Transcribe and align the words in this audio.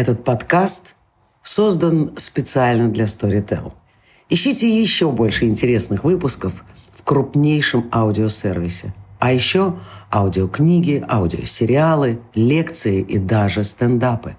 Этот 0.00 0.24
подкаст 0.24 0.94
создан 1.42 2.14
специально 2.16 2.88
для 2.88 3.04
Storytel. 3.04 3.74
Ищите 4.30 4.66
еще 4.66 5.12
больше 5.12 5.44
интересных 5.44 6.04
выпусков 6.04 6.64
в 6.94 7.04
крупнейшем 7.04 7.86
аудиосервисе. 7.92 8.94
А 9.18 9.30
еще 9.30 9.78
аудиокниги, 10.10 11.04
аудиосериалы, 11.06 12.18
лекции 12.34 13.02
и 13.02 13.18
даже 13.18 13.62
стендапы. 13.62 14.36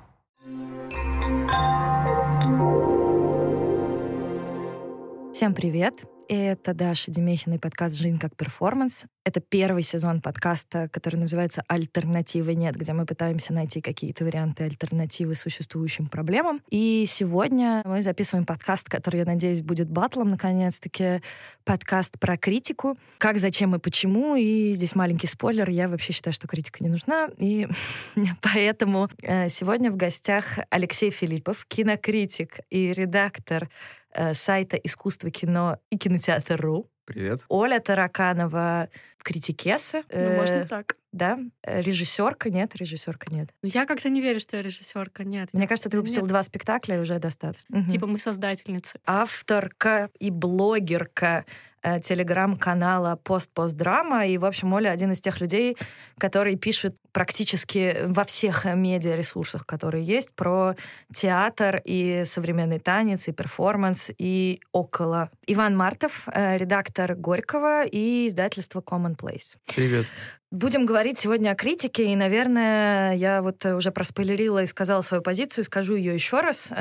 Всем 5.31 5.53
привет! 5.53 5.93
Это 6.27 6.73
Даша 6.73 7.11
Демехина 7.11 7.55
и 7.55 7.57
подкаст 7.59 7.97
«Жизнь 7.97 8.17
как 8.17 8.35
перформанс». 8.35 9.05
Это 9.23 9.39
первый 9.39 9.83
сезон 9.83 10.19
подкаста, 10.19 10.89
который 10.89 11.17
называется 11.17 11.63
«Альтернативы 11.67 12.55
нет», 12.55 12.75
где 12.75 12.91
мы 12.91 13.05
пытаемся 13.05 13.53
найти 13.53 13.79
какие-то 13.79 14.25
варианты 14.25 14.63
альтернативы 14.63 15.35
существующим 15.35 16.07
проблемам. 16.07 16.59
И 16.71 17.05
сегодня 17.07 17.83
мы 17.85 18.01
записываем 18.01 18.47
подкаст, 18.47 18.89
который, 18.89 19.17
я 19.17 19.25
надеюсь, 19.25 19.61
будет 19.61 19.91
батлом, 19.91 20.31
наконец-таки. 20.31 21.21
Подкаст 21.65 22.17
про 22.19 22.35
критику. 22.35 22.97
Как, 23.19 23.37
зачем 23.37 23.75
и 23.75 23.79
почему. 23.79 24.35
И 24.35 24.73
здесь 24.73 24.95
маленький 24.95 25.27
спойлер. 25.27 25.69
Я 25.69 25.87
вообще 25.87 26.13
считаю, 26.13 26.33
что 26.33 26.47
критика 26.47 26.83
не 26.83 26.89
нужна. 26.89 27.29
И 27.37 27.67
поэтому 28.41 29.07
э, 29.21 29.49
сегодня 29.49 29.91
в 29.91 29.97
гостях 29.97 30.57
Алексей 30.71 31.11
Филиппов, 31.11 31.67
кинокритик 31.67 32.61
и 32.71 32.91
редактор 32.91 33.69
э, 34.13 34.33
сайта 34.33 34.77
«Искусство 34.77 35.29
кино» 35.29 35.77
и 35.91 35.97
кинотеатр.ру. 35.99 36.90
Привет. 37.05 37.41
Оля 37.49 37.79
Тараканова, 37.79 38.89
критикеса. 39.23 40.03
Ну, 40.11 40.35
можно 40.35 40.65
так. 40.65 40.95
Да, 41.11 41.37
режиссерка, 41.63 42.49
нет, 42.49 42.73
режиссерка 42.75 43.33
нет. 43.33 43.49
Ну, 43.61 43.69
я 43.73 43.85
как-то 43.85 44.09
не 44.09 44.21
верю, 44.21 44.39
что 44.39 44.55
я 44.55 44.63
режиссерка, 44.63 45.25
нет. 45.25 45.49
Мне 45.51 45.67
кажется, 45.67 45.89
ты 45.89 45.97
выпустил 45.97 46.21
Нет. 46.21 46.29
два 46.29 46.41
спектакля, 46.41 46.97
и 46.97 46.99
уже 46.99 47.19
достаточно. 47.19 47.85
Типа 47.89 48.07
мы 48.07 48.17
создательницы. 48.17 48.99
авторка 49.05 50.09
и 50.19 50.29
блогерка 50.29 51.45
э, 51.83 51.99
телеграм-канала 51.99 53.17
«Пост-пост-драма». 53.17 54.25
И, 54.27 54.37
в 54.37 54.45
общем, 54.45 54.71
Оля 54.71 54.89
один 54.91 55.11
из 55.11 55.19
тех 55.19 55.41
людей, 55.41 55.75
который 56.17 56.55
пишет 56.55 56.95
практически 57.11 58.05
во 58.05 58.23
всех 58.23 58.63
медиаресурсах, 58.63 59.65
которые 59.65 60.05
есть, 60.05 60.33
про 60.33 60.75
театр 61.13 61.81
и 61.83 62.23
современный 62.23 62.79
танец, 62.79 63.27
и 63.27 63.33
перформанс, 63.33 64.11
и 64.17 64.61
около. 64.71 65.29
Иван 65.45 65.75
Мартов, 65.75 66.27
э, 66.31 66.57
редактор 66.57 67.15
«Горького» 67.15 67.83
и 67.83 68.27
издательство 68.27 68.79
Commonplace. 69.11 69.57
Привет. 69.65 70.05
Будем 70.51 70.85
говорить 70.85 71.17
сегодня 71.17 71.51
о 71.51 71.55
критике, 71.55 72.11
и, 72.11 72.15
наверное, 72.15 73.13
я 73.15 73.41
вот 73.41 73.65
э, 73.65 73.73
уже 73.73 73.91
проспойлерила 73.91 74.63
и 74.63 74.65
сказала 74.65 75.01
свою 75.01 75.23
позицию, 75.23 75.63
скажу 75.63 75.95
ее 75.95 76.13
еще 76.13 76.41
раз. 76.41 76.71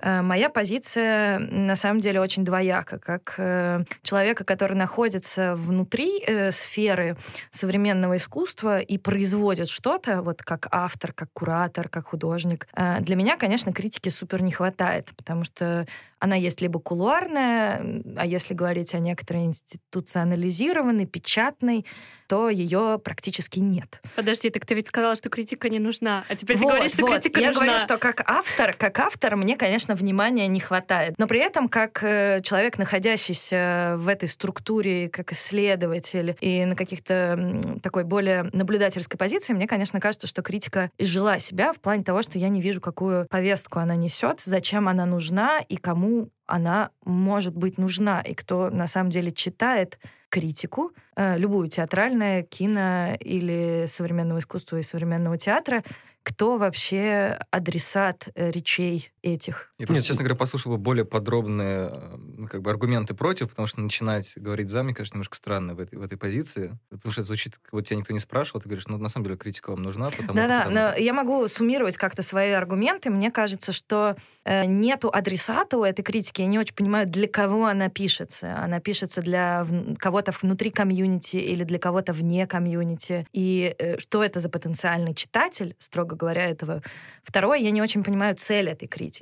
Э, 0.00 0.22
Моя 0.22 0.48
позиция 0.48 1.38
на 1.38 1.76
самом 1.76 2.00
деле 2.00 2.20
очень 2.20 2.44
двояка, 2.44 2.98
как 2.98 3.34
э, 3.38 3.84
человека, 4.02 4.44
который 4.44 4.76
находится 4.76 5.54
внутри 5.54 6.22
э, 6.24 6.50
сферы 6.50 7.16
современного 7.50 8.16
искусства 8.16 8.78
и 8.80 8.98
производит 8.98 9.68
что-то, 9.68 10.22
вот 10.22 10.42
как 10.42 10.68
автор, 10.70 11.12
как 11.12 11.28
куратор, 11.32 11.88
как 11.88 12.08
художник. 12.08 12.68
Для 13.00 13.16
меня, 13.16 13.36
конечно, 13.36 13.72
критики 13.72 14.08
супер 14.08 14.42
не 14.42 14.52
хватает, 14.52 15.08
потому 15.16 15.44
что 15.44 15.86
она 16.20 16.34
есть 16.36 16.60
либо 16.60 16.80
кулуарная, 16.80 18.02
а 18.16 18.26
если 18.26 18.54
говорить 18.54 18.94
о 18.94 18.98
некоторой 18.98 19.44
институционализированной, 19.44 21.06
печатной, 21.06 21.86
то 22.26 22.50
ее 22.50 23.00
практически 23.02 23.58
нет. 23.60 24.00
Подожди, 24.16 24.50
так 24.50 24.66
ты 24.66 24.74
ведь 24.74 24.88
сказала, 24.88 25.16
что 25.16 25.30
критика 25.30 25.68
не 25.68 25.78
нужна, 25.78 26.24
а 26.28 26.36
теперь 26.36 26.56
Вот, 26.56 26.66
ты 26.70 26.74
говоришь, 26.74 26.92
что 26.92 27.02
вот. 27.02 27.12
критика 27.12 27.40
Я 27.40 27.48
нужна. 27.48 27.62
говорю, 27.64 27.78
что 27.78 27.98
как 27.98 28.22
автор, 28.26 28.74
как 28.74 28.98
автор, 28.98 29.36
мне, 29.36 29.56
конечно, 29.56 29.87
внимания 29.94 30.46
не 30.46 30.60
хватает. 30.60 31.14
Но 31.18 31.26
при 31.26 31.40
этом, 31.40 31.68
как 31.68 32.02
э, 32.02 32.40
человек, 32.42 32.78
находящийся 32.78 33.94
в 33.98 34.08
этой 34.08 34.28
структуре, 34.28 35.08
как 35.08 35.32
исследователь 35.32 36.36
и 36.40 36.64
на 36.64 36.76
каких-то 36.76 37.60
такой 37.82 38.04
более 38.04 38.44
наблюдательской 38.52 39.18
позиции, 39.18 39.52
мне, 39.52 39.66
конечно, 39.66 40.00
кажется, 40.00 40.26
что 40.26 40.42
критика 40.42 40.90
изжила 40.98 41.38
себя 41.38 41.72
в 41.72 41.80
плане 41.80 42.04
того, 42.04 42.22
что 42.22 42.38
я 42.38 42.48
не 42.48 42.60
вижу, 42.60 42.80
какую 42.80 43.26
повестку 43.28 43.78
она 43.78 43.96
несет, 43.96 44.40
зачем 44.42 44.88
она 44.88 45.06
нужна 45.06 45.60
и 45.60 45.76
кому 45.76 46.30
она 46.46 46.90
может 47.04 47.54
быть 47.54 47.78
нужна, 47.78 48.20
и 48.22 48.34
кто 48.34 48.70
на 48.70 48.86
самом 48.86 49.10
деле 49.10 49.30
читает 49.30 49.98
критику, 50.30 50.92
э, 51.16 51.38
любую 51.38 51.68
театральное, 51.68 52.42
кино 52.42 53.14
или 53.20 53.84
современного 53.86 54.38
искусства 54.38 54.78
и 54.78 54.82
современного 54.82 55.38
театра, 55.38 55.82
кто 56.22 56.58
вообще 56.58 57.38
адресат 57.50 58.28
э, 58.34 58.50
речей 58.50 59.10
этих. 59.34 59.72
Я 59.78 59.86
просто, 59.86 60.04
честно 60.04 60.24
говоря, 60.24 60.36
послушал 60.36 60.72
бы 60.72 60.78
более 60.78 61.04
подробные 61.04 61.90
э, 61.92 62.46
как 62.50 62.62
бы, 62.62 62.70
аргументы 62.70 63.14
против, 63.14 63.50
потому 63.50 63.66
что 63.66 63.80
начинать 63.80 64.32
говорить 64.36 64.68
за, 64.68 64.82
мне 64.82 64.94
кажется, 64.94 65.14
немножко 65.16 65.36
странно 65.36 65.74
в 65.74 65.80
этой, 65.80 65.98
в 65.98 66.02
этой 66.02 66.18
позиции. 66.18 66.78
Потому 66.90 67.12
что 67.12 67.20
это 67.22 67.26
звучит, 67.28 67.58
как 67.58 67.72
вот 67.72 67.86
тебя 67.86 67.96
никто 67.98 68.12
не 68.12 68.18
спрашивал, 68.20 68.60
ты 68.60 68.68
говоришь, 68.68 68.86
ну, 68.86 68.98
на 68.98 69.08
самом 69.08 69.24
деле, 69.24 69.36
критика 69.36 69.70
вам 69.70 69.82
нужна, 69.82 70.08
потому 70.10 70.34
Да-да, 70.34 70.58
потому- 70.64 70.74
но 70.74 70.94
я 70.96 71.12
могу 71.12 71.46
суммировать 71.48 71.96
как-то 71.96 72.22
свои 72.22 72.50
аргументы. 72.50 73.10
Мне 73.10 73.30
кажется, 73.30 73.72
что 73.72 74.16
э, 74.44 74.64
нету 74.64 75.10
адресата 75.12 75.76
у 75.76 75.84
этой 75.84 76.02
критики. 76.02 76.40
Я 76.40 76.46
не 76.46 76.58
очень 76.58 76.74
понимаю, 76.74 77.06
для 77.06 77.28
кого 77.28 77.66
она 77.66 77.88
пишется. 77.88 78.56
Она 78.58 78.80
пишется 78.80 79.20
для 79.20 79.66
кого-то 79.98 80.32
внутри 80.40 80.70
комьюнити 80.70 81.36
или 81.36 81.64
для 81.64 81.78
кого-то 81.78 82.12
вне 82.12 82.46
комьюнити. 82.46 83.26
И 83.32 83.74
э, 83.78 83.98
что 83.98 84.24
это 84.24 84.40
за 84.40 84.48
потенциальный 84.48 85.14
читатель, 85.14 85.74
строго 85.78 86.16
говоря, 86.16 86.46
этого. 86.46 86.82
Второе, 87.22 87.58
я 87.58 87.70
не 87.70 87.82
очень 87.82 88.02
понимаю 88.02 88.36
цель 88.36 88.68
этой 88.68 88.86
критики. 88.88 89.17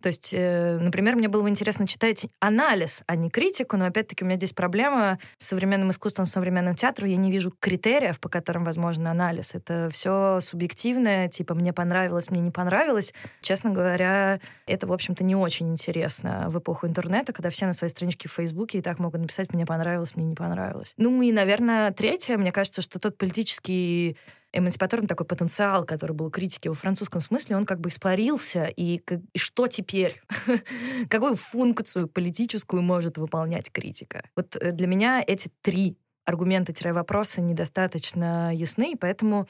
То 0.00 0.08
есть, 0.08 0.30
э, 0.32 0.78
например, 0.78 1.16
мне 1.16 1.28
было 1.28 1.42
бы 1.42 1.48
интересно 1.48 1.86
читать 1.86 2.26
анализ, 2.40 3.02
а 3.06 3.16
не 3.16 3.30
критику, 3.30 3.76
но 3.76 3.86
опять-таки 3.86 4.24
у 4.24 4.26
меня 4.26 4.36
здесь 4.36 4.52
проблема 4.52 5.18
с 5.38 5.46
современным 5.48 5.90
искусством, 5.90 6.26
с 6.26 6.32
современным 6.32 6.74
театром. 6.74 7.08
Я 7.08 7.16
не 7.16 7.30
вижу 7.30 7.52
критериев, 7.58 8.20
по 8.20 8.28
которым 8.28 8.64
возможен 8.64 9.06
анализ. 9.06 9.54
Это 9.54 9.88
все 9.90 10.38
субъективное, 10.40 11.28
типа 11.28 11.54
мне 11.54 11.72
понравилось, 11.72 12.30
мне 12.30 12.40
не 12.40 12.50
понравилось. 12.50 13.12
Честно 13.40 13.70
говоря, 13.70 14.40
это, 14.66 14.86
в 14.86 14.92
общем-то, 14.92 15.24
не 15.24 15.36
очень 15.36 15.70
интересно 15.70 16.46
в 16.48 16.58
эпоху 16.58 16.86
интернета, 16.86 17.32
когда 17.32 17.50
все 17.50 17.66
на 17.66 17.72
своей 17.72 17.90
страничке 17.90 18.28
в 18.28 18.32
Фейсбуке 18.32 18.78
и 18.78 18.82
так 18.82 18.98
могут 18.98 19.20
написать 19.20 19.52
«мне 19.52 19.66
понравилось», 19.66 20.16
«мне 20.16 20.24
не 20.24 20.34
понравилось». 20.34 20.94
Ну 20.96 21.22
и, 21.22 21.32
наверное, 21.32 21.90
третье, 21.92 22.36
мне 22.36 22.52
кажется, 22.52 22.82
что 22.82 22.98
тот 22.98 23.18
политический 23.18 24.16
эмансипаторный 24.54 25.08
такой 25.08 25.26
потенциал, 25.26 25.84
который 25.84 26.12
был 26.12 26.26
у 26.26 26.30
критики 26.30 26.68
во 26.68 26.74
французском 26.74 27.20
смысле, 27.20 27.56
он 27.56 27.66
как 27.66 27.80
бы 27.80 27.88
испарился. 27.88 28.64
И, 28.64 29.02
и 29.32 29.38
что 29.38 29.66
теперь? 29.66 30.22
Какую 31.10 31.34
функцию 31.34 32.08
политическую 32.08 32.82
может 32.82 33.18
выполнять 33.18 33.70
критика? 33.70 34.24
Вот 34.36 34.56
э, 34.56 34.72
для 34.72 34.86
меня 34.86 35.22
эти 35.26 35.50
три 35.62 35.96
аргумента-вопроса 36.24 37.40
недостаточно 37.40 38.54
ясны, 38.54 38.92
и 38.92 38.96
поэтому 38.96 39.48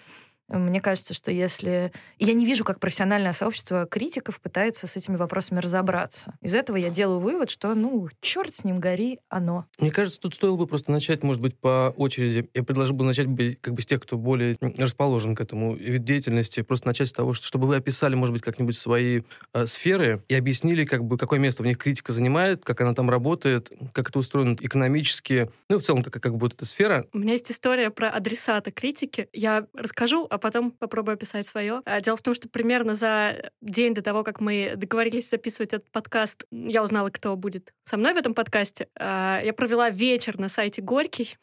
мне 0.59 0.81
кажется, 0.81 1.15
что 1.15 1.31
если... 1.31 1.93
Я 2.19 2.33
не 2.33 2.47
вижу, 2.47 2.65
как 2.65 2.81
профессиональное 2.81 3.33
сообщество 3.33 3.87
критиков 3.87 4.41
пытается 4.41 4.87
с 4.87 4.97
этими 4.97 5.17
вопросами 5.17 5.61
разобраться. 5.61 6.35
Из 6.41 6.55
этого 6.55 6.77
я 6.77 6.91
делаю 6.91 7.21
вывод, 7.21 7.51
что, 7.51 7.75
ну, 7.75 8.09
черт 8.21 8.55
с 8.57 8.65
ним, 8.65 8.79
гори 8.79 9.21
оно. 9.29 9.67
Мне 9.79 9.91
кажется, 9.91 10.21
тут 10.21 10.35
стоило 10.35 10.57
бы 10.57 10.67
просто 10.67 10.91
начать, 10.91 11.23
может 11.23 11.43
быть, 11.43 11.59
по 11.59 11.95
очереди. 11.97 12.49
Я 12.55 12.63
предложил 12.63 12.95
бы 12.95 13.05
начать 13.05 13.27
бы, 13.27 13.57
как 13.61 13.75
бы 13.75 13.83
с 13.83 13.87
тех, 13.87 14.03
кто 14.03 14.17
более 14.17 14.57
расположен 14.79 15.35
к 15.35 15.41
этому 15.41 15.75
вид 15.75 16.05
деятельности. 16.05 16.63
Просто 16.63 16.87
начать 16.87 17.09
с 17.09 17.13
того, 17.13 17.35
что, 17.35 17.47
чтобы 17.47 17.67
вы 17.67 17.77
описали, 17.77 18.15
может 18.15 18.33
быть, 18.33 18.43
как-нибудь 18.43 18.77
свои 18.77 19.23
э, 19.53 19.67
сферы 19.67 20.23
и 20.29 20.35
объяснили, 20.35 20.85
как 20.85 21.05
бы, 21.05 21.19
какое 21.19 21.39
место 21.39 21.63
в 21.63 21.67
них 21.67 21.79
критика 21.79 22.13
занимает, 22.13 22.65
как 22.65 22.81
она 22.81 22.95
там 22.95 23.11
работает, 23.11 23.71
как 23.93 24.11
это 24.11 24.19
устроено 24.19 24.57
экономически, 24.61 25.51
ну, 25.69 25.79
в 25.79 25.83
целом, 25.83 26.03
как, 26.03 26.23
как 26.23 26.37
будет 26.37 26.55
эта 26.55 26.67
сфера. 26.67 27.07
У 27.13 27.19
меня 27.19 27.33
есть 27.33 27.51
история 27.51 27.91
про 27.91 28.11
адресата 28.11 28.71
критики. 28.71 29.29
Я 29.33 29.67
расскажу, 29.75 30.27
а 30.29 30.39
потом 30.45 30.73
попробую 30.73 31.15
описать 31.15 31.47
свое. 31.47 31.81
А, 31.87 32.03
Дело 32.03 32.19
в 32.19 32.21
том, 32.21 32.35
что 32.35 32.51
примерно 32.51 32.95
за 32.95 33.51
день 33.63 33.95
до 33.95 34.03
того, 34.03 34.23
как 34.23 34.43
мы 34.43 34.75
договорились 34.77 35.31
записывать 35.31 35.73
этот 35.73 35.91
подкаст, 35.91 36.45
я 36.51 36.83
узнала, 36.83 37.09
кто 37.09 37.35
будет 37.35 37.73
со 37.85 37.97
мной 37.97 38.13
в 38.13 38.19
этом 38.19 38.35
подкасте. 38.35 38.89
А, 39.01 39.41
Я 39.43 39.55
провела 39.55 39.89
вечер 39.89 40.39
на 40.39 40.51
сайте 40.51 40.83
Горький, 40.83 41.39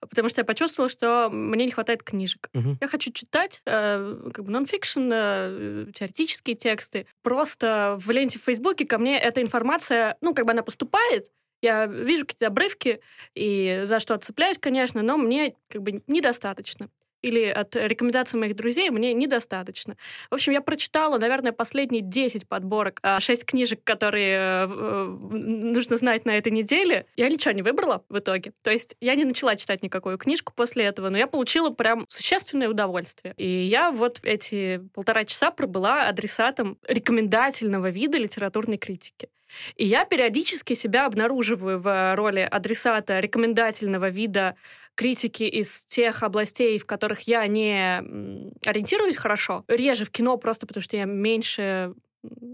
потому 0.00 0.30
что 0.30 0.40
я 0.40 0.46
почувствовала, 0.46 0.88
что 0.88 1.28
мне 1.30 1.66
не 1.66 1.72
хватает 1.72 2.02
книжек. 2.02 2.48
Мгм. 2.54 2.78
Я 2.80 2.88
хочу 2.88 3.12
читать 3.12 3.60
э, 3.66 4.30
как 4.32 4.46
бы 4.46 4.50
нон-фикшн, 4.50 5.10
э, 5.12 5.86
теоретические 5.94 6.56
тексты. 6.56 7.06
Просто 7.22 7.98
в 8.00 8.10
ленте 8.10 8.38
в 8.38 8.44
Фейсбуке 8.44 8.86
ко 8.86 8.96
мне 8.96 9.18
эта 9.18 9.42
информация, 9.42 10.16
ну, 10.22 10.32
как 10.32 10.46
бы 10.46 10.52
она 10.52 10.62
поступает, 10.62 11.30
я 11.60 11.86
вижу 11.86 12.24
какие-то 12.24 12.46
обрывки 12.46 13.00
и 13.34 13.82
за 13.84 14.00
что 14.00 14.16
цепляюсь, 14.16 14.58
конечно, 14.58 15.02
но 15.02 15.16
мне 15.16 15.54
как 15.68 15.82
бы 15.82 16.02
недостаточно. 16.06 16.88
Или 17.22 17.46
от 17.46 17.74
рекомендаций 17.76 18.38
моих 18.38 18.54
друзей 18.56 18.90
мне 18.90 19.12
недостаточно. 19.12 19.96
В 20.30 20.34
общем, 20.34 20.52
я 20.52 20.60
прочитала, 20.60 21.18
наверное, 21.18 21.52
последние 21.52 22.02
10 22.02 22.48
подборок, 22.48 23.00
6 23.18 23.42
а, 23.42 23.46
книжек, 23.46 23.82
которые 23.84 24.36
э, 24.38 24.66
э, 24.68 25.04
нужно 25.34 25.96
знать 25.96 26.24
на 26.24 26.36
этой 26.36 26.52
неделе. 26.52 27.06
Я 27.16 27.28
ничего 27.28 27.52
не 27.52 27.62
выбрала 27.62 28.04
в 28.08 28.18
итоге. 28.18 28.52
То 28.62 28.70
есть 28.70 28.96
я 29.00 29.14
не 29.14 29.24
начала 29.24 29.56
читать 29.56 29.82
никакую 29.82 30.18
книжку 30.18 30.52
после 30.54 30.84
этого, 30.84 31.08
но 31.08 31.18
я 31.18 31.26
получила 31.26 31.70
прям 31.70 32.06
существенное 32.08 32.68
удовольствие. 32.68 33.34
И 33.36 33.48
я 33.64 33.90
вот 33.90 34.20
эти 34.22 34.80
полтора 34.94 35.24
часа 35.24 35.50
пробыла 35.50 36.08
адресатом 36.08 36.78
рекомендательного 36.86 37.90
вида 37.90 38.18
литературной 38.18 38.78
критики. 38.78 39.28
И 39.76 39.84
я 39.84 40.04
периодически 40.04 40.74
себя 40.74 41.06
обнаруживаю 41.06 41.80
в 41.80 42.14
роли 42.16 42.40
адресата 42.40 43.20
рекомендательного 43.20 44.08
вида 44.08 44.56
критики 44.94 45.44
из 45.44 45.84
тех 45.86 46.22
областей, 46.22 46.78
в 46.78 46.86
которых 46.86 47.22
я 47.22 47.46
не 47.46 48.02
ориентируюсь 48.66 49.16
хорошо. 49.16 49.64
Реже 49.68 50.04
в 50.04 50.10
кино 50.10 50.36
просто 50.36 50.66
потому, 50.66 50.82
что 50.82 50.96
я 50.96 51.04
меньше 51.04 51.94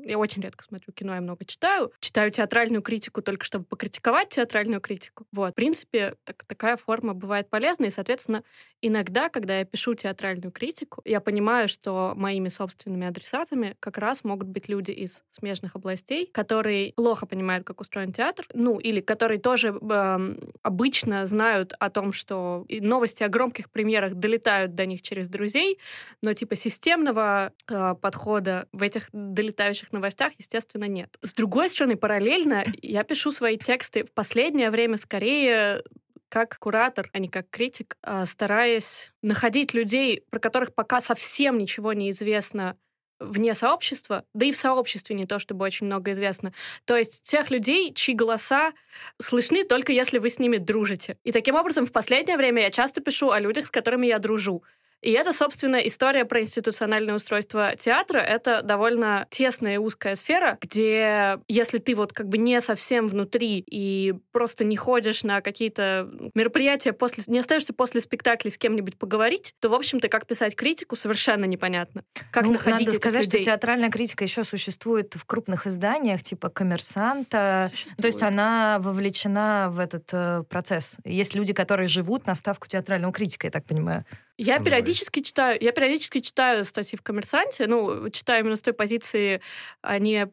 я 0.04 0.18
очень 0.18 0.42
редко 0.42 0.64
смотрю 0.64 0.92
кино, 0.92 1.14
я 1.14 1.20
много 1.20 1.44
читаю. 1.44 1.92
Читаю 2.00 2.30
театральную 2.30 2.82
критику 2.82 3.22
только 3.22 3.44
чтобы 3.44 3.64
покритиковать 3.64 4.28
театральную 4.30 4.80
критику. 4.80 5.26
Вот. 5.32 5.52
В 5.52 5.54
принципе, 5.54 6.14
так, 6.24 6.44
такая 6.46 6.76
форма 6.76 7.14
бывает 7.14 7.48
полезна. 7.48 7.86
И, 7.86 7.90
соответственно, 7.90 8.42
иногда, 8.82 9.28
когда 9.28 9.58
я 9.58 9.64
пишу 9.64 9.94
театральную 9.94 10.52
критику, 10.52 11.00
я 11.04 11.20
понимаю, 11.20 11.68
что 11.68 12.12
моими 12.16 12.48
собственными 12.48 13.06
адресатами 13.06 13.76
как 13.80 13.98
раз 13.98 14.24
могут 14.24 14.48
быть 14.48 14.68
люди 14.68 14.90
из 14.90 15.22
смежных 15.30 15.76
областей, 15.76 16.28
которые 16.32 16.92
плохо 16.92 17.26
понимают, 17.26 17.66
как 17.66 17.80
устроен 17.80 18.12
театр, 18.12 18.46
ну, 18.52 18.78
или 18.78 19.00
которые 19.00 19.40
тоже 19.40 19.78
э, 19.80 20.36
обычно 20.62 21.26
знают 21.26 21.72
о 21.78 21.90
том, 21.90 22.12
что 22.12 22.66
новости 22.68 23.22
о 23.22 23.28
громких 23.28 23.70
премьерах 23.70 24.14
долетают 24.14 24.74
до 24.74 24.86
них 24.86 25.02
через 25.02 25.28
друзей, 25.28 25.78
но 26.22 26.34
типа 26.34 26.56
системного 26.56 27.52
э, 27.68 27.94
подхода 28.00 28.68
в 28.72 28.82
этих 28.82 29.08
долетающих 29.12 29.53
летающих 29.54 29.92
новостях, 29.92 30.32
естественно, 30.38 30.84
нет. 30.84 31.16
С 31.22 31.32
другой 31.32 31.70
стороны, 31.70 31.96
параллельно 31.96 32.64
я 32.82 33.04
пишу 33.04 33.30
свои 33.30 33.56
тексты 33.56 34.04
в 34.04 34.12
последнее 34.12 34.70
время 34.70 34.96
скорее 34.96 35.82
как 36.28 36.58
куратор, 36.58 37.08
а 37.12 37.20
не 37.20 37.28
как 37.28 37.48
критик, 37.48 37.96
а, 38.02 38.26
стараясь 38.26 39.12
находить 39.22 39.72
людей, 39.72 40.24
про 40.30 40.40
которых 40.40 40.74
пока 40.74 41.00
совсем 41.00 41.58
ничего 41.58 41.92
не 41.92 42.10
известно 42.10 42.76
вне 43.20 43.54
сообщества, 43.54 44.24
да 44.34 44.46
и 44.46 44.50
в 44.52 44.56
сообществе 44.56 45.14
не 45.14 45.26
то 45.26 45.38
чтобы 45.38 45.64
очень 45.64 45.86
много 45.86 46.10
известно. 46.10 46.52
То 46.84 46.96
есть 46.96 47.22
тех 47.22 47.50
людей, 47.50 47.94
чьи 47.94 48.14
голоса 48.14 48.72
слышны 49.20 49.64
только 49.64 49.92
если 49.92 50.18
вы 50.18 50.28
с 50.28 50.40
ними 50.40 50.56
дружите. 50.56 51.18
И 51.22 51.30
таким 51.30 51.54
образом 51.54 51.86
в 51.86 51.92
последнее 51.92 52.36
время 52.36 52.62
я 52.62 52.70
часто 52.70 53.00
пишу 53.00 53.30
о 53.30 53.38
людях, 53.38 53.66
с 53.66 53.70
которыми 53.70 54.08
я 54.08 54.18
дружу. 54.18 54.64
И 55.04 55.10
это, 55.10 55.34
собственно, 55.34 55.76
история 55.76 56.24
про 56.24 56.40
институциональное 56.40 57.14
устройство 57.14 57.76
театра. 57.76 58.20
Это 58.20 58.62
довольно 58.62 59.26
тесная 59.28 59.74
и 59.74 59.76
узкая 59.76 60.14
сфера, 60.14 60.56
где 60.62 61.38
если 61.46 61.76
ты 61.76 61.94
вот 61.94 62.14
как 62.14 62.28
бы 62.28 62.38
не 62.38 62.58
совсем 62.62 63.08
внутри 63.08 63.62
и 63.70 64.14
просто 64.32 64.64
не 64.64 64.76
ходишь 64.76 65.22
на 65.22 65.42
какие-то 65.42 66.08
мероприятия 66.34 66.94
после, 66.94 67.22
не 67.26 67.38
остаешься 67.38 67.74
после 67.74 68.00
спектакля 68.00 68.50
с 68.50 68.56
кем-нибудь 68.56 68.96
поговорить, 68.96 69.54
то, 69.60 69.68
в 69.68 69.74
общем-то, 69.74 70.08
как 70.08 70.26
писать 70.26 70.56
критику, 70.56 70.96
совершенно 70.96 71.44
непонятно. 71.44 72.02
Как 72.30 72.44
ну, 72.44 72.52
находить 72.52 72.86
надо 72.86 72.96
сказать, 72.96 73.26
людей. 73.26 73.42
что 73.42 73.50
театральная 73.50 73.90
критика 73.90 74.24
еще 74.24 74.42
существует 74.42 75.14
в 75.16 75.26
крупных 75.26 75.66
изданиях, 75.66 76.22
типа 76.22 76.48
«Коммерсанта». 76.48 77.68
Существует. 77.70 77.98
То 77.98 78.06
есть 78.06 78.22
она 78.22 78.78
вовлечена 78.80 79.68
в 79.70 79.80
этот 79.80 80.08
э, 80.12 80.44
процесс. 80.48 80.96
Есть 81.04 81.34
люди, 81.34 81.52
которые 81.52 81.88
живут 81.88 82.26
на 82.26 82.34
ставку 82.34 82.68
театрального 82.68 83.12
критика, 83.12 83.48
я 83.48 83.50
так 83.50 83.66
понимаю. 83.66 84.06
Я 84.36 84.58
периодически 84.58 85.20
читаю, 85.20 85.58
я 85.60 85.70
периодически 85.70 86.18
читаю 86.18 86.64
статьи 86.64 86.98
в 86.98 87.02
«Коммерсанте», 87.02 87.66
ну, 87.68 88.08
читаю 88.10 88.40
именно 88.40 88.56
с 88.56 88.62
той 88.62 88.72
позиции, 88.72 89.40
а 89.80 89.98
не 89.98 90.28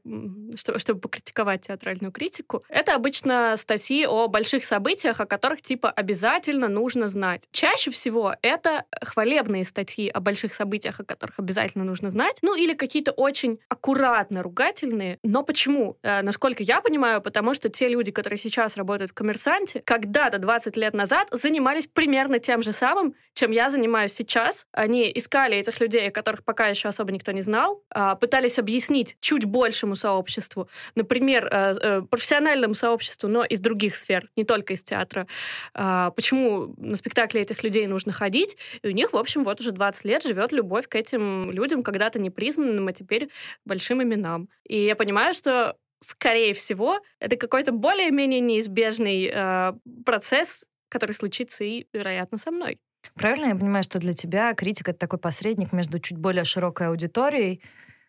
чтобы, 0.55 0.79
чтобы 0.79 0.99
покритиковать 0.99 1.61
театральную 1.61 2.11
критику. 2.11 2.63
Это 2.67 2.95
обычно 2.95 3.55
статьи 3.57 4.05
о 4.05 4.27
больших 4.27 4.65
событиях, 4.65 5.19
о 5.19 5.25
которых, 5.25 5.61
типа, 5.61 5.91
обязательно 5.91 6.67
нужно 6.67 7.07
знать. 7.09 7.43
Чаще 7.51 7.91
всего 7.91 8.35
это 8.41 8.85
хвалебные 9.03 9.65
статьи 9.65 10.09
о 10.09 10.19
больших 10.19 10.55
событиях, 10.55 10.99
о 10.99 11.03
которых 11.03 11.37
обязательно 11.37 11.83
нужно 11.83 12.09
знать, 12.09 12.39
ну, 12.41 12.55
или 12.55 12.73
какие-то 12.73 13.11
очень 13.11 13.59
аккуратно 13.69 14.41
ругательные. 14.41 15.19
Но 15.23 15.43
почему? 15.43 15.97
Э, 16.01 16.23
насколько 16.23 16.63
я 16.63 16.81
понимаю, 16.81 17.21
потому 17.21 17.53
что 17.53 17.69
те 17.69 17.87
люди, 17.87 18.11
которые 18.11 18.39
сейчас 18.39 18.77
работают 18.77 19.11
в 19.11 19.13
«Коммерсанте», 19.13 19.81
когда-то 19.85 20.39
20 20.39 20.75
лет 20.75 20.93
назад 20.95 21.27
занимались 21.31 21.85
примерно 21.85 22.39
тем 22.39 22.63
же 22.63 22.73
самым, 22.73 23.13
чем 23.33 23.51
я 23.51 23.69
занимаюсь 23.69 23.90
занимаюсь 23.91 24.13
сейчас, 24.13 24.67
они 24.71 25.11
искали 25.13 25.57
этих 25.57 25.81
людей, 25.81 26.07
о 26.07 26.11
которых 26.11 26.43
пока 26.43 26.67
еще 26.67 26.87
особо 26.87 27.11
никто 27.11 27.31
не 27.33 27.41
знал, 27.41 27.83
а, 27.89 28.15
пытались 28.15 28.57
объяснить 28.57 29.17
чуть 29.19 29.43
большему 29.43 29.95
сообществу, 29.95 30.69
например, 30.95 31.47
э, 31.51 31.73
э, 31.81 32.01
профессиональному 32.09 32.73
сообществу, 32.73 33.27
но 33.27 33.43
из 33.43 33.59
других 33.59 33.95
сфер, 33.97 34.29
не 34.37 34.45
только 34.45 34.73
из 34.73 34.83
театра, 34.83 35.27
а, 35.73 36.11
почему 36.11 36.73
на 36.77 36.95
спектакли 36.95 37.41
этих 37.41 37.63
людей 37.63 37.85
нужно 37.87 38.13
ходить. 38.13 38.57
И 38.81 38.87
у 38.87 38.91
них, 38.91 39.11
в 39.11 39.17
общем, 39.17 39.43
вот 39.43 39.59
уже 39.59 39.71
20 39.71 40.05
лет 40.05 40.23
живет 40.23 40.53
любовь 40.53 40.87
к 40.87 40.95
этим 40.95 41.51
людям, 41.51 41.83
когда-то 41.83 42.19
непризнанным, 42.19 42.87
а 42.87 42.93
теперь 42.93 43.29
большим 43.65 44.01
именам. 44.01 44.47
И 44.65 44.85
я 44.85 44.95
понимаю, 44.95 45.33
что 45.33 45.75
скорее 45.99 46.53
всего, 46.53 46.99
это 47.19 47.35
какой-то 47.35 47.71
более-менее 47.71 48.39
неизбежный 48.39 49.29
э, 49.33 49.73
процесс, 50.05 50.65
который 50.89 51.13
случится 51.13 51.63
и, 51.63 51.85
вероятно, 51.93 52.37
со 52.37 52.51
мной. 52.51 52.79
Правильно 53.15 53.47
я 53.47 53.55
понимаю, 53.55 53.83
что 53.83 53.99
для 53.99 54.13
тебя 54.13 54.53
критик— 54.53 54.89
это 54.89 54.99
такой 54.99 55.19
посредник 55.19 55.73
между 55.73 55.99
чуть 55.99 56.17
более 56.17 56.43
широкой 56.43 56.87
аудиторией 56.87 57.61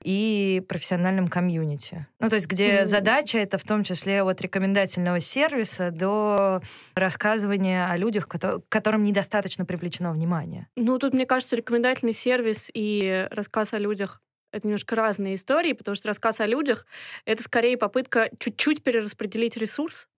и 0.03 0.63
профессиональным 0.69 1.29
комьюнити. 1.29 2.07
Ну, 2.19 2.29
то 2.29 2.35
есть 2.37 2.49
где 2.49 2.81
mm. 2.81 2.85
задача 2.87 3.39
это 3.39 3.59
в 3.59 3.65
том 3.65 3.83
числе 3.83 4.23
от 4.23 4.41
рекомендательного 4.41 5.21
сервиса 5.21 5.91
до 5.91 6.61
рассказывания 6.95 7.89
о 7.89 7.97
людях, 7.97 8.29
которым 8.69 9.03
недостаточно 9.03 9.65
привлечено 9.65 10.13
внимание. 10.13 10.67
Ну, 10.77 10.99
тут, 10.99 11.15
мне 11.15 11.27
кажется, 11.27 11.57
рекомендательный 11.57 12.13
сервис 12.13 12.71
и 12.75 13.29
рассказ 13.31 13.73
о 13.73 13.79
людях 13.79 14.21
это 14.53 14.67
немножко 14.67 14.95
разные 14.95 15.35
истории, 15.35 15.73
потому 15.73 15.95
что 15.95 16.09
рассказ 16.09 16.41
о 16.41 16.47
людях— 16.47 16.87
это 17.25 17.43
скорее 17.43 17.77
попытка 17.77 18.31
чуть-чуть 18.39 18.83
перераспределить 18.83 19.57
ресурс, 19.57 20.09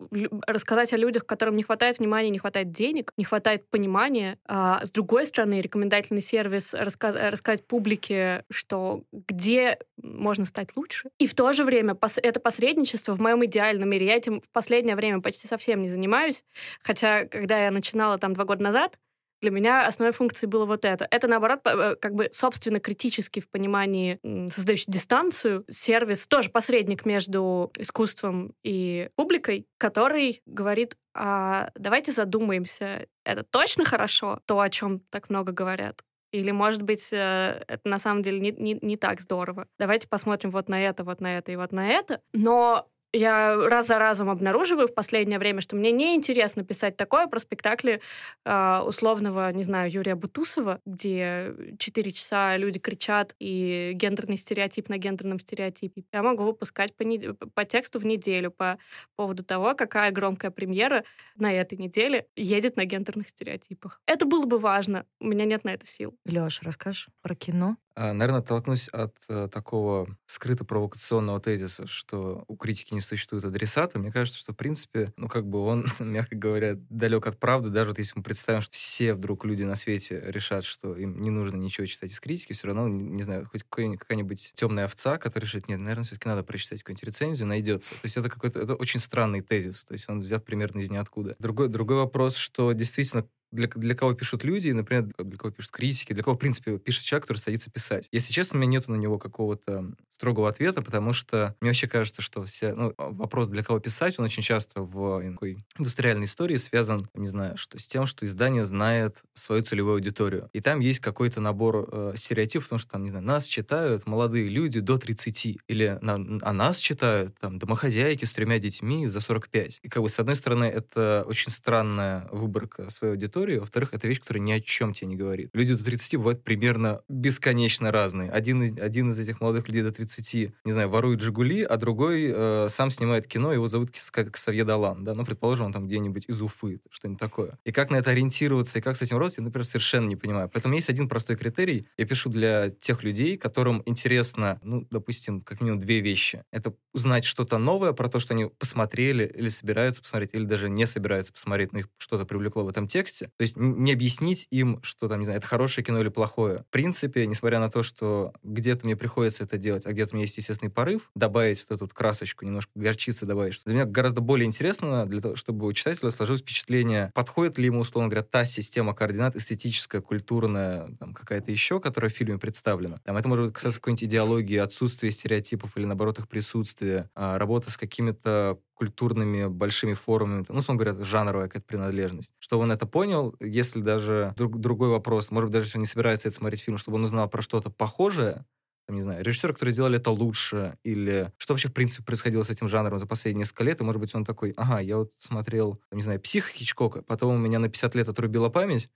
рассказать 0.47 0.93
о 0.93 0.97
людях, 0.97 1.25
которым 1.25 1.57
не 1.57 1.63
хватает 1.63 1.99
внимания, 1.99 2.31
не 2.31 2.39
хватает 2.39 2.71
денег, 2.71 3.13
не 3.17 3.25
хватает 3.25 3.69
понимания. 3.71 4.39
А 4.47 4.85
с 4.85 4.91
другой 4.91 5.27
стороны, 5.27 5.61
рекомендательный 5.61 6.21
сервис 6.21 6.75
рассказ, 6.75 7.15
рассказать 7.15 7.67
публике, 7.67 8.45
что 8.51 9.05
где 9.13 9.79
можно 9.97 10.47
стать 10.47 10.77
лучше. 10.77 11.11
И 11.19 11.27
в 11.27 11.35
то 11.35 11.53
же 11.53 11.65
время 11.65 11.97
это 12.23 12.41
посредничество 12.41 13.15
в 13.15 13.21
моем 13.21 13.45
идеальном 13.45 13.89
мире. 13.89 14.07
Я 14.07 14.17
этим 14.17 14.41
в 14.41 14.51
последнее 14.51 14.97
время 14.97 15.21
почти 15.21 15.47
совсем 15.47 15.83
не 15.83 15.89
занимаюсь, 15.89 16.45
хотя 16.83 17.27
когда 17.27 17.65
я 17.65 17.71
начинала 17.71 18.19
там 18.19 18.35
два 18.35 18.45
года 18.45 18.63
назад, 18.63 18.99
для 19.45 19.51
меня 19.51 19.87
основной 19.87 20.15
функцией 20.15 20.49
было 20.49 20.65
вот 20.65 20.87
это. 20.87 21.07
Это, 21.11 21.29
наоборот, 21.29 21.61
э, 21.67 21.97
как 21.97 22.15
бы 22.15 22.31
собственно 22.33 22.81
критический 22.81 23.41
в 23.41 23.51
понимании, 23.51 24.19
создающий 24.51 24.91
дистанцию, 24.91 25.67
сервис, 25.69 26.27
тоже 26.27 26.49
посредник 26.49 27.05
между 27.05 27.71
искусством 27.77 28.55
и 28.63 29.11
публикой, 29.17 29.67
который 29.77 30.41
говорит, 30.47 30.97
а 31.15 31.69
давайте 31.75 32.11
задумаемся, 32.11 33.07
это 33.25 33.43
точно 33.43 33.85
хорошо, 33.85 34.41
то, 34.47 34.61
о 34.61 34.71
чем 34.71 35.01
так 35.11 35.29
много 35.29 35.53
говорят? 35.53 36.01
Или, 36.33 36.51
может 36.51 36.81
быть, 36.81 37.13
э, 37.13 37.63
это 37.69 37.87
на 37.87 37.99
самом 37.99 38.23
деле 38.23 38.41
не, 38.41 38.51
не, 38.53 38.79
не 38.81 38.97
так 38.97 39.21
здорово. 39.21 39.69
Давайте 39.79 40.09
посмотрим 40.09 40.51
вот 40.53 40.71
на 40.71 40.81
это, 40.83 41.05
вот 41.05 41.21
на 41.21 41.37
это 41.37 41.53
и 41.53 41.57
вот 41.57 41.71
на 41.71 41.87
это. 41.87 42.23
Но 42.33 42.89
я 43.15 43.57
раз 43.57 43.87
за 43.87 43.99
разом 43.99 44.29
обнаруживаю 44.29 44.89
в 44.89 44.95
последнее 44.95 45.39
время, 45.39 45.61
что 45.61 45.77
мне 45.77 45.93
неинтересно 45.93 46.65
писать 46.65 46.97
такое 46.97 47.27
про 47.27 47.39
спектакли 47.39 48.01
э, 48.45 48.79
условного, 48.85 49.53
не 49.53 49.63
знаю, 49.63 49.91
Юрия 49.91 50.17
Бутусова, 50.17 50.81
где 50.85 51.55
четыре 51.79 52.13
часа 52.13 52.57
люди 52.57 52.79
кричат 52.79 53.35
и 53.39 53.93
гендерный 53.95 54.37
стереотип 54.37 54.89
на 54.89 54.99
гендерном 54.99 55.39
стереотипе. 55.39 56.05
Я 56.13 56.23
могу 56.23 56.45
выпускать 56.45 56.95
по, 56.97 57.03
не... 57.03 57.19
по 57.19 57.65
тексту 57.65 58.01
в 58.01 58.07
неделю 58.07 58.51
по 58.51 58.79
поводу 59.17 59.45
того, 59.45 59.75
какая 59.75 60.11
громкая 60.11 60.51
премьера 60.51 61.05
на 61.37 61.53
этой 61.53 61.79
неделе 61.79 62.27
едет 62.37 62.77
на 62.77 62.85
гендерных 62.85 63.29
стереотипах. 63.29 64.01
Это 64.07 64.27
было 64.27 64.47
бы 64.47 64.59
важно. 64.59 65.07
У 65.21 65.27
меня 65.27 65.45
нет 65.45 65.65
на 65.65 65.71
это 65.71 65.87
сил. 65.87 66.17
Леш, 66.25 66.63
расскажешь 66.63 67.09
про 67.23 67.35
кино? 67.35 67.77
А, 67.97 68.13
наверное, 68.13 68.41
оттолкнусь 68.41 68.89
от 68.89 69.15
э, 69.29 69.49
такого 69.53 70.09
скрыто-провокационного 70.27 71.41
тезиса, 71.41 71.87
что 71.87 72.45
у 72.49 72.57
критики 72.57 72.93
не 72.93 73.01
существует 73.01 73.45
адресата. 73.45 74.01
Мне 74.01 74.11
кажется, 74.11 74.41
что, 74.41 74.53
в 74.53 74.57
принципе, 74.57 75.13
ну, 75.17 75.29
как 75.29 75.47
бы 75.47 75.61
он, 75.61 75.87
мягко 76.01 76.35
говоря, 76.35 76.75
далек 76.91 77.27
от 77.29 77.39
правды. 77.39 77.71
Даже 77.71 77.91
вот 77.91 77.99
если 77.99 78.15
мы 78.17 78.25
представим, 78.25 78.63
что 78.63 78.73
все 78.77 79.15
вдруг 79.15 79.45
люди 79.45 79.63
на 79.63 79.77
свете 79.77 80.21
решат, 80.27 80.65
что 80.65 80.97
им 80.97 81.21
не 81.21 81.31
нужно 81.31 81.57
ничего 81.57 81.87
читать 81.87 82.11
из 82.11 82.19
критики, 82.19 82.53
все 82.53 82.67
равно, 82.67 82.89
не, 82.89 83.23
знаю, 83.23 83.49
хоть 83.51 83.63
какая-нибудь 83.63 84.53
темная 84.55 84.87
овца, 84.87 85.17
которая 85.17 85.47
решит, 85.47 85.69
нет, 85.69 85.79
наверное, 85.79 86.05
все-таки 86.05 86.29
надо 86.29 86.43
прочитать 86.43 86.83
какую-нибудь 86.83 87.05
рецензию, 87.05 87.47
найдется. 87.47 87.91
То 87.91 88.01
есть 88.05 88.17
это 88.17 88.29
какой-то, 88.29 88.59
это 88.59 88.75
очень 88.75 88.99
странный 88.99 89.41
тезис. 89.41 89.85
То 89.85 89.93
есть 89.93 90.09
он 90.09 90.19
взят 90.19 90.45
примерно 90.45 90.81
из 90.81 90.91
ниоткуда. 90.91 91.37
Другой, 91.39 91.69
другой 91.69 91.99
вопрос, 91.99 92.35
что 92.35 92.73
действительно 92.73 93.29
для, 93.55 93.69
для 93.69 93.95
кого 93.95 94.15
пишут 94.15 94.45
люди, 94.45 94.71
например, 94.71 95.09
для 95.19 95.37
кого 95.37 95.51
пишут 95.51 95.71
критики, 95.71 96.13
для 96.13 96.23
кого, 96.23 96.37
в 96.37 96.39
принципе, 96.39 96.79
пишет 96.79 97.05
человек, 97.05 97.25
который 97.25 97.39
садится 97.39 97.71
писать. 97.71 98.09
Если 98.13 98.33
честно, 98.33 98.59
у 98.59 98.63
меня 98.63 98.73
нет 98.73 98.89
на 98.89 98.97
него 98.97 99.19
какого-то 99.19 99.95
строгого 100.15 100.49
ответа, 100.49 100.81
потому 100.81 101.13
что 101.13 101.55
мне 101.61 101.71
вообще 101.71 101.89
кажется, 101.89 102.23
что 102.23 102.45
все, 102.45 102.73
ну, 102.73 102.95
вопрос, 102.97 103.49
для 103.49 103.63
кого 103.65 103.81
писать, 103.81 104.19
он 104.19 104.25
очень 104.25 104.43
часто 104.43 104.81
в 104.81 105.23
такой 105.33 105.65
индустриальной 105.79 106.27
истории 106.27 106.57
связан, 106.57 107.09
не 107.15 107.29
знаю, 107.29 107.57
что 107.57 107.79
с 107.79 107.87
тем, 107.87 108.07
что 108.07 108.25
издание 108.25 108.65
знает 108.65 109.19
свою 109.35 109.63
целевую 109.63 109.95
аудиторию. 109.95 110.49
И 110.53 110.61
там 110.61 110.81
есть 110.81 111.01
какой-то 111.01 111.41
набор 111.41 111.89
э, 111.91 112.13
стереотипов, 112.17 112.69
потому 112.69 112.79
что 112.79 112.93
там, 112.93 113.03
не 113.03 113.11
знаю, 113.11 113.25
нас 113.25 113.45
читают 113.47 114.07
молодые 114.07 114.49
люди 114.49 114.81
до 114.81 114.99
30, 114.99 115.59
или 115.69 115.99
на, 116.01 116.15
а 116.43 116.53
нас 116.53 116.79
читают 116.79 117.39
там 117.39 117.59
домохозяйки 117.59 118.25
с 118.25 118.33
тремя 118.33 118.59
детьми 118.59 119.07
за 119.07 119.21
45. 119.21 119.81
И 119.83 119.89
как 119.89 120.03
бы 120.03 120.09
с 120.09 120.19
одной 120.19 120.37
стороны 120.37 120.65
это 120.65 121.25
очень 121.27 121.51
странная 121.51 122.29
выборка 122.31 122.89
своей 122.91 123.15
аудитории, 123.15 123.44
во-вторых, 123.53 123.91
это 123.93 124.09
вещь, 124.09 124.21
которая 124.21 124.43
ни 124.43 124.53
о 124.53 124.61
чем 124.61 124.93
тебе 124.93 125.09
не 125.09 125.17
говорит. 125.17 125.51
Люди 125.53 125.75
до 125.75 125.85
30 125.85 126.17
бывают 126.17 126.43
примерно 126.43 127.03
бесконечно 127.09 127.91
разные. 127.91 128.31
Один 128.31 128.63
из, 128.63 128.79
один 128.79 129.11
из 129.11 129.19
этих 129.19 129.41
молодых 129.41 129.69
людей 129.69 129.83
до 129.83 129.93
30, 129.93 130.53
не 130.65 130.73
знаю, 130.73 130.89
ворует 130.89 131.21
«Жигули», 131.21 131.63
а 131.63 131.77
другой 131.77 132.33
э, 132.35 132.69
сам 132.69 132.91
снимает 132.91 133.27
кино, 133.27 133.53
его 133.53 133.69
зовут 133.69 133.91
Ксавье 133.91 134.65
Далан, 134.65 135.05
да, 135.05 135.15
ну, 135.15 135.25
предположим, 135.25 135.67
он 135.67 135.73
там 135.73 135.87
где-нибудь 135.87 136.25
из 136.29 136.41
Уфы, 136.41 136.81
что-нибудь 136.91 137.21
такое. 137.21 137.59
И 137.65 137.73
как 137.73 137.91
на 137.91 137.97
это 137.97 138.11
ориентироваться, 138.11 138.79
и 138.79 138.83
как 138.83 138.97
с 138.97 139.03
этим 139.03 139.19
работать, 139.19 139.39
я, 139.39 139.45
например, 139.45 139.65
совершенно 139.65 140.07
не 140.07 140.17
понимаю. 140.17 140.51
Поэтому 140.53 140.75
есть 140.75 140.89
один 140.89 141.09
простой 141.09 141.37
критерий. 141.37 141.87
Я 141.97 142.07
пишу 142.07 142.31
для 142.31 142.71
тех 142.71 143.03
людей, 143.03 143.37
которым 143.37 143.83
интересно, 143.87 144.61
ну, 144.63 144.87
допустим, 144.91 145.41
как 145.41 145.61
минимум 145.61 145.81
две 145.81 146.01
вещи. 146.01 146.45
Это 146.51 146.75
узнать 146.93 147.25
что-то 147.25 147.59
новое 147.59 147.93
про 147.93 148.09
то, 148.09 148.21
что 148.21 148.35
они 148.35 148.47
посмотрели 148.47 149.27
или 149.27 149.49
собираются 149.49 150.03
посмотреть, 150.03 150.31
или 150.33 150.45
даже 150.45 150.69
не 150.69 150.87
собираются 150.87 151.33
посмотреть, 151.33 151.73
но 151.73 151.81
их 151.81 151.89
что-то 151.97 152.25
привлекло 152.25 152.65
в 152.65 152.69
этом 152.69 152.87
тексте. 152.87 153.31
То 153.37 153.43
есть 153.43 153.57
не 153.57 153.93
объяснить 153.93 154.47
им, 154.51 154.81
что 154.83 155.09
там, 155.09 155.19
не 155.19 155.25
знаю, 155.25 155.39
это 155.39 155.47
хорошее 155.47 155.85
кино 155.85 156.01
или 156.01 156.09
плохое. 156.09 156.65
В 156.69 156.73
принципе, 156.73 157.27
несмотря 157.27 157.59
на 157.59 157.71
то, 157.71 157.83
что 157.83 158.33
где-то 158.43 158.87
мне 158.87 158.97
приходится 158.97 159.45
это 159.45 159.57
делать, 159.57 159.87
а 159.87 159.93
где-то 159.93 160.15
у 160.15 160.17
меня 160.17 160.25
есть 160.25 160.37
естественный 160.37 160.71
порыв, 160.71 161.11
добавить 161.15 161.65
вот 161.69 161.75
эту 161.77 161.85
вот 161.85 161.93
красочку, 161.93 162.45
немножко 162.45 162.71
горчицы 162.75 163.27
добавить, 163.27 163.55
что 163.55 163.65
для 163.65 163.75
меня 163.75 163.85
гораздо 163.87 164.21
более 164.21 164.47
интересно, 164.47 165.07
для 165.07 165.21
того, 165.21 165.37
чтобы 165.37 165.67
у 165.67 165.73
читателя 165.73 166.11
сложилось 166.11 166.43
впечатление, 166.43 167.11
подходит 167.15 167.59
ли 167.59 167.67
ему, 167.67 167.81
условно 167.81 168.09
говоря, 168.09 168.25
та 168.25 168.45
система 168.45 168.95
координат 168.95 169.37
эстетическая, 169.37 170.01
культурная, 170.01 170.89
там, 170.99 171.13
какая-то 171.13 171.51
еще, 171.51 171.81
которая 171.81 172.11
в 172.11 172.15
фильме 172.15 172.39
представлена. 172.39 172.99
Там, 173.05 173.17
это 173.17 173.29
может 173.29 173.53
касаться 173.53 173.81
какой-нибудь 173.81 174.05
идеологии, 174.05 174.57
отсутствия 174.59 175.11
стереотипов 175.11 175.77
или, 175.77 175.85
наоборот, 175.85 176.19
их 176.19 176.29
присутствия, 176.29 177.11
а, 177.15 177.39
работа 177.39 177.71
с 177.71 177.77
какими-то 177.77 178.59
культурными 178.75 179.47
большими 179.47 179.95
форумами, 179.95 180.45
ну, 180.49 180.59
условно 180.59 180.85
говоря, 180.85 181.05
жанровая 181.05 181.47
какая-то 181.47 181.67
принадлежность. 181.67 182.33
Чтобы 182.39 182.65
он 182.65 182.73
это 182.73 182.87
понял, 182.87 183.35
если 183.41 183.81
даже 183.81 184.35
друг, 184.37 184.59
другой 184.61 184.89
вопрос, 184.91 185.31
может 185.31 185.49
быть, 185.49 185.55
даже 185.55 185.67
если 185.67 185.79
он 185.79 185.83
не 185.83 185.87
собирается 185.87 186.29
это 186.29 186.37
смотреть 186.37 186.63
фильм, 186.63 186.79
чтобы 186.79 186.97
он 186.97 187.05
узнал 187.05 187.29
про 187.29 187.43
что-то 187.43 187.71
похожее, 187.71 188.45
там, 188.87 188.97
не 188.97 189.03
знаю, 189.03 189.25
режиссеры, 189.25 189.55
которые 189.55 189.73
сделали 189.73 189.99
это 189.99 190.11
лучше, 190.11 190.77
или 190.85 191.33
что 191.39 191.55
вообще, 191.55 191.69
в 191.69 191.73
принципе, 191.73 192.05
происходило 192.05 192.43
с 192.43 192.51
этим 192.51 192.69
жанром 192.69 192.99
за 192.99 193.07
последние 193.07 193.41
несколько 193.41 193.65
лет, 193.65 193.81
и, 193.81 193.85
может 193.85 194.01
быть, 194.01 194.15
он 194.15 194.25
такой, 194.25 194.53
ага, 194.57 194.81
я 194.81 194.99
вот 194.99 195.13
смотрел, 195.17 195.81
не 195.91 196.03
знаю, 196.03 196.21
«Псих» 196.21 196.49
Хичкока, 196.49 197.03
потом 197.03 197.35
у 197.35 197.39
меня 197.39 197.59
на 197.59 197.69
50 197.69 197.95
лет 197.95 198.09
отрубила 198.09 198.51
память, 198.51 198.91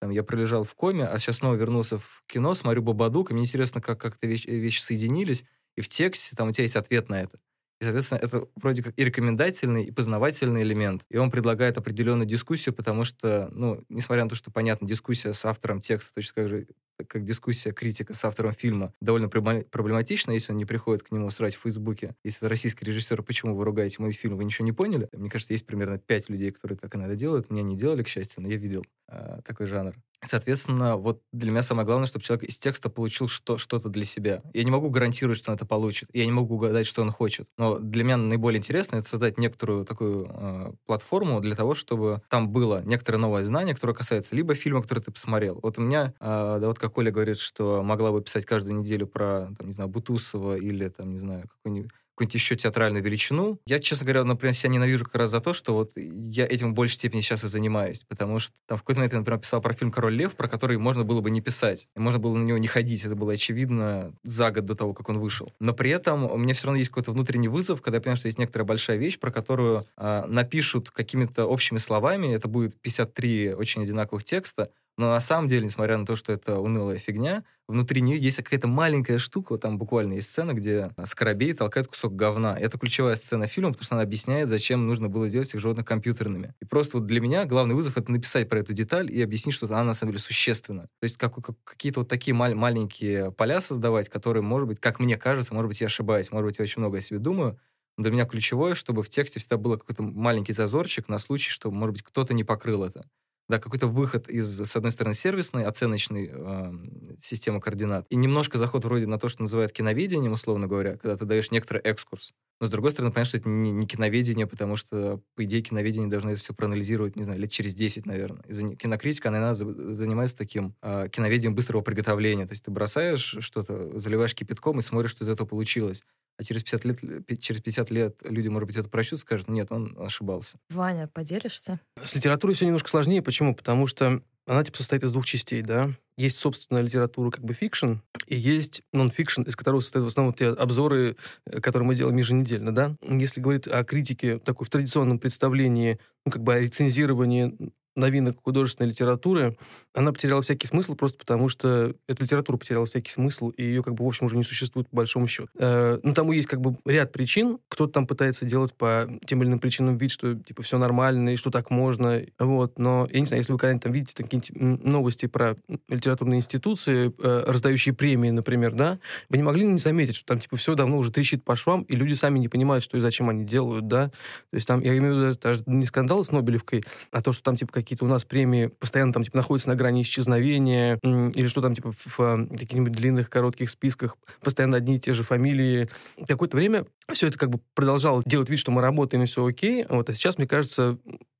там, 0.00 0.10
я 0.10 0.22
пролежал 0.22 0.64
в 0.64 0.74
коме, 0.74 1.06
а 1.06 1.18
сейчас 1.18 1.36
снова 1.38 1.54
вернулся 1.54 1.98
в 1.98 2.22
кино, 2.26 2.54
смотрю 2.54 2.82
«Бабадук», 2.82 3.30
и 3.30 3.34
мне 3.34 3.44
интересно, 3.44 3.80
как 3.80 4.00
как-то 4.00 4.26
вещи, 4.26 4.46
вещи 4.48 4.80
соединились, 4.80 5.44
и 5.76 5.80
в 5.80 5.88
тексте 5.88 6.36
там 6.36 6.48
у 6.48 6.52
тебя 6.52 6.62
есть 6.64 6.76
ответ 6.76 7.08
на 7.08 7.22
это. 7.22 7.38
И, 7.80 7.84
соответственно, 7.84 8.20
это 8.20 8.46
вроде 8.56 8.82
как 8.82 8.94
и 8.96 9.04
рекомендательный, 9.04 9.84
и 9.84 9.90
познавательный 9.90 10.62
элемент. 10.62 11.04
И 11.10 11.16
он 11.16 11.30
предлагает 11.30 11.76
определенную 11.76 12.26
дискуссию, 12.26 12.74
потому 12.74 13.04
что, 13.04 13.48
ну, 13.52 13.84
несмотря 13.88 14.24
на 14.24 14.30
то, 14.30 14.36
что, 14.36 14.50
понятно, 14.50 14.86
дискуссия 14.86 15.32
с 15.32 15.44
автором 15.44 15.80
текста, 15.80 16.14
точно 16.14 16.34
так 16.34 16.48
же, 16.48 16.66
как 17.08 17.24
дискуссия 17.24 17.72
критика 17.72 18.14
с 18.14 18.24
автором 18.24 18.52
фильма, 18.52 18.92
довольно 19.00 19.28
проблематична, 19.28 20.32
если 20.32 20.52
он 20.52 20.58
не 20.58 20.64
приходит 20.64 21.02
к 21.02 21.10
нему 21.10 21.30
срать 21.30 21.56
в 21.56 21.62
Фейсбуке. 21.62 22.14
Если 22.22 22.38
это 22.38 22.48
российский 22.48 22.84
режиссер, 22.84 23.22
почему 23.22 23.56
вы 23.56 23.64
ругаете 23.64 23.96
мой 23.98 24.12
фильм, 24.12 24.36
вы 24.36 24.44
ничего 24.44 24.64
не 24.64 24.72
поняли? 24.72 25.08
Мне 25.12 25.28
кажется, 25.28 25.52
есть 25.52 25.66
примерно 25.66 25.98
пять 25.98 26.28
людей, 26.28 26.52
которые 26.52 26.78
так 26.78 26.94
иногда 26.94 27.16
делают. 27.16 27.50
Меня 27.50 27.62
не 27.62 27.76
делали, 27.76 28.02
к 28.02 28.08
счастью, 28.08 28.42
но 28.42 28.48
я 28.48 28.56
видел 28.56 28.84
э, 29.08 29.40
такой 29.44 29.66
жанр. 29.66 29.94
Соответственно, 30.26 30.96
вот 30.96 31.22
для 31.32 31.50
меня 31.50 31.62
самое 31.62 31.84
главное, 31.86 32.06
чтобы 32.06 32.24
человек 32.24 32.44
из 32.48 32.58
текста 32.58 32.88
получил 32.88 33.28
что- 33.28 33.58
что-то 33.58 33.88
для 33.90 34.04
себя. 34.04 34.42
Я 34.54 34.64
не 34.64 34.70
могу 34.70 34.88
гарантировать, 34.88 35.38
что 35.38 35.50
он 35.50 35.56
это 35.56 35.66
получит. 35.66 36.08
Я 36.14 36.24
не 36.24 36.32
могу 36.32 36.54
угадать, 36.54 36.86
что 36.86 37.02
он 37.02 37.10
хочет. 37.10 37.46
Но 37.58 37.78
для 37.78 38.04
меня 38.04 38.16
наиболее 38.16 38.58
интересно 38.58 38.96
это 38.96 39.08
создать 39.08 39.38
некоторую 39.38 39.84
такую 39.84 40.26
э, 40.32 40.72
платформу 40.86 41.40
для 41.40 41.54
того, 41.54 41.74
чтобы 41.74 42.22
там 42.30 42.48
было 42.50 42.82
некоторое 42.84 43.18
новое 43.18 43.44
знание, 43.44 43.74
которое 43.74 43.94
касается 43.94 44.34
либо 44.34 44.54
фильма, 44.54 44.80
который 44.82 45.00
ты 45.00 45.10
посмотрел. 45.12 45.60
Вот 45.62 45.78
у 45.78 45.82
меня, 45.82 46.14
э, 46.20 46.58
да 46.60 46.66
вот 46.66 46.78
как 46.78 46.96
Оля 46.96 47.10
говорит, 47.10 47.38
что 47.38 47.82
могла 47.82 48.10
бы 48.10 48.22
писать 48.22 48.46
каждую 48.46 48.76
неделю 48.78 49.06
про, 49.06 49.50
там, 49.58 49.66
не 49.66 49.72
знаю, 49.74 49.90
Бутусова 49.90 50.56
или, 50.56 50.88
там, 50.88 51.12
не 51.12 51.18
знаю, 51.18 51.48
какой-нибудь 51.48 51.90
какую-нибудь 52.14 52.34
еще 52.34 52.56
театральную 52.56 53.02
величину. 53.02 53.58
Я, 53.66 53.80
честно 53.80 54.04
говоря, 54.04 54.24
например, 54.24 54.54
себя 54.54 54.70
ненавижу 54.70 55.04
как 55.04 55.16
раз 55.16 55.30
за 55.30 55.40
то, 55.40 55.52
что 55.52 55.74
вот 55.74 55.92
я 55.96 56.46
этим 56.46 56.72
в 56.72 56.74
большей 56.74 56.94
степени 56.94 57.20
сейчас 57.20 57.44
и 57.44 57.48
занимаюсь, 57.48 58.04
потому 58.04 58.38
что 58.38 58.54
там 58.66 58.78
в 58.78 58.82
какой-то 58.82 59.00
момент 59.00 59.12
я, 59.12 59.18
например, 59.18 59.40
писал 59.40 59.60
про 59.60 59.74
фильм 59.74 59.90
«Король 59.90 60.14
лев», 60.14 60.34
про 60.34 60.48
который 60.48 60.78
можно 60.78 61.04
было 61.04 61.20
бы 61.20 61.30
не 61.30 61.40
писать, 61.40 61.88
можно 61.96 62.20
было 62.20 62.36
на 62.36 62.44
него 62.44 62.58
не 62.58 62.68
ходить, 62.68 63.04
это 63.04 63.16
было 63.16 63.32
очевидно 63.32 64.14
за 64.22 64.50
год 64.50 64.64
до 64.64 64.74
того, 64.74 64.94
как 64.94 65.08
он 65.08 65.18
вышел. 65.18 65.52
Но 65.58 65.72
при 65.74 65.90
этом 65.90 66.24
у 66.30 66.36
меня 66.36 66.54
все 66.54 66.66
равно 66.66 66.78
есть 66.78 66.90
какой-то 66.90 67.12
внутренний 67.12 67.48
вызов, 67.48 67.82
когда 67.82 67.96
я 67.96 68.00
понимаю, 68.00 68.16
что 68.16 68.28
есть 68.28 68.38
некоторая 68.38 68.66
большая 68.66 68.96
вещь, 68.96 69.18
про 69.18 69.32
которую 69.32 69.86
э, 69.96 70.24
напишут 70.28 70.90
какими-то 70.90 71.46
общими 71.46 71.78
словами, 71.78 72.34
это 72.34 72.48
будет 72.48 72.80
53 72.80 73.54
очень 73.54 73.82
одинаковых 73.82 74.24
текста, 74.24 74.70
но 74.96 75.10
на 75.10 75.20
самом 75.20 75.48
деле, 75.48 75.64
несмотря 75.64 75.96
на 75.96 76.06
то, 76.06 76.14
что 76.14 76.32
это 76.32 76.58
унылая 76.58 76.98
фигня, 76.98 77.44
внутри 77.68 78.00
нее 78.00 78.18
есть 78.18 78.36
какая-то 78.38 78.68
маленькая 78.68 79.18
штука, 79.18 79.56
там 79.58 79.78
буквально 79.78 80.14
есть 80.14 80.30
сцена, 80.30 80.52
где 80.52 80.90
Скоробей 81.06 81.52
толкает 81.54 81.88
кусок 81.88 82.14
говна. 82.16 82.58
Это 82.58 82.78
ключевая 82.78 83.16
сцена 83.16 83.46
фильма, 83.46 83.70
потому 83.70 83.84
что 83.84 83.94
она 83.96 84.02
объясняет, 84.02 84.48
зачем 84.48 84.86
нужно 84.86 85.08
было 85.08 85.28
делать 85.28 85.48
всех 85.48 85.60
животных 85.60 85.86
компьютерными. 85.86 86.54
И 86.60 86.64
просто 86.64 86.98
вот 86.98 87.06
для 87.06 87.20
меня 87.20 87.44
главный 87.46 87.74
вызов— 87.74 87.96
это 87.98 88.12
написать 88.12 88.48
про 88.48 88.60
эту 88.60 88.72
деталь 88.72 89.10
и 89.10 89.22
объяснить, 89.22 89.54
что 89.54 89.66
она 89.66 89.84
на 89.84 89.94
самом 89.94 90.12
деле 90.12 90.22
существенна. 90.22 90.82
То 91.00 91.04
есть 91.04 91.16
как, 91.16 91.34
как, 91.34 91.56
какие-то 91.64 92.00
вот 92.00 92.08
такие 92.08 92.34
мал- 92.34 92.54
маленькие 92.54 93.32
поля 93.32 93.60
создавать, 93.60 94.08
которые, 94.08 94.42
может 94.42 94.68
быть, 94.68 94.80
как 94.80 95.00
мне 95.00 95.16
кажется, 95.16 95.54
может 95.54 95.68
быть, 95.68 95.80
я 95.80 95.86
ошибаюсь, 95.86 96.30
может 96.30 96.46
быть, 96.48 96.58
я 96.58 96.62
очень 96.64 96.80
много 96.80 96.98
о 96.98 97.00
себе 97.00 97.18
думаю, 97.18 97.58
для 97.96 98.10
меня 98.10 98.26
ключевое, 98.26 98.74
чтобы 98.74 99.02
в 99.02 99.08
тексте 99.08 99.38
всегда 99.40 99.56
был 99.56 99.78
какой-то 99.78 100.02
маленький 100.02 100.52
зазорчик 100.52 101.08
на 101.08 101.18
случай, 101.18 101.50
что, 101.50 101.70
может 101.70 101.92
быть, 101.94 102.02
кто-то 102.02 102.34
не 102.34 102.44
покрыл 102.44 102.84
это 102.84 103.04
да, 103.48 103.58
какой-то 103.58 103.86
выход 103.86 104.28
из, 104.28 104.60
с 104.60 104.76
одной 104.76 104.90
стороны, 104.90 105.14
сервисной, 105.14 105.64
оценочной 105.64 106.30
э, 106.32 106.72
системы 107.20 107.60
координат, 107.60 108.06
и 108.08 108.16
немножко 108.16 108.58
заход 108.58 108.84
вроде 108.84 109.06
на 109.06 109.18
то, 109.18 109.28
что 109.28 109.42
называют 109.42 109.72
киноведением, 109.72 110.32
условно 110.32 110.66
говоря, 110.66 110.96
когда 110.96 111.16
ты 111.16 111.26
даешь 111.26 111.50
некоторый 111.50 111.82
экскурс. 111.82 112.32
Но, 112.60 112.66
с 112.66 112.70
другой 112.70 112.92
стороны, 112.92 113.12
понятно, 113.12 113.28
что 113.28 113.36
это 113.38 113.48
не, 113.48 113.72
не 113.72 113.86
киноведение, 113.86 114.46
потому 114.46 114.76
что, 114.76 115.20
по 115.34 115.44
идее, 115.44 115.60
киноведение 115.62 116.08
должно 116.08 116.30
это 116.30 116.40
все 116.40 116.54
проанализировать, 116.54 117.16
не 117.16 117.24
знаю, 117.24 117.40
лет 117.40 117.50
через 117.50 117.74
10, 117.74 118.06
наверное. 118.06 118.42
И 118.44 118.76
кинокритика, 118.76 119.28
она 119.28 119.38
иногда 119.38 119.54
занимается 119.92 120.36
таким 120.36 120.74
э, 120.80 121.08
киноведением 121.10 121.54
быстрого 121.54 121.82
приготовления. 121.82 122.46
То 122.46 122.52
есть 122.52 122.64
ты 122.64 122.70
бросаешь 122.70 123.36
что-то, 123.40 123.98
заливаешь 123.98 124.34
кипятком 124.34 124.78
и 124.78 124.82
смотришь, 124.82 125.10
что 125.10 125.24
из 125.24 125.28
этого 125.28 125.46
получилось 125.46 126.02
а 126.36 126.44
через 126.44 126.62
50 126.62 126.84
лет, 126.84 127.40
через 127.40 127.60
50 127.60 127.90
лет 127.90 128.18
люди, 128.24 128.48
может 128.48 128.66
быть, 128.66 128.76
это 128.76 128.88
прочтут, 128.88 129.20
скажут, 129.20 129.48
нет, 129.48 129.70
он 129.70 129.96
ошибался. 129.98 130.58
Ваня, 130.70 131.08
поделишься? 131.08 131.80
С 132.02 132.14
литературой 132.14 132.54
все 132.54 132.66
немножко 132.66 132.88
сложнее. 132.88 133.22
Почему? 133.22 133.54
Потому 133.54 133.86
что 133.86 134.22
она 134.46 134.62
типа 134.62 134.76
состоит 134.76 135.04
из 135.04 135.12
двух 135.12 135.24
частей, 135.24 135.62
да. 135.62 135.90
Есть 136.16 136.36
собственная 136.36 136.82
литература, 136.82 137.30
как 137.30 137.44
бы 137.44 137.54
фикшн, 137.54 137.94
и 138.26 138.36
есть 138.36 138.82
нон-фикшн, 138.92 139.42
из 139.42 139.56
которого 139.56 139.80
состоят 139.80 140.04
в 140.04 140.08
основном 140.08 140.34
те 140.34 140.48
обзоры, 140.48 141.16
э, 141.46 141.60
которые 141.60 141.86
мы 141.86 141.94
делаем 141.94 142.16
еженедельно, 142.16 142.74
да. 142.74 142.96
Если 143.02 143.40
говорить 143.40 143.66
о 143.66 143.82
критике 143.84 144.38
такой 144.38 144.66
в 144.66 144.70
традиционном 144.70 145.18
представлении, 145.18 145.98
ну, 146.26 146.32
как 146.32 146.42
бы 146.42 146.54
о 146.54 146.60
рецензировании 146.60 147.56
новинок 147.96 148.36
художественной 148.42 148.90
литературы, 148.90 149.56
она 149.94 150.12
потеряла 150.12 150.42
всякий 150.42 150.66
смысл 150.66 150.94
просто 150.94 151.18
потому, 151.18 151.48
что 151.48 151.94
эта 152.08 152.22
литература 152.22 152.56
потеряла 152.56 152.86
всякий 152.86 153.10
смысл, 153.10 153.50
и 153.50 153.62
ее, 153.62 153.82
как 153.82 153.94
бы, 153.94 154.04
в 154.04 154.08
общем, 154.08 154.26
уже 154.26 154.36
не 154.36 154.42
существует 154.42 154.88
по 154.88 154.96
большому 154.96 155.26
счету. 155.26 155.48
Э, 155.58 155.98
ну, 156.02 156.12
тому 156.12 156.32
есть, 156.32 156.48
как 156.48 156.60
бы, 156.60 156.76
ряд 156.84 157.12
причин. 157.12 157.58
Кто-то 157.68 157.92
там 157.92 158.06
пытается 158.06 158.44
делать 158.44 158.74
по 158.74 159.08
тем 159.26 159.42
или 159.42 159.48
иным 159.48 159.58
причинам 159.60 159.96
вид, 159.96 160.10
что, 160.10 160.34
типа, 160.34 160.62
все 160.62 160.78
нормально, 160.78 161.30
и 161.30 161.36
что 161.36 161.50
так 161.50 161.70
можно, 161.70 162.22
вот. 162.38 162.78
Но, 162.78 163.08
я 163.10 163.20
не 163.20 163.26
знаю, 163.26 163.40
если 163.40 163.52
вы 163.52 163.58
когда-нибудь 163.58 163.82
там 163.82 163.92
видите 163.92 164.22
какие-нибудь 164.22 164.84
новости 164.84 165.26
про 165.26 165.56
литературные 165.88 166.38
институции, 166.38 167.12
э, 167.22 167.44
раздающие 167.46 167.94
премии, 167.94 168.30
например, 168.30 168.72
да, 168.74 168.98
вы 169.28 169.36
не 169.36 169.42
могли 169.42 169.64
не 169.64 169.78
заметить, 169.78 170.16
что 170.16 170.26
там, 170.26 170.40
типа, 170.40 170.56
все 170.56 170.74
давно 170.74 170.98
уже 170.98 171.12
трещит 171.12 171.44
по 171.44 171.56
швам, 171.56 171.82
и 171.82 171.94
люди 171.94 172.14
сами 172.14 172.38
не 172.38 172.48
понимают, 172.48 172.84
что 172.84 172.96
и 172.96 173.00
зачем 173.00 173.28
они 173.28 173.44
делают, 173.44 173.86
да. 173.86 174.08
То 174.50 174.56
есть 174.56 174.66
там, 174.66 174.80
я 174.80 174.96
имею 174.96 175.14
в 175.14 175.18
виду, 175.18 175.38
даже 175.40 175.62
не 175.66 175.86
скандал 175.86 176.24
с 176.24 176.30
Нобелевкой, 176.30 176.84
а 177.10 177.22
то, 177.22 177.32
что 177.32 177.42
там, 177.42 177.56
типа, 177.56 177.72
какие-то 177.84 178.04
у 178.04 178.08
нас 178.08 178.24
премии 178.24 178.66
постоянно 178.66 179.12
там 179.12 179.22
типа 179.22 179.36
находятся 179.36 179.68
на 179.68 179.76
грани 179.76 180.02
исчезновения, 180.02 180.98
или 181.02 181.46
что 181.46 181.62
там 181.62 181.74
типа 181.74 181.92
в, 181.92 182.18
в 182.18 182.48
каких-нибудь 182.48 182.92
длинных 182.92 183.30
коротких 183.30 183.70
списках 183.70 184.16
постоянно 184.40 184.76
одни 184.76 184.96
и 184.96 185.00
те 185.00 185.12
же 185.12 185.22
фамилии. 185.22 185.88
Какое-то 186.26 186.56
время 186.56 186.86
все 187.12 187.28
это 187.28 187.38
как 187.38 187.50
бы 187.50 187.60
продолжало 187.74 188.22
делать 188.26 188.50
вид, 188.50 188.58
что 188.58 188.72
мы 188.72 188.82
работаем 188.82 189.22
и 189.22 189.26
все 189.26 189.44
окей, 189.44 189.86
вот, 189.88 190.10
а 190.10 190.14
сейчас, 190.14 190.38
мне 190.38 190.46
кажется, 190.46 190.98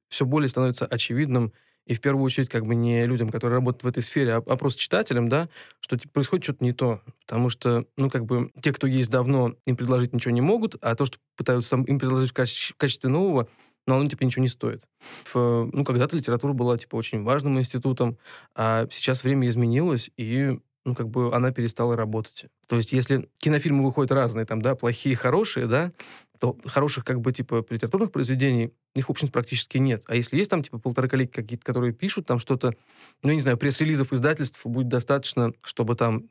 все 0.09 0.25
более 0.25 0.49
становится 0.49 0.87
очевидным 0.87 1.53
и 1.87 1.95
в 1.95 2.01
первую 2.01 2.25
очередь 2.25 2.49
как 2.49 2.65
бы 2.67 2.75
не 2.75 3.07
людям, 3.07 3.29
которые 3.29 3.57
работают 3.57 3.85
в 3.85 3.87
этой 3.87 4.03
сфере, 4.03 4.35
а, 4.35 4.37
а 4.39 4.57
просто 4.57 4.81
читателям, 4.81 5.29
да, 5.29 5.49
что 5.81 5.99
типа, 5.99 6.15
происходит 6.15 6.45
что-то 6.45 6.65
не 6.65 6.73
то. 6.73 7.03
Потому 7.27 7.51
что, 7.51 7.85
ну, 7.97 8.11
как 8.11 8.25
бы, 8.25 8.51
те, 8.63 8.73
кто 8.73 8.87
есть 8.87 9.11
давно, 9.11 9.55
им 9.67 9.77
предложить 9.77 10.13
ничего 10.13 10.33
не 10.33 10.41
могут, 10.41 10.77
а 10.81 10.95
то, 10.95 11.05
что 11.05 11.19
пытаются 11.37 11.77
им 11.77 11.99
предложить 11.99 12.31
в 12.31 12.35
качестве, 12.35 12.75
в 12.75 12.79
качестве 12.79 13.11
нового, 13.11 13.49
но 13.87 13.97
оно, 13.97 14.09
типа, 14.09 14.25
ничего 14.25 14.43
не 14.43 14.49
стоит. 14.49 14.83
В, 15.33 15.69
ну, 15.73 15.85
когда-то 15.85 16.17
литература 16.17 16.53
была, 16.53 16.79
типа, 16.79 16.97
очень 16.97 17.23
важным 17.23 17.59
институтом, 17.59 18.19
а 18.55 18.87
сейчас 18.91 19.25
время 19.25 19.47
изменилось, 19.49 20.11
и 20.17 20.59
ну, 20.85 20.95
как 20.95 21.09
бы 21.09 21.35
она 21.35 21.51
перестала 21.51 21.97
работать. 21.97 22.47
То 22.69 22.77
есть, 22.77 22.93
если 22.93 23.29
кинофильмы 23.39 23.85
выходят 23.85 24.13
разные, 24.13 24.45
там, 24.45 24.61
да, 24.61 24.75
плохие, 24.75 25.17
хорошие, 25.17 25.67
да, 25.67 25.93
то 26.39 26.59
хороших, 26.67 27.05
как 27.05 27.21
бы, 27.21 27.33
типа, 27.33 27.65
литературных 27.71 28.13
произведений, 28.13 28.71
их, 28.95 29.09
в 29.09 29.11
общем 29.11 29.29
практически 29.29 29.79
нет. 29.79 30.05
А 30.07 30.15
если 30.15 30.37
есть 30.37 30.51
там, 30.51 30.63
типа, 30.63 30.79
полтора 30.79 31.09
коллеги 31.09 31.31
какие-то, 31.31 31.65
которые 31.65 31.95
пишут 31.95 32.27
там 32.27 32.39
что-то, 32.39 32.75
ну, 33.23 33.31
я 33.31 33.35
не 33.35 33.41
знаю, 33.41 33.57
пресс-релизов 33.57 34.13
издательств 34.13 34.61
будет 34.65 34.89
достаточно, 34.89 35.55
чтобы 35.63 35.97
там 35.97 36.25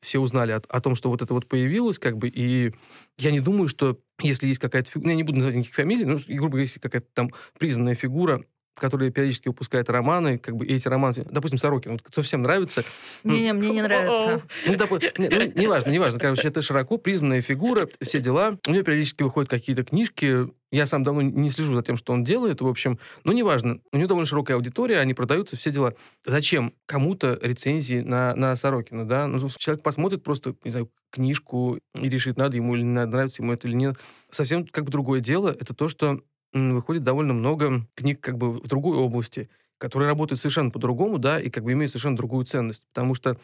все 0.00 0.20
узнали 0.20 0.52
о, 0.52 0.62
о 0.68 0.80
том, 0.80 0.94
что 0.94 1.10
вот 1.10 1.22
это 1.22 1.34
вот 1.34 1.48
появилось, 1.48 1.98
как 1.98 2.16
бы, 2.16 2.28
и 2.28 2.72
я 3.18 3.32
не 3.32 3.40
думаю, 3.40 3.66
что 3.66 3.98
если 4.20 4.46
есть 4.46 4.60
какая-то 4.60 4.90
фигура, 4.90 5.06
ну, 5.06 5.10
я 5.10 5.16
не 5.16 5.22
буду 5.22 5.36
называть 5.36 5.56
никаких 5.56 5.74
фамилий, 5.74 6.04
но, 6.04 6.16
грубо 6.26 6.50
говоря, 6.52 6.62
если 6.62 6.80
какая-то 6.80 7.08
там 7.14 7.30
признанная 7.58 7.94
фигура, 7.94 8.44
который 8.78 9.10
периодически 9.10 9.48
выпускает 9.48 9.88
романы, 9.90 10.38
как 10.38 10.56
бы 10.56 10.66
и 10.66 10.74
эти 10.74 10.88
романы, 10.88 11.26
допустим, 11.30 11.58
Сорокин, 11.58 11.92
вот, 11.92 12.02
кто 12.02 12.22
всем 12.22 12.42
нравится. 12.42 12.84
Не-не, 13.24 13.52
мне 13.52 13.70
не 13.70 13.82
нравится. 13.82 14.42
Ну, 14.66 14.76
допу... 14.76 14.98
не, 15.18 15.28
ну, 15.28 15.52
неважно, 15.54 15.90
неважно. 15.90 16.18
Короче, 16.18 16.48
это 16.48 16.62
широко 16.62 16.98
признанная 16.98 17.40
фигура, 17.40 17.88
все 18.00 18.20
дела. 18.20 18.58
У 18.66 18.72
него 18.72 18.84
периодически 18.84 19.22
выходят 19.22 19.48
какие-то 19.50 19.84
книжки. 19.84 20.48
Я 20.70 20.86
сам 20.86 21.04
давно 21.04 21.22
не 21.22 21.48
слежу 21.50 21.74
за 21.74 21.82
тем, 21.82 21.96
что 21.96 22.12
он 22.12 22.24
делает, 22.24 22.60
в 22.60 22.66
общем. 22.66 22.98
Но 23.24 23.32
неважно. 23.32 23.80
У 23.92 23.96
него 23.96 24.08
довольно 24.08 24.26
широкая 24.26 24.56
аудитория, 24.56 24.98
они 24.98 25.14
продаются, 25.14 25.56
все 25.56 25.70
дела. 25.70 25.94
Зачем 26.24 26.74
кому-то 26.86 27.38
рецензии 27.40 28.00
на, 28.00 28.34
на 28.34 28.56
Сорокина, 28.56 29.06
да? 29.06 29.26
Ну, 29.26 29.48
человек 29.56 29.82
посмотрит 29.82 30.22
просто, 30.22 30.54
не 30.64 30.70
знаю, 30.70 30.90
книжку 31.10 31.78
и 32.00 32.08
решит, 32.08 32.36
надо 32.36 32.56
ему 32.56 32.74
или 32.74 32.82
не 32.82 32.92
надо, 32.92 33.12
нравится 33.12 33.42
ему 33.42 33.52
это 33.52 33.68
или 33.68 33.74
нет. 33.74 33.96
Совсем 34.30 34.66
как 34.66 34.84
бы 34.84 34.90
другое 34.90 35.20
дело. 35.20 35.48
Это 35.48 35.72
то, 35.72 35.88
что 35.88 36.20
выходит 36.56 37.04
довольно 37.04 37.34
много 37.34 37.86
книг 37.94 38.20
как 38.20 38.38
бы 38.38 38.52
в 38.52 38.66
другой 38.66 38.96
области, 38.98 39.48
которые 39.78 40.08
работают 40.08 40.40
совершенно 40.40 40.70
по-другому, 40.70 41.18
да, 41.18 41.40
и 41.40 41.50
как 41.50 41.64
бы 41.64 41.72
имеют 41.72 41.90
совершенно 41.90 42.16
другую 42.16 42.44
ценность. 42.44 42.84
Потому 42.92 43.14
что 43.14 43.36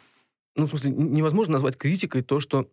ну, 0.55 0.65
в 0.65 0.69
смысле, 0.69 0.91
невозможно 0.91 1.53
назвать 1.53 1.77
критикой 1.77 2.21
то, 2.21 2.39
что 2.39 2.69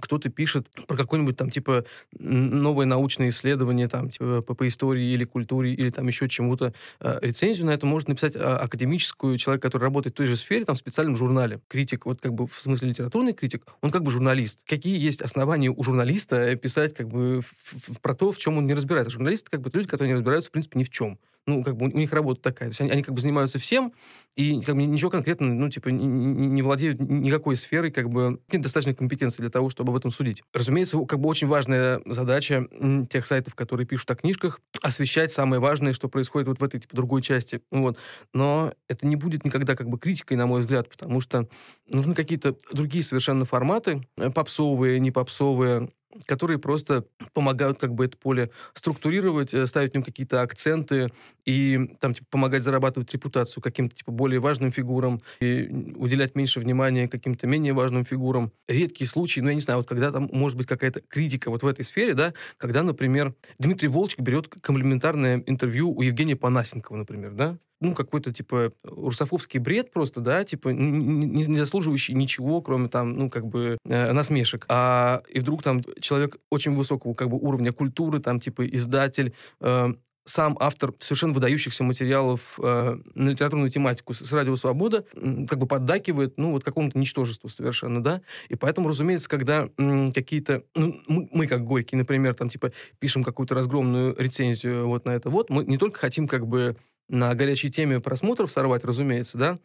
кто-то 0.00 0.28
пишет 0.30 0.68
про 0.86 0.96
какое-нибудь 0.96 1.36
там, 1.36 1.50
типа, 1.50 1.84
новое 2.18 2.86
научное 2.86 3.30
исследование, 3.30 3.88
там, 3.88 4.10
типа, 4.10 4.42
по, 4.42 4.54
по 4.54 4.68
истории 4.68 5.12
или 5.12 5.24
культуре, 5.24 5.74
или 5.74 5.90
там 5.90 6.06
еще 6.06 6.28
чему-то. 6.28 6.72
Э, 7.00 7.18
рецензию 7.22 7.66
на 7.66 7.70
это 7.70 7.86
может 7.86 8.08
написать 8.08 8.36
а, 8.36 8.58
академическую 8.58 9.36
человек, 9.38 9.62
который 9.62 9.82
работает 9.82 10.14
в 10.14 10.16
той 10.16 10.26
же 10.26 10.36
сфере, 10.36 10.64
там, 10.64 10.76
в 10.76 10.78
специальном 10.78 11.16
журнале. 11.16 11.60
Критик, 11.68 12.06
вот 12.06 12.20
как 12.20 12.34
бы 12.34 12.46
в 12.46 12.60
смысле 12.60 12.90
литературный 12.90 13.32
критик, 13.32 13.66
он 13.80 13.90
как 13.90 14.02
бы 14.02 14.10
журналист. 14.10 14.60
Какие 14.66 14.98
есть 14.98 15.20
основания 15.20 15.70
у 15.70 15.82
журналиста 15.82 16.54
писать 16.56 16.94
как 16.94 17.08
бы 17.08 17.40
в, 17.42 17.92
в, 17.92 18.00
про 18.00 18.14
то, 18.14 18.30
в 18.30 18.38
чем 18.38 18.58
он 18.58 18.66
не 18.66 18.74
разбирается? 18.74 19.10
Журналисты 19.10 19.48
как 19.50 19.60
бы 19.60 19.70
люди, 19.72 19.88
которые 19.88 20.12
не 20.12 20.14
разбираются, 20.14 20.50
в 20.50 20.52
принципе, 20.52 20.78
ни 20.78 20.84
в 20.84 20.90
чем 20.90 21.18
ну, 21.46 21.62
как 21.62 21.76
бы 21.76 21.86
у 21.86 21.96
них 21.96 22.12
работа 22.12 22.40
такая. 22.40 22.68
То 22.68 22.72
есть 22.72 22.80
они, 22.80 22.90
они 22.90 23.02
как 23.02 23.14
бы 23.14 23.20
занимаются 23.20 23.58
всем, 23.58 23.92
и 24.36 24.60
как 24.62 24.74
бы 24.74 24.84
ничего 24.84 25.10
конкретно, 25.10 25.46
ну, 25.46 25.68
типа, 25.68 25.88
не, 25.88 26.06
не 26.06 26.62
владеют 26.62 27.00
никакой 27.00 27.56
сферой, 27.56 27.90
как 27.90 28.08
бы 28.08 28.40
нет 28.50 28.62
достаточной 28.62 28.94
компетенции 28.94 29.42
для 29.42 29.50
того, 29.50 29.70
чтобы 29.70 29.92
об 29.92 29.96
этом 29.96 30.10
судить. 30.10 30.42
Разумеется, 30.52 30.98
как 31.04 31.20
бы 31.20 31.28
очень 31.28 31.46
важная 31.46 32.00
задача 32.06 32.66
тех 33.10 33.26
сайтов, 33.26 33.54
которые 33.54 33.86
пишут 33.86 34.10
о 34.10 34.16
книжках, 34.16 34.60
освещать 34.82 35.32
самое 35.32 35.60
важное, 35.60 35.92
что 35.92 36.08
происходит 36.08 36.48
вот 36.48 36.60
в 36.60 36.64
этой, 36.64 36.80
типа, 36.80 36.96
другой 36.96 37.22
части. 37.22 37.60
Вот. 37.70 37.98
Но 38.32 38.72
это 38.88 39.06
не 39.06 39.16
будет 39.16 39.44
никогда 39.44 39.76
как 39.76 39.88
бы 39.88 39.98
критикой, 39.98 40.36
на 40.36 40.46
мой 40.46 40.60
взгляд, 40.60 40.88
потому 40.88 41.20
что 41.20 41.48
нужны 41.88 42.14
какие-то 42.14 42.56
другие 42.72 43.04
совершенно 43.04 43.44
форматы, 43.44 44.06
э, 44.16 44.30
попсовые, 44.30 44.98
не 45.00 45.10
попсовые, 45.10 45.90
которые 46.26 46.58
просто 46.58 47.04
помогают 47.32 47.78
как 47.78 47.94
бы 47.94 48.04
это 48.06 48.16
поле 48.16 48.50
структурировать, 48.74 49.52
э, 49.54 49.66
ставить 49.66 49.92
в 49.92 49.94
нем 49.94 50.02
какие-то 50.02 50.42
акценты 50.42 51.12
и 51.44 51.96
там 52.00 52.14
типа 52.14 52.26
помогать 52.30 52.62
зарабатывать 52.62 53.12
репутацию 53.12 53.62
каким-то 53.62 53.96
типа 53.96 54.12
более 54.12 54.40
важным 54.40 54.72
фигурам 54.72 55.22
и 55.40 55.68
уделять 55.96 56.34
меньше 56.34 56.60
внимания 56.60 57.08
каким-то 57.08 57.46
менее 57.46 57.72
важным 57.72 58.04
фигурам. 58.04 58.52
Редкие 58.68 59.08
случаи, 59.08 59.40
ну 59.40 59.48
я 59.48 59.54
не 59.54 59.60
знаю, 59.60 59.78
вот 59.78 59.88
когда 59.88 60.10
там 60.10 60.28
может 60.32 60.56
быть 60.56 60.66
какая-то 60.66 61.00
критика 61.00 61.50
вот 61.50 61.62
в 61.62 61.66
этой 61.66 61.84
сфере, 61.84 62.14
да, 62.14 62.34
когда, 62.56 62.82
например, 62.82 63.34
Дмитрий 63.58 63.88
Волчек 63.88 64.20
берет 64.20 64.48
комплиментарное 64.48 65.42
интервью 65.46 65.92
у 65.92 66.02
Евгения 66.02 66.36
Панасенкова, 66.36 66.98
например, 66.98 67.32
да, 67.32 67.58
ну, 67.84 67.94
какой-то, 67.94 68.32
типа, 68.32 68.72
русофобский 68.82 69.60
бред 69.60 69.92
просто, 69.92 70.20
да, 70.20 70.44
типа, 70.44 70.70
не, 70.70 71.46
не 71.46 71.58
заслуживающий 71.58 72.14
ничего, 72.14 72.60
кроме, 72.62 72.88
там, 72.88 73.16
ну, 73.16 73.30
как 73.30 73.46
бы, 73.46 73.78
э, 73.84 74.12
насмешек. 74.12 74.64
А 74.68 75.22
и 75.28 75.40
вдруг 75.40 75.62
там 75.62 75.82
человек 76.00 76.36
очень 76.50 76.74
высокого, 76.74 77.14
как 77.14 77.28
бы, 77.28 77.36
уровня 77.36 77.72
культуры, 77.72 78.20
там, 78.20 78.40
типа, 78.40 78.66
издатель, 78.66 79.34
э, 79.60 79.94
сам 80.24 80.56
автор 80.58 80.94
совершенно 80.98 81.34
выдающихся 81.34 81.84
материалов 81.84 82.58
э, 82.58 82.96
на 83.14 83.30
литературную 83.30 83.70
тематику 83.70 84.14
с, 84.14 84.20
с 84.20 84.32
«Радио 84.32 84.56
Свобода» 84.56 85.04
как 85.48 85.58
бы 85.58 85.66
поддакивает, 85.66 86.38
ну, 86.38 86.52
вот 86.52 86.64
какому-то 86.64 86.98
ничтожеству 86.98 87.48
совершенно, 87.48 88.02
да, 88.02 88.22
и 88.48 88.56
поэтому, 88.56 88.88
разумеется, 88.88 89.28
когда 89.28 89.68
м, 89.76 90.12
какие-то, 90.12 90.62
ну, 90.74 91.00
мы, 91.08 91.28
мы, 91.30 91.46
как 91.46 91.64
Горький, 91.64 91.96
например, 91.96 92.34
там, 92.34 92.48
типа, 92.48 92.72
пишем 92.98 93.22
какую-то 93.22 93.54
разгромную 93.54 94.16
рецензию 94.18 94.88
вот 94.88 95.04
на 95.04 95.10
это 95.10 95.28
вот, 95.28 95.50
мы 95.50 95.64
не 95.64 95.76
только 95.76 95.98
хотим, 95.98 96.26
как 96.26 96.46
бы, 96.46 96.76
на 97.08 97.34
горячей 97.34 97.70
теме 97.70 98.00
просмотров 98.00 98.50
сорвать, 98.52 98.84
разумеется, 98.84 99.38
да, 99.38 99.58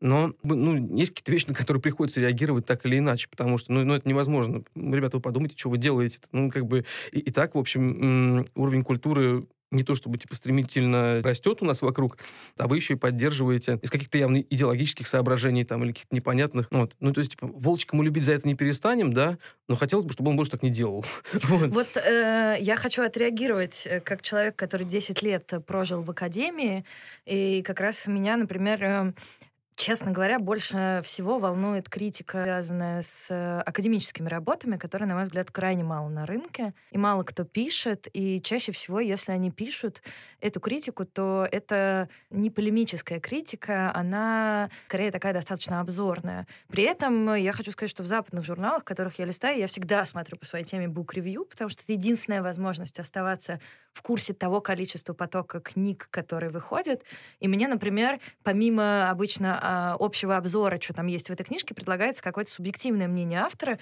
но 0.00 0.34
ну, 0.42 0.96
есть 0.96 1.12
какие-то 1.12 1.32
вещи, 1.32 1.46
на 1.46 1.54
которые 1.54 1.80
приходится 1.80 2.20
реагировать 2.20 2.66
так 2.66 2.84
или 2.84 2.98
иначе, 2.98 3.28
потому 3.28 3.56
что 3.56 3.72
ну, 3.72 3.84
ну, 3.84 3.94
это 3.94 4.08
невозможно. 4.08 4.62
Ребята, 4.74 5.16
вы 5.16 5.22
подумайте, 5.22 5.56
что 5.56 5.70
вы 5.70 5.78
делаете. 5.78 6.18
Ну, 6.32 6.50
как 6.50 6.66
бы 6.66 6.84
и, 7.10 7.20
и 7.20 7.30
так, 7.30 7.54
в 7.54 7.58
общем, 7.58 8.46
уровень 8.54 8.84
культуры 8.84 9.46
не 9.74 9.84
то 9.84 9.94
чтобы 9.94 10.18
типа 10.18 10.34
стремительно 10.34 11.22
растет 11.22 11.58
у 11.60 11.64
нас 11.64 11.82
вокруг, 11.82 12.18
а 12.56 12.68
вы 12.68 12.76
еще 12.76 12.94
и 12.94 12.96
поддерживаете 12.96 13.78
из 13.82 13.90
каких-то 13.90 14.18
явно 14.18 14.38
идеологических 14.38 15.06
соображений 15.06 15.64
там 15.64 15.84
или 15.84 15.92
каких-то 15.92 16.14
непонятных. 16.14 16.68
Вот. 16.70 16.94
ну 17.00 17.12
то 17.12 17.20
есть, 17.20 17.32
типа, 17.32 17.48
Волчика 17.52 17.96
мы 17.96 18.04
любить 18.04 18.24
за 18.24 18.32
это 18.32 18.46
не 18.48 18.54
перестанем, 18.54 19.12
да, 19.12 19.38
но 19.68 19.76
хотелось 19.76 20.04
бы, 20.04 20.12
чтобы 20.12 20.30
он 20.30 20.36
больше 20.36 20.52
так 20.52 20.62
не 20.62 20.70
делал. 20.70 21.04
вот, 21.44 21.70
вот 21.70 21.96
э, 21.96 22.56
я 22.60 22.76
хочу 22.76 23.02
отреагировать 23.02 23.86
э, 23.86 24.00
как 24.00 24.22
человек, 24.22 24.56
который 24.56 24.86
10 24.86 25.22
лет 25.22 25.52
прожил 25.66 26.02
в 26.02 26.10
академии, 26.10 26.84
и 27.26 27.62
как 27.62 27.80
раз 27.80 28.06
меня, 28.06 28.36
например, 28.36 28.84
э, 28.84 29.12
Честно 29.76 30.12
говоря, 30.12 30.38
больше 30.38 31.02
всего 31.04 31.40
волнует 31.40 31.88
критика, 31.88 32.44
связанная 32.44 33.02
с 33.02 33.26
э, 33.28 33.60
академическими 33.60 34.28
работами, 34.28 34.76
которые, 34.76 35.08
на 35.08 35.14
мой 35.16 35.24
взгляд, 35.24 35.50
крайне 35.50 35.82
мало 35.82 36.08
на 36.08 36.26
рынке, 36.26 36.74
и 36.92 36.98
мало 36.98 37.24
кто 37.24 37.42
пишет, 37.42 38.06
и 38.12 38.40
чаще 38.40 38.70
всего, 38.70 39.00
если 39.00 39.32
они 39.32 39.50
пишут 39.50 40.00
эту 40.40 40.60
критику, 40.60 41.04
то 41.04 41.48
это 41.50 42.08
не 42.30 42.50
полемическая 42.50 43.18
критика, 43.18 43.90
она 43.92 44.70
скорее 44.86 45.10
такая 45.10 45.32
достаточно 45.32 45.80
обзорная. 45.80 46.46
При 46.68 46.84
этом 46.84 47.34
я 47.34 47.50
хочу 47.50 47.72
сказать, 47.72 47.90
что 47.90 48.04
в 48.04 48.06
западных 48.06 48.44
журналах, 48.44 48.84
которых 48.84 49.18
я 49.18 49.24
листаю, 49.24 49.58
я 49.58 49.66
всегда 49.66 50.04
смотрю 50.04 50.38
по 50.38 50.46
своей 50.46 50.64
теме 50.64 50.86
review, 50.86 51.44
потому 51.46 51.68
что 51.68 51.82
это 51.82 51.92
единственная 51.92 52.42
возможность 52.42 53.00
оставаться 53.00 53.60
в 53.92 54.02
курсе 54.02 54.34
того 54.34 54.60
количества 54.60 55.14
потока 55.14 55.60
книг, 55.60 56.08
которые 56.10 56.50
выходят. 56.50 57.02
И 57.40 57.48
мне, 57.48 57.66
например, 57.66 58.20
помимо 58.42 59.10
обычно 59.10 59.63
а, 59.64 59.96
общего 59.98 60.36
обзора, 60.36 60.78
что 60.78 60.92
там 60.92 61.06
есть 61.06 61.28
в 61.28 61.32
этой 61.32 61.44
книжке, 61.44 61.74
предлагается 61.74 62.22
какое-то 62.22 62.50
субъективное 62.50 63.08
мнение 63.08 63.40
автора, 63.40 63.78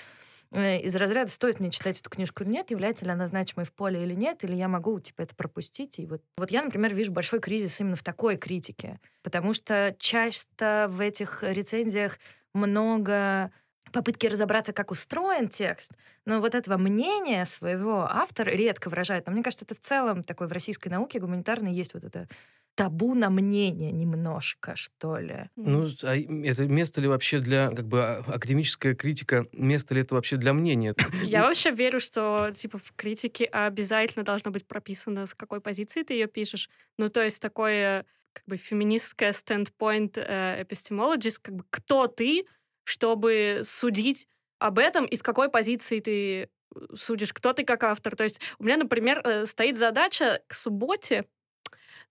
э, 0.52 0.80
из 0.80 0.94
разряда, 0.94 1.28
стоит 1.28 1.58
мне 1.58 1.72
читать 1.72 1.98
эту 1.98 2.08
книжку 2.08 2.44
или 2.44 2.50
нет, 2.50 2.70
является 2.70 3.04
ли 3.04 3.10
она 3.10 3.26
значимой 3.26 3.66
в 3.66 3.72
поле 3.72 4.00
или 4.04 4.14
нет, 4.14 4.44
или 4.44 4.54
я 4.54 4.68
могу, 4.68 5.00
типа, 5.00 5.22
это 5.22 5.34
пропустить. 5.34 5.98
И 5.98 6.06
вот, 6.06 6.22
вот 6.36 6.52
я, 6.52 6.62
например, 6.62 6.94
вижу 6.94 7.10
большой 7.10 7.40
кризис 7.40 7.80
именно 7.80 7.96
в 7.96 8.04
такой 8.04 8.36
критике, 8.36 9.00
потому 9.24 9.54
что 9.54 9.96
часто 9.98 10.86
в 10.88 11.00
этих 11.00 11.42
рецензиях 11.42 12.20
много 12.54 13.50
попытки 13.92 14.26
разобраться, 14.26 14.72
как 14.72 14.90
устроен 14.90 15.48
текст, 15.48 15.92
но 16.24 16.40
вот 16.40 16.54
этого 16.54 16.76
мнения 16.76 17.44
своего 17.44 18.06
автор 18.10 18.48
редко 18.48 18.88
выражает. 18.88 19.26
Но 19.26 19.32
мне 19.32 19.42
кажется, 19.42 19.64
это 19.64 19.74
в 19.74 19.80
целом 19.80 20.22
такой 20.22 20.46
в 20.46 20.52
российской 20.52 20.88
науке 20.88 21.20
гуманитарной 21.20 21.72
есть 21.72 21.94
вот 21.94 22.04
это 22.04 22.28
табу 22.74 23.14
на 23.14 23.30
мнение 23.30 23.92
немножко, 23.92 24.76
что 24.76 25.18
ли. 25.18 25.50
Ну, 25.56 25.90
а 26.02 26.16
это 26.16 26.64
место 26.64 27.00
ли 27.00 27.08
вообще 27.08 27.40
для, 27.40 27.68
как 27.70 27.86
бы, 27.86 28.02
а, 28.02 28.24
академическая 28.26 28.94
критика, 28.94 29.46
место 29.52 29.94
ли 29.94 30.00
это 30.00 30.14
вообще 30.14 30.36
для 30.36 30.52
мнения? 30.52 30.94
Я 31.22 31.42
вообще 31.42 31.70
верю, 31.70 32.00
что, 32.00 32.50
типа, 32.54 32.78
в 32.78 32.92
критике 32.96 33.44
обязательно 33.44 34.24
должно 34.24 34.50
быть 34.50 34.66
прописано, 34.66 35.26
с 35.26 35.34
какой 35.34 35.60
позиции 35.60 36.02
ты 36.02 36.14
ее 36.14 36.26
пишешь. 36.26 36.70
Ну, 36.96 37.10
то 37.10 37.22
есть 37.22 37.42
такое, 37.42 38.06
как 38.32 38.44
бы, 38.46 38.56
феминистское 38.56 39.32
стендпоинт 39.32 40.16
э, 40.16 40.62
epistemologist, 40.62 41.40
как 41.42 41.56
бы, 41.56 41.64
кто 41.68 42.06
ты, 42.06 42.46
чтобы 42.84 43.62
судить 43.64 44.26
об 44.58 44.78
этом 44.78 45.06
и 45.06 45.16
с 45.16 45.22
какой 45.22 45.50
позиции 45.50 46.00
ты 46.00 46.42
э, 46.42 46.48
судишь, 46.94 47.32
кто 47.32 47.52
ты 47.52 47.64
как 47.64 47.84
автор. 47.84 48.16
То 48.16 48.24
есть 48.24 48.40
у 48.58 48.64
меня, 48.64 48.76
например, 48.76 49.20
э, 49.24 49.44
стоит 49.46 49.76
задача 49.76 50.42
к 50.46 50.54
субботе 50.54 51.24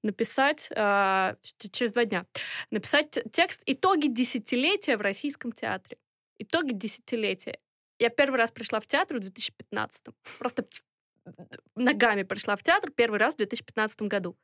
написать 0.04 0.70
э, 0.76 1.36
через 1.72 1.94
два 1.94 2.06
дня 2.06 2.26
написать 2.72 3.20
текст 3.32 3.62
итоги 3.66 4.08
десятилетия 4.08 4.98
в 4.98 5.02
российском 5.02 5.52
театре. 5.52 5.98
Итоги 6.40 6.74
десятилетия. 6.74 7.60
Я 8.00 8.10
первый 8.10 8.38
раз 8.38 8.52
пришла 8.52 8.80
в 8.80 8.88
театр 8.88 9.18
в 9.18 9.20
2015. 9.20 10.08
Просто 10.40 10.66
ногами 11.76 12.24
пришла 12.24 12.56
в 12.56 12.64
театр 12.64 12.92
первый 12.92 13.20
раз 13.20 13.36
в 13.36 13.38
2015 13.38 14.04
году. 14.04 14.36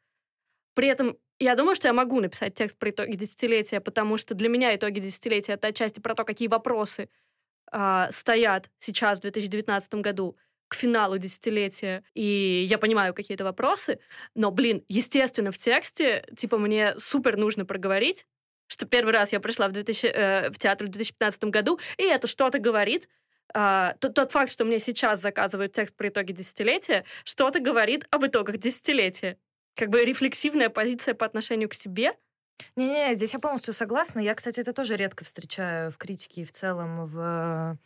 При 0.77 0.89
этом 0.89 1.17
я 1.39 1.55
думаю, 1.55 1.73
что 1.75 1.87
я 1.87 1.93
могу 1.93 2.19
написать 2.21 2.53
текст 2.53 2.77
про 2.77 2.91
итоги 2.91 3.15
десятилетия, 3.15 3.79
потому 3.79 4.19
что 4.19 4.35
для 4.35 4.47
меня 4.47 4.75
итоги 4.75 4.99
десятилетия 4.99 5.53
это 5.53 5.69
отчасти 5.69 5.99
про 5.99 6.13
то, 6.13 6.23
какие 6.23 6.47
вопросы 6.47 7.09
э, 7.71 8.07
стоят 8.11 8.69
сейчас 8.77 9.17
в 9.17 9.23
2019 9.23 9.95
году 9.95 10.37
к 10.67 10.75
финалу 10.75 11.17
десятилетия, 11.17 12.03
и 12.13 12.63
я 12.69 12.77
понимаю 12.77 13.15
какие-то 13.15 13.43
вопросы, 13.43 13.97
но, 14.35 14.51
блин, 14.51 14.83
естественно, 14.87 15.51
в 15.51 15.57
тексте, 15.57 16.23
типа, 16.37 16.59
мне 16.59 16.93
супер 16.99 17.37
нужно 17.37 17.65
проговорить, 17.65 18.27
что 18.67 18.85
первый 18.85 19.13
раз 19.13 19.33
я 19.33 19.39
пришла 19.39 19.69
в, 19.69 19.71
2000, 19.71 20.05
э, 20.05 20.49
в 20.51 20.59
театр 20.59 20.85
в 20.85 20.91
2015 20.91 21.45
году, 21.45 21.79
и 21.97 22.03
это 22.03 22.27
что-то 22.27 22.59
говорит, 22.59 23.09
Uh, 23.55 23.95
тот, 24.01 24.13
тот 24.13 24.33
факт, 24.33 24.51
что 24.51 24.65
мне 24.65 24.77
сейчас 24.77 25.21
заказывают 25.21 25.71
текст 25.71 25.95
про 25.95 26.09
итоги 26.09 26.33
десятилетия, 26.33 27.05
что-то 27.23 27.61
говорит 27.61 28.05
об 28.11 28.25
итогах 28.25 28.57
десятилетия. 28.57 29.37
Как 29.77 29.89
бы 29.89 30.03
рефлексивная 30.03 30.69
позиция 30.69 31.13
по 31.13 31.25
отношению 31.25 31.69
к 31.69 31.75
себе. 31.75 32.13
Не-не, 32.75 33.13
здесь 33.13 33.33
я 33.33 33.39
полностью 33.39 33.73
согласна. 33.73 34.19
Я, 34.19 34.33
кстати, 34.33 34.59
это 34.59 34.73
тоже 34.73 34.95
редко 34.95 35.23
встречаю 35.23 35.91
в 35.91 35.97
критике 35.97 36.41
и 36.41 36.45
в 36.45 36.51
целом 36.51 37.05
в 37.05 37.77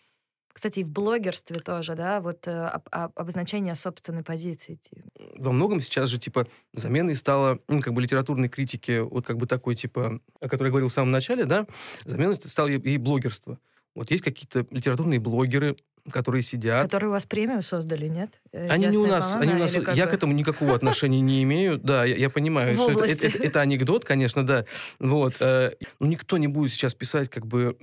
кстати, 0.53 0.79
и 0.79 0.83
в 0.83 0.91
блогерстве 0.91 1.59
тоже, 1.61 1.95
да, 1.95 2.19
вот 2.19 2.45
э, 2.45 2.51
об, 2.51 2.83
об, 2.91 3.11
обозначение 3.15 3.73
собственной 3.73 4.23
позиции. 4.23 4.75
Типа. 4.75 5.01
Во 5.37 5.51
многом 5.51 5.79
сейчас 5.79 6.09
же, 6.09 6.19
типа, 6.19 6.45
заменой 6.73 7.15
стала, 7.15 7.59
ну, 7.69 7.81
как 7.81 7.93
бы, 7.93 8.01
литературной 8.01 8.49
критики, 8.49 8.99
вот 8.99 9.25
как 9.25 9.37
бы 9.37 9.47
такой, 9.47 9.75
типа, 9.75 10.19
о 10.41 10.49
которой 10.49 10.67
я 10.67 10.71
говорил 10.71 10.89
в 10.89 10.93
самом 10.93 11.11
начале, 11.11 11.45
да, 11.45 11.67
заменой 12.03 12.35
стало 12.35 12.67
и, 12.67 12.77
и 12.77 12.97
блогерство. 12.97 13.59
Вот 13.95 14.11
есть 14.11 14.23
какие-то 14.23 14.65
литературные 14.71 15.19
блогеры, 15.19 15.75
которые 16.09 16.41
сидят. 16.41 16.83
Которые 16.83 17.09
у 17.09 17.11
вас 17.11 17.25
премию 17.25 17.61
создали, 17.61 18.07
нет? 18.07 18.41
Э, 18.51 18.67
они 18.69 18.87
не 18.87 18.97
у 18.97 19.05
нас, 19.05 19.35
они 19.35 19.53
у 19.53 19.57
нас. 19.57 19.73
Я 19.73 20.05
бы... 20.05 20.11
к 20.11 20.13
этому 20.13 20.33
никакого 20.33 20.73
отношения 20.73 21.21
не 21.21 21.43
имею. 21.43 21.77
Да, 21.77 22.05
я, 22.05 22.15
я 22.15 22.29
понимаю, 22.29 22.73
что 22.73 22.91
это, 22.91 23.05
это, 23.05 23.27
это, 23.27 23.43
это 23.43 23.61
анекдот, 23.61 24.05
конечно, 24.05 24.45
да. 24.45 24.65
Вот. 24.99 25.35
Э, 25.39 25.73
но 25.99 26.07
никто 26.07 26.37
не 26.37 26.47
будет 26.47 26.71
сейчас 26.71 26.95
писать 26.95 27.29
как 27.29 27.45
бы 27.45 27.77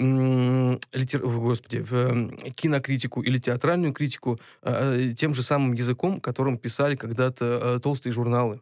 литер... 0.92 1.20
господи, 1.20 1.84
кинокритику 2.52 3.22
или 3.22 3.38
театральную 3.38 3.92
критику 3.92 4.40
э, 4.62 5.12
тем 5.16 5.34
же 5.34 5.42
самым 5.42 5.74
языком, 5.74 6.20
которым 6.20 6.58
писали 6.58 6.96
когда-то 6.96 7.80
толстые 7.80 8.12
журналы. 8.12 8.60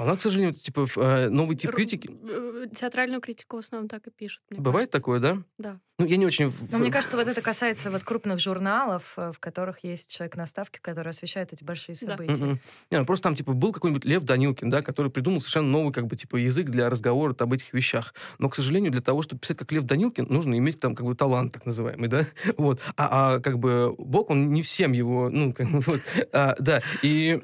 А 0.00 0.04
нас, 0.06 0.18
к 0.18 0.22
сожалению, 0.22 0.54
типа 0.54 0.86
э, 0.96 1.28
новый 1.28 1.56
тип 1.56 1.72
критики... 1.72 2.10
Э, 2.22 2.64
театральную 2.74 3.20
критику 3.20 3.56
в 3.56 3.58
основном 3.58 3.86
так 3.86 4.06
и 4.06 4.10
пишут. 4.10 4.42
Бывает 4.48 4.90
кажется. 4.90 4.92
такое, 4.92 5.20
да? 5.20 5.42
Да. 5.58 5.80
Ну, 5.98 6.06
я 6.06 6.16
не 6.16 6.24
очень... 6.24 6.50
Но 6.70 6.78
мне 6.78 6.90
кажется, 6.90 7.18
вот 7.18 7.28
это 7.28 7.42
касается 7.42 7.90
вот 7.90 8.02
крупных 8.02 8.38
журналов, 8.38 9.12
э, 9.18 9.32
в 9.32 9.38
которых 9.38 9.84
есть 9.84 10.10
человек 10.10 10.36
на 10.36 10.46
ставке, 10.46 10.80
который 10.80 11.10
освещает 11.10 11.52
эти 11.52 11.62
большие 11.62 11.96
события. 11.96 12.34
Да. 12.34 12.58
Не, 12.90 12.98
ну, 13.00 13.04
просто 13.04 13.24
там, 13.24 13.34
типа, 13.34 13.52
был 13.52 13.72
какой-нибудь 13.72 14.06
Лев 14.06 14.22
Данилкин, 14.22 14.70
да, 14.70 14.80
который 14.80 15.10
придумал 15.10 15.40
совершенно 15.40 15.68
новый, 15.68 15.92
как 15.92 16.06
бы, 16.06 16.16
типа, 16.16 16.36
язык 16.36 16.70
для 16.70 16.88
разговора 16.88 17.36
об 17.38 17.52
этих 17.52 17.74
вещах. 17.74 18.14
Но, 18.38 18.48
к 18.48 18.56
сожалению, 18.56 18.92
для 18.92 19.02
того, 19.02 19.20
чтобы 19.20 19.40
писать 19.40 19.58
как 19.58 19.70
Лев 19.70 19.84
Данилкин, 19.84 20.28
нужно 20.30 20.56
иметь 20.56 20.80
там, 20.80 20.94
как 20.94 21.04
бы, 21.04 21.14
талант, 21.14 21.52
так 21.52 21.66
называемый, 21.66 22.08
да? 22.08 22.24
Вот. 22.56 22.80
А, 22.96 23.34
а 23.34 23.40
как 23.40 23.58
бы, 23.58 23.94
Бог, 23.98 24.30
он 24.30 24.50
не 24.50 24.62
всем 24.62 24.92
его, 24.92 25.28
ну, 25.28 25.52
как 25.52 25.70
бы, 25.70 25.80
вот, 25.86 26.00
а, 26.32 26.56
да. 26.58 26.80
И 27.02 27.42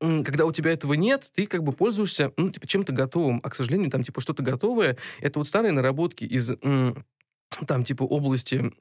когда 0.00 0.46
у 0.46 0.52
тебя 0.52 0.72
этого 0.72 0.94
нет, 0.94 1.30
ты 1.34 1.46
как 1.46 1.62
бы 1.62 1.72
пользуешься, 1.72 2.32
ну, 2.36 2.50
типа, 2.50 2.66
чем-то 2.66 2.92
готовым, 2.92 3.40
а, 3.42 3.50
к 3.50 3.54
сожалению, 3.54 3.90
там, 3.90 4.02
типа, 4.02 4.20
что-то 4.20 4.42
готовое, 4.42 4.96
это 5.20 5.38
вот 5.38 5.46
старые 5.48 5.72
наработки 5.72 6.24
из 6.24 6.50
там, 7.66 7.84
типа, 7.84 8.02
области 8.02 8.72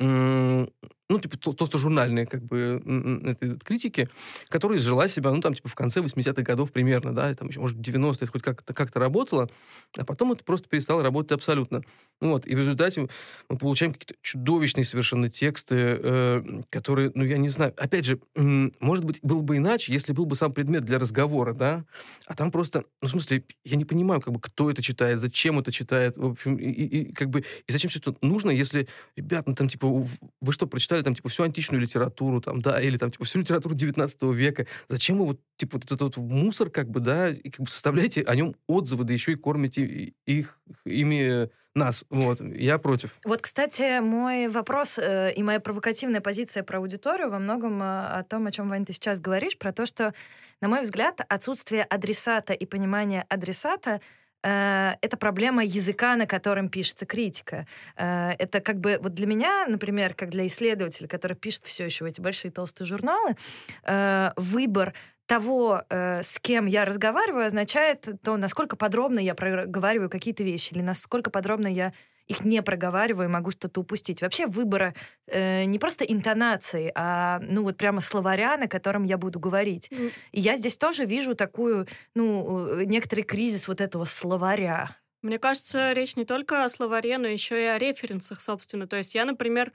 ну, 1.10 1.20
типа, 1.20 1.38
толстожурнальные, 1.38 2.26
как 2.26 2.44
бы, 2.44 2.82
этой 3.26 3.58
критики, 3.60 4.10
которая 4.50 4.78
изжила 4.78 5.08
себя, 5.08 5.32
ну, 5.32 5.40
там, 5.40 5.54
типа, 5.54 5.70
в 5.70 5.76
конце 5.76 6.02
80-х 6.02 6.42
годов 6.42 6.72
примерно, 6.72 7.14
да, 7.14 7.34
там 7.34 7.48
еще, 7.48 7.62
может, 7.62 7.78
90-е 7.78 8.18
это 8.22 8.32
хоть 8.32 8.42
как-то 8.42 8.74
как 8.74 8.94
работало, 8.96 9.50
а 9.98 10.04
потом 10.04 10.34
это 10.34 10.44
просто 10.44 10.68
перестало 10.68 11.04
работать 11.04 11.32
абсолютно. 11.32 11.82
Ну, 12.20 12.32
вот, 12.32 12.46
и 12.46 12.56
в 12.56 12.58
результате 12.58 13.08
мы 13.48 13.58
получаем 13.58 13.94
какие-то 13.94 14.16
чудовищные 14.22 14.84
совершенно 14.84 15.30
тексты, 15.30 15.76
э, 15.78 16.62
которые, 16.70 17.12
ну, 17.16 17.24
я 17.24 17.38
не 17.38 17.50
знаю, 17.50 17.74
опять 17.78 18.06
же, 18.06 18.20
может 18.36 19.06
быть, 19.06 19.20
было 19.22 19.42
бы 19.42 19.58
иначе, 19.58 19.94
если 19.94 20.12
был 20.12 20.26
бы 20.26 20.36
сам 20.36 20.52
предмет 20.52 20.84
для 20.84 21.00
разговора, 21.00 21.54
да, 21.54 21.86
а 22.26 22.36
там 22.36 22.52
просто, 22.52 22.84
ну, 23.02 23.08
в 23.08 23.12
смысле, 23.12 23.46
я 23.64 23.78
не 23.78 23.86
понимаю, 23.86 24.20
как 24.20 24.34
бы, 24.34 24.42
кто 24.42 24.70
это 24.70 24.82
читает, 24.82 25.22
зачем 25.22 25.58
это 25.60 25.72
читает, 25.72 26.18
в 26.18 26.26
общем, 26.26 26.58
и, 26.58 26.70
и, 26.70 26.86
и 26.86 27.14
как 27.14 27.30
бы, 27.30 27.46
и 27.66 27.72
зачем 27.72 27.90
все 27.90 28.00
это 28.00 28.16
нужно, 28.22 28.57
если, 28.58 28.88
ребят, 29.16 29.48
ну, 29.48 29.56
там, 29.56 29.70
типа, 29.70 29.88
вы 29.88 30.52
что, 30.52 30.68
прочитали 30.68 31.02
там, 31.02 31.16
типа, 31.16 31.30
всю 31.30 31.44
античную 31.44 31.82
литературу, 31.82 32.42
там, 32.42 32.60
да, 32.60 32.80
или 32.82 32.98
там, 32.98 33.12
типа, 33.12 33.26
всю 33.26 33.40
литературу 33.40 33.76
19 33.76 34.22
века. 34.34 34.68
Зачем 34.90 35.20
вы 35.20 35.26
вот, 35.26 35.40
типа, 35.58 35.78
вот 35.78 35.86
этот 35.86 36.02
вот 36.02 36.18
мусор, 36.18 36.70
как 36.70 36.90
бы, 36.90 37.00
да, 37.00 37.30
и 37.30 37.50
как 37.50 37.62
бы 37.62 37.70
составляете 37.70 38.24
о 38.24 38.36
нем 38.36 38.56
отзывы, 38.68 39.04
да 39.04 39.14
еще 39.14 39.34
и 39.34 39.36
кормите 39.36 40.14
их, 40.26 40.60
ими 40.86 41.50
нас. 41.78 42.06
Вот. 42.10 42.42
Я 42.42 42.78
против. 42.80 43.12
Вот, 43.24 43.42
кстати, 43.42 44.00
мой 44.00 44.48
вопрос 44.48 44.98
э, 45.00 45.32
и 45.34 45.44
моя 45.44 45.60
провокативная 45.60 46.22
позиция 46.22 46.64
про 46.64 46.80
аудиторию 46.80 47.30
во 47.30 47.40
многом 47.40 47.82
э, 47.82 47.86
о 47.86 48.24
том, 48.24 48.48
о 48.48 48.52
чем, 48.52 48.68
Вань, 48.70 48.86
ты 48.86 48.94
сейчас 48.94 49.22
говоришь, 49.22 49.58
про 49.58 49.72
то, 49.72 49.86
что, 49.86 50.14
на 50.60 50.68
мой 50.68 50.82
взгляд, 50.82 51.22
отсутствие 51.30 51.84
адресата 51.84 52.54
и 52.54 52.66
понимания 52.66 53.26
адресата 53.30 53.88
Э, 53.92 54.00
это 54.44 55.18
проблема 55.18 55.64
языка, 55.64 56.16
на 56.16 56.26
котором 56.26 56.70
пишется 56.70 57.06
критика. 57.06 57.68
Э, 57.96 58.32
это 58.38 58.62
как 58.62 58.80
бы 58.80 59.00
вот 59.02 59.14
для 59.14 59.28
меня, 59.28 59.66
например, 59.68 60.14
как 60.14 60.30
для 60.30 60.46
исследователя, 60.48 61.08
который 61.08 61.36
пишет 61.36 61.66
все 61.66 61.86
еще 61.86 62.06
в 62.06 62.08
эти 62.08 62.22
большие 62.22 62.52
толстые 62.52 62.88
журналы, 62.88 63.36
э, 63.84 64.32
выбор 64.36 64.94
того, 65.26 65.82
с 65.90 66.40
кем 66.40 66.68
я 66.68 66.86
разговариваю, 66.86 67.48
означает 67.48 68.08
то, 68.24 68.38
насколько 68.38 68.78
подробно 68.78 69.20
я 69.20 69.36
проговариваю 69.36 70.10
какие-то 70.10 70.44
вещи, 70.44 70.72
или 70.74 70.82
насколько 70.82 71.30
подробно 71.30 71.68
я 71.68 71.92
их 72.28 72.44
не 72.44 72.62
проговариваю, 72.62 73.30
могу 73.30 73.52
что-то 73.52 73.82
упустить. 73.82 74.22
Вообще 74.22 74.48
выбора 74.48 74.94
э, 75.28 75.64
не 75.66 75.80
просто 75.80 76.04
интонации, 76.04 76.92
а 76.96 77.40
ну 77.40 77.64
вот 77.64 77.78
прямо 77.78 78.02
словаря, 78.02 78.58
на 78.58 78.68
котором 78.68 79.04
я 79.04 79.18
буду 79.18 79.40
говорить. 79.40 79.90
Mm. 79.92 80.12
И 80.34 80.40
я 80.42 80.58
здесь 80.58 80.78
тоже 80.78 81.06
вижу 81.06 81.36
такую, 81.36 81.88
ну, 82.16 82.82
некоторый 82.82 83.22
кризис 83.22 83.68
вот 83.68 83.82
этого 83.82 84.04
словаря. 84.04 84.96
Мне 85.22 85.40
кажется, 85.40 85.94
речь 85.94 86.16
не 86.16 86.26
только 86.26 86.64
о 86.64 86.70
словаре, 86.70 87.18
но 87.18 87.28
еще 87.28 87.62
и 87.62 87.66
о 87.66 87.78
референсах, 87.78 88.42
собственно. 88.42 88.88
То 88.88 88.98
есть 88.98 89.16
я, 89.16 89.26
например, 89.26 89.72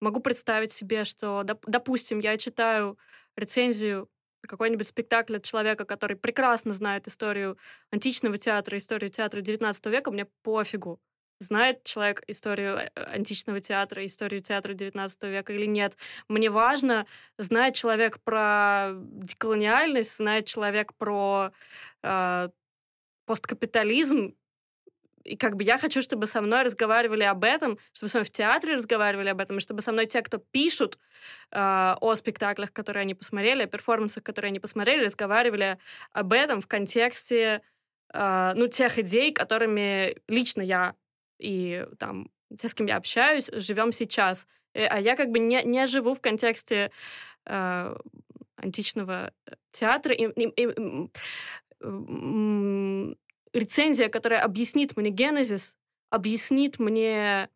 могу 0.00 0.20
представить 0.20 0.72
себе, 0.72 1.04
что, 1.04 1.44
допустим, 1.44 2.20
я 2.20 2.36
читаю 2.38 2.98
рецензию 3.36 4.08
какой-нибудь 4.46 4.86
спектакль 4.86 5.36
от 5.36 5.42
человека, 5.42 5.84
который 5.84 6.16
прекрасно 6.16 6.72
знает 6.72 7.08
историю 7.08 7.58
античного 7.90 8.38
театра, 8.38 8.78
историю 8.78 9.10
театра 9.10 9.40
XIX 9.40 9.90
века, 9.90 10.10
мне 10.10 10.26
пофигу 10.42 11.00
знает 11.38 11.84
человек 11.84 12.22
историю 12.26 12.78
э, 12.78 12.90
античного 12.94 13.60
театра, 13.60 14.04
историю 14.04 14.42
театра 14.42 14.72
XIX 14.72 15.10
века 15.30 15.52
или 15.52 15.66
нет. 15.66 15.96
Мне 16.28 16.50
важно, 16.50 17.06
знает 17.38 17.74
человек 17.74 18.20
про 18.20 18.92
деколониальность, 18.94 20.16
знает 20.16 20.46
человек 20.46 20.94
про 20.94 21.52
э, 22.02 22.48
посткапитализм, 23.26 24.34
и 25.26 25.36
как 25.36 25.56
бы 25.56 25.64
я 25.64 25.76
хочу, 25.76 26.02
чтобы 26.02 26.26
со 26.26 26.40
мной 26.40 26.62
разговаривали 26.62 27.24
об 27.24 27.42
этом, 27.42 27.78
чтобы 27.92 28.08
со 28.08 28.18
мной 28.18 28.26
в 28.26 28.30
театре 28.30 28.74
разговаривали 28.74 29.28
об 29.28 29.40
этом, 29.40 29.58
и 29.58 29.60
чтобы 29.60 29.82
со 29.82 29.92
мной 29.92 30.06
те, 30.06 30.22
кто 30.22 30.38
пишут 30.38 30.98
э, 31.50 31.96
о 32.00 32.14
спектаклях, 32.14 32.72
которые 32.72 33.02
они 33.02 33.14
посмотрели, 33.14 33.64
о 33.64 33.66
перформансах, 33.66 34.22
которые 34.22 34.50
они 34.50 34.60
посмотрели, 34.60 35.04
разговаривали 35.04 35.78
об 36.12 36.32
этом 36.32 36.60
в 36.60 36.68
контексте 36.68 37.62
э, 38.12 38.52
ну, 38.54 38.68
тех 38.68 38.98
идей, 38.98 39.32
которыми 39.32 40.16
лично 40.28 40.62
я 40.62 40.94
и 41.38 41.86
там 41.98 42.30
те, 42.58 42.68
с 42.68 42.74
кем 42.74 42.86
я 42.86 42.96
общаюсь, 42.96 43.50
живем 43.52 43.92
сейчас. 43.92 44.46
Э, 44.74 44.86
а 44.86 45.00
я 45.00 45.16
как 45.16 45.30
бы 45.30 45.38
не, 45.38 45.62
не 45.64 45.86
живу 45.86 46.14
в 46.14 46.20
контексте 46.20 46.90
э, 47.46 47.96
античного 48.56 49.32
театра. 49.72 50.14
И, 50.14 50.26
и, 50.26 50.48
и, 50.48 51.08
рецензия, 53.52 54.08
которая 54.08 54.42
объяснит 54.42 54.96
мне 54.96 55.10
генезис, 55.10 55.76
объяснит 56.10 56.78
мне 56.78 57.50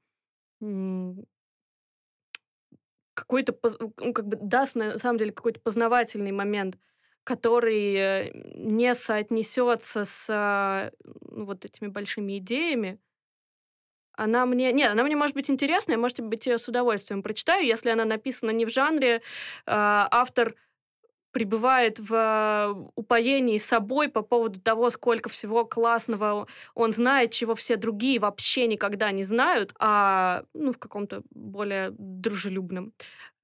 какой-то, 3.15 3.57
ну, 3.79 4.13
как 4.13 4.27
бы 4.27 4.37
даст 4.37 4.75
на 4.75 4.99
самом 4.99 5.19
деле 5.19 5.33
какой-то 5.33 5.61
познавательный 5.61 6.33
момент, 6.33 6.79
который 7.25 7.95
э, 7.95 8.31
не 8.55 8.95
соотнесется 8.95 10.05
с 10.05 10.93
ну, 11.05 11.45
вот 11.45 11.65
этими 11.65 11.89
большими 11.89 12.39
идеями, 12.39 12.99
она 14.21 14.45
мне... 14.47 14.73
Нет, 14.73 14.93
она 14.93 15.03
мне 15.03 15.17
может 15.17 15.35
быть 15.35 15.51
интересная, 15.51 15.97
может 15.97 16.21
быть, 16.21 16.47
я 16.47 16.59
с 16.59 16.69
удовольствием 16.69 17.23
прочитаю, 17.23 17.67
если 17.67 17.91
она 17.91 18.05
написана 18.05 18.51
не 18.51 18.67
в 18.67 18.71
жанре, 18.71 19.17
э, 19.17 19.21
автор 19.67 20.55
пребывает 21.33 21.99
в 22.01 22.13
э, 22.13 22.91
упоении 22.97 23.59
собой 23.59 24.09
по 24.09 24.23
поводу 24.23 24.61
того, 24.61 24.91
сколько 24.91 25.29
всего 25.29 25.65
классного 25.65 26.47
он 26.75 26.93
знает, 26.93 27.31
чего 27.31 27.55
все 27.55 27.77
другие 27.77 28.19
вообще 28.19 28.67
никогда 28.67 29.11
не 29.13 29.25
знают, 29.25 29.73
а 29.79 30.45
ну, 30.55 30.73
в 30.73 30.79
каком-то 30.79 31.23
более 31.31 31.93
дружелюбном 31.93 32.93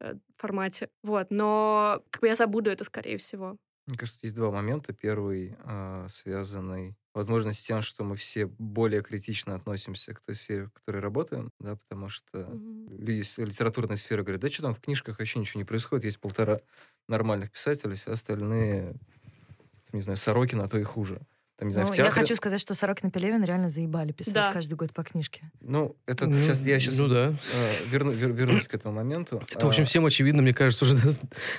э, 0.01 0.15
формате. 0.37 0.89
Вот. 1.03 1.29
Но 1.31 2.03
как 2.11 2.21
бы 2.21 2.29
я 2.29 2.35
забуду 2.35 2.71
это, 2.71 2.85
скорее 2.85 3.17
всего. 3.17 3.57
Мне 3.87 3.97
кажется, 3.97 4.27
есть 4.27 4.37
два 4.37 4.51
момента. 4.51 4.93
Первый, 4.93 5.57
э, 5.65 6.07
связанный, 6.11 6.97
возможно, 7.17 7.55
с 7.55 7.63
тем, 7.63 7.81
что 7.81 8.05
мы 8.05 8.15
все 8.15 8.45
более 8.45 9.03
критично 9.03 9.55
относимся 9.55 10.13
к 10.13 10.21
той 10.21 10.35
сфере, 10.35 10.67
в 10.67 10.71
которой 10.73 11.01
работаем, 11.01 11.51
да, 11.59 11.77
потому 11.77 12.11
что 12.11 12.41
mm-hmm. 12.41 12.99
люди 12.99 13.21
из 13.21 13.39
литературной 13.39 13.97
сферы 13.97 14.23
говорят, 14.23 14.43
да 14.43 14.51
что 14.51 14.63
там 14.63 14.75
в 14.75 14.81
книжках 14.81 15.19
вообще 15.19 15.39
ничего 15.39 15.59
не 15.59 15.65
происходит, 15.65 16.05
есть 16.05 16.21
полтора 16.21 16.61
нормальных 17.09 17.51
писателей, 17.51 17.97
все 17.97 18.13
остальные, 18.13 18.97
не 19.93 20.03
знаю, 20.03 20.19
Сорокина, 20.19 20.65
а 20.65 20.69
то 20.69 20.79
и 20.79 20.83
хуже. 20.83 21.23
Там, 21.57 21.69
не 21.69 21.73
знаю, 21.73 21.87
ну, 21.87 21.93
в 21.93 21.97
театре... 21.97 22.15
Я 22.15 22.21
хочу 22.21 22.37
сказать, 22.37 22.61
что 22.61 22.75
Сорокин 22.75 23.09
и 23.09 23.11
Пелевин 23.11 23.43
реально 23.43 23.71
заебали 23.71 24.13
писать 24.13 24.35
Да. 24.35 24.53
каждый 24.53 24.75
год 24.75 24.93
по 24.93 25.03
книжке. 25.03 25.51
Ну, 25.61 25.97
это 26.05 26.27
Ну, 26.27 26.37
сейчас, 26.37 26.67
я 26.67 26.79
сейчас 26.79 26.99
ну 26.99 27.09
да. 27.09 27.35
верну, 27.87 28.13
вер- 28.13 28.35
вернусь 28.35 28.69
к 28.69 28.75
этому 28.75 28.95
моменту. 28.95 29.43
Это, 29.51 29.65
в 29.65 29.69
общем, 29.71 29.85
А, 29.85 29.87
всем 29.87 30.05
очевидно, 30.05 30.43
мне 30.43 30.53
кажется, 30.53 30.85
уже 30.85 30.97
для 30.97 31.13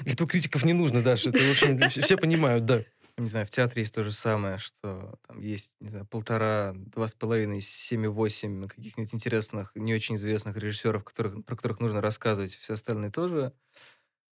этого 0.06 0.30
критиков 0.30 0.64
не 0.64 0.74
нужно, 0.74 1.02
Даша. 1.02 1.30
Это, 1.30 1.40
в 1.40 1.50
общем, 1.50 1.90
все 1.90 2.16
понимают, 2.16 2.66
да. 2.66 2.84
Не 3.18 3.28
знаю, 3.30 3.46
в 3.48 3.50
театре 3.50 3.82
есть 3.82 3.94
то 3.96 4.04
же 4.04 4.12
самое, 4.12 4.58
что 4.60 5.18
там 5.28 5.40
есть, 5.42 5.76
не 5.80 5.90
знаю, 5.90 6.06
полтора, 6.06 6.74
два 6.76 7.08
с 7.08 7.16
половиной, 7.16 7.62
семь 7.62 8.08
восемь 8.08 8.68
каких-нибудь 8.68 9.14
интересных, 9.14 9.72
не 9.76 9.94
очень 9.94 10.16
известных 10.16 10.56
режиссеров, 10.58 11.04
которых, 11.04 11.44
про 11.46 11.56
которых 11.56 11.80
нужно 11.80 12.02
рассказывать. 12.02 12.56
Все 12.56 12.74
остальные 12.76 13.12
тоже, 13.12 13.54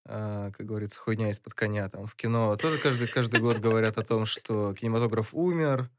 а, 0.05 0.51
как 0.51 0.65
говорится, 0.65 0.99
хуйня 0.99 1.29
из-под 1.31 1.53
коня. 1.55 1.89
Там 1.89 2.07
в 2.07 2.15
кино 2.15 2.55
тоже 2.57 2.79
каждый, 2.79 3.07
каждый 3.07 3.41
год 3.41 3.59
говорят 3.59 3.97
о 3.97 4.05
том, 4.05 4.25
что 4.25 4.73
кинематограф 4.75 5.33
умер. 5.33 5.89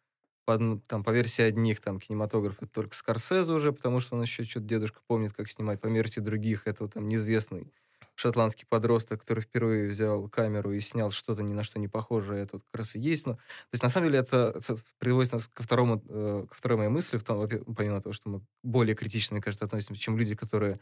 По, 0.46 0.58
там, 0.88 1.04
по 1.04 1.10
версии 1.10 1.42
одних, 1.42 1.80
там, 1.80 2.00
кинематограф 2.00 2.56
это 2.62 2.68
только 2.72 2.96
Скорсезе 2.96 3.52
уже, 3.52 3.72
потому 3.72 4.00
что 4.00 4.16
он 4.16 4.22
еще 4.22 4.44
что-то 4.44 4.66
дедушка 4.66 5.00
помнит, 5.06 5.32
как 5.32 5.48
снимать. 5.50 5.80
По 5.80 5.88
версии 5.88 6.20
других, 6.20 6.66
это 6.66 6.88
там 6.88 7.08
неизвестный 7.08 7.72
шотландский 8.16 8.66
подросток, 8.68 9.20
который 9.22 9.40
впервые 9.42 9.88
взял 9.88 10.28
камеру 10.28 10.72
и 10.72 10.80
снял 10.80 11.10
что-то 11.12 11.42
ни 11.44 11.52
на 11.52 11.62
что 11.64 11.78
не 11.80 11.88
похожее, 11.88 12.42
это 12.44 12.54
вот 12.56 12.62
как 12.64 12.80
раз 12.80 12.96
и 12.96 13.00
есть. 13.00 13.26
Но, 13.26 13.34
то 13.34 13.40
есть, 13.72 13.82
на 13.84 13.90
самом 13.90 14.08
деле, 14.08 14.20
это, 14.20 14.54
это 14.56 14.76
приводит 14.98 15.32
нас 15.32 15.48
ко, 15.48 15.62
второму, 15.62 16.02
э, 16.08 16.46
ко 16.48 16.54
второй 16.56 16.78
моей 16.78 16.90
мысли, 16.90 17.18
в 17.18 17.24
том, 17.24 17.38
во- 17.38 17.48
помимо 17.48 18.00
того, 18.02 18.12
что 18.14 18.28
мы 18.30 18.42
более 18.64 18.96
критично, 18.96 19.34
мне 19.34 19.42
кажется, 19.42 19.66
относимся, 19.66 20.00
чем 20.00 20.18
люди, 20.18 20.34
которые 20.34 20.80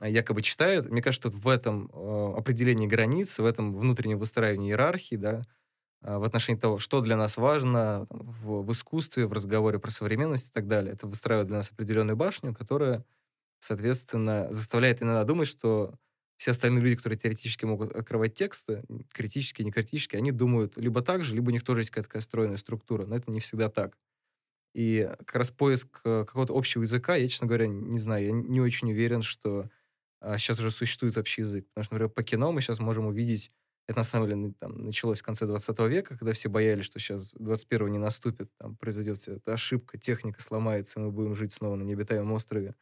э, 0.00 0.10
якобы 0.10 0.42
читают. 0.42 0.90
Мне 0.90 1.02
кажется, 1.02 1.30
что 1.30 1.38
в 1.38 1.48
этом 1.48 1.90
э, 1.92 2.34
определении 2.38 2.86
границ, 2.86 3.38
в 3.38 3.44
этом 3.44 3.74
внутреннем 3.76 4.18
выстраивании 4.18 4.70
иерархии, 4.70 5.16
да, 5.16 5.42
э, 6.02 6.16
в 6.18 6.24
отношении 6.24 6.60
того, 6.60 6.78
что 6.78 7.00
для 7.00 7.16
нас 7.16 7.36
важно 7.36 8.06
в, 8.10 8.62
в 8.64 8.72
искусстве, 8.72 9.26
в 9.26 9.32
разговоре 9.32 9.78
про 9.78 9.90
современность 9.90 10.48
и 10.48 10.52
так 10.52 10.68
далее, 10.68 10.94
это 10.94 11.06
выстраивает 11.06 11.48
для 11.48 11.58
нас 11.58 11.70
определенную 11.70 12.16
башню, 12.16 12.54
которая, 12.54 13.04
соответственно, 13.60 14.48
заставляет 14.52 15.02
иногда 15.02 15.24
думать, 15.24 15.48
что 15.48 15.94
все 16.40 16.52
остальные 16.52 16.82
люди, 16.82 16.96
которые 16.96 17.18
теоретически 17.18 17.66
могут 17.66 17.92
открывать 17.92 18.32
тексты, 18.32 18.82
критически, 19.12 19.60
не 19.60 19.70
критически, 19.70 20.16
они 20.16 20.32
думают 20.32 20.78
либо 20.78 21.02
так 21.02 21.22
же, 21.22 21.34
либо 21.34 21.48
у 21.48 21.52
них 21.52 21.62
тоже 21.62 21.82
есть 21.82 21.90
какая-то 21.90 22.08
такая 22.08 22.22
стройная 22.22 22.56
структура, 22.56 23.04
но 23.04 23.14
это 23.16 23.30
не 23.30 23.40
всегда 23.40 23.68
так. 23.68 23.98
И 24.74 25.06
как 25.18 25.34
раз 25.34 25.50
поиск 25.50 26.00
э, 26.02 26.24
какого-то 26.26 26.56
общего 26.56 26.80
языка, 26.80 27.14
я, 27.14 27.28
честно 27.28 27.46
говоря, 27.46 27.66
не 27.66 27.98
знаю, 27.98 28.24
я 28.24 28.32
не 28.32 28.58
очень 28.62 28.90
уверен, 28.90 29.20
что 29.20 29.68
а, 30.20 30.38
сейчас 30.38 30.58
уже 30.60 30.70
существует 30.70 31.18
общий 31.18 31.42
язык. 31.42 31.66
Потому 31.74 31.84
что, 31.84 31.94
например, 31.94 32.10
по 32.10 32.22
кино 32.22 32.52
мы 32.52 32.62
сейчас 32.62 32.78
можем 32.78 33.04
увидеть, 33.04 33.52
это 33.86 33.98
на 33.98 34.04
самом 34.04 34.28
деле 34.28 34.54
там, 34.58 34.86
началось 34.86 35.20
в 35.20 35.24
конце 35.24 35.44
20 35.44 35.78
века, 35.90 36.16
когда 36.16 36.32
все 36.32 36.48
боялись, 36.48 36.86
что 36.86 36.98
сейчас 36.98 37.34
21 37.34 37.88
не 37.88 37.98
наступит, 37.98 38.50
там 38.56 38.76
произойдет 38.76 39.18
вся 39.18 39.32
эта 39.32 39.52
ошибка, 39.52 39.98
техника 39.98 40.40
сломается, 40.40 41.00
и 41.00 41.02
мы 41.02 41.10
будем 41.10 41.34
жить 41.34 41.52
снова 41.52 41.76
на 41.76 41.82
необитаемом 41.82 42.32
острове 42.32 42.76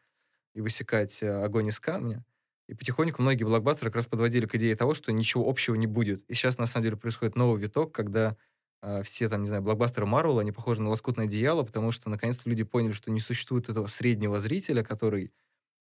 и 0.54 0.60
высекать 0.60 1.24
э, 1.24 1.42
огонь 1.42 1.70
из 1.70 1.80
камня. 1.80 2.24
И 2.68 2.74
потихоньку 2.74 3.22
многие 3.22 3.44
блокбастеры 3.44 3.90
как 3.90 3.96
раз 3.96 4.06
подводили 4.06 4.46
к 4.46 4.54
идее 4.54 4.76
того, 4.76 4.94
что 4.94 5.10
ничего 5.12 5.48
общего 5.48 5.74
не 5.74 5.86
будет. 5.86 6.24
И 6.30 6.34
сейчас, 6.34 6.58
на 6.58 6.66
самом 6.66 6.84
деле, 6.84 6.96
происходит 6.96 7.34
новый 7.36 7.60
виток, 7.60 7.92
когда 7.94 8.36
э, 8.82 9.02
все, 9.02 9.28
там, 9.30 9.42
не 9.42 9.48
знаю, 9.48 9.62
блокбастеры 9.62 10.06
Марвел, 10.06 10.38
они 10.38 10.52
похожи 10.52 10.82
на 10.82 10.90
лоскутное 10.90 11.26
одеяло, 11.26 11.62
потому 11.62 11.90
что, 11.92 12.10
наконец-то, 12.10 12.48
люди 12.50 12.64
поняли, 12.64 12.92
что 12.92 13.10
не 13.10 13.20
существует 13.20 13.68
этого 13.70 13.86
среднего 13.86 14.38
зрителя, 14.38 14.82
который, 14.84 15.32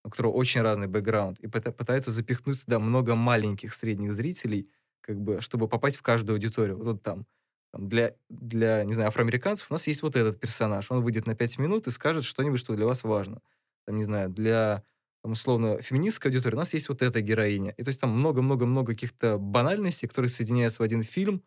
у 0.04 0.10
которого 0.10 0.32
очень 0.34 0.62
разный 0.62 0.88
бэкграунд, 0.88 1.40
и 1.40 1.48
пыта- 1.48 1.72
пытаются 1.72 2.12
запихнуть 2.12 2.64
туда 2.64 2.80
много 2.80 3.16
маленьких 3.16 3.74
средних 3.74 4.14
зрителей, 4.14 4.70
как 5.02 5.20
бы, 5.20 5.42
чтобы 5.42 5.68
попасть 5.68 5.98
в 5.98 6.02
каждую 6.04 6.36
аудиторию. 6.36 6.78
Вот 6.82 7.04
там, 7.04 7.26
там 7.74 7.90
для, 7.90 8.16
для, 8.30 8.84
не 8.86 8.94
знаю, 8.94 9.10
афроамериканцев 9.10 9.70
у 9.70 9.74
нас 9.74 9.88
есть 9.88 10.02
вот 10.02 10.16
этот 10.16 10.40
персонаж. 10.40 10.90
Он 10.92 11.02
выйдет 11.02 11.26
на 11.28 11.36
5 11.36 11.58
минут 11.58 11.88
и 11.88 11.92
скажет 11.92 12.24
что-нибудь, 12.24 12.60
что 12.60 12.76
для 12.76 12.86
вас 12.86 13.04
важно. 13.04 13.42
Там, 13.86 13.98
не 13.98 14.04
знаю, 14.06 14.30
для 14.30 14.84
там, 15.28 15.34
условно, 15.34 15.82
феминистской 15.82 16.32
аудитории 16.32 16.56
у 16.56 16.60
нас 16.60 16.74
есть 16.74 16.88
вот 16.88 17.02
эта 17.02 17.20
героиня. 17.20 17.72
И 17.72 17.84
то 17.84 17.90
есть 17.90 18.00
там 18.00 18.12
много-много-много 18.12 18.94
каких-то 18.94 19.38
банальностей, 19.38 20.08
которые 20.08 20.30
соединяются 20.30 20.82
в 20.82 20.86
один 20.86 21.02
фильм, 21.02 21.44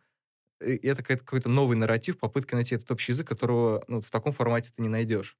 и 0.62 0.86
это 0.86 1.02
какой-то, 1.02 1.48
новый 1.48 1.78
нарратив, 1.78 2.18
попытка 2.18 2.56
найти 2.56 2.74
этот 2.74 2.90
общий 2.90 3.12
язык, 3.12 3.26
которого 3.26 3.82
ну, 3.88 4.02
в 4.02 4.10
таком 4.10 4.32
формате 4.32 4.70
ты 4.76 4.82
не 4.82 4.90
найдешь. 4.90 5.38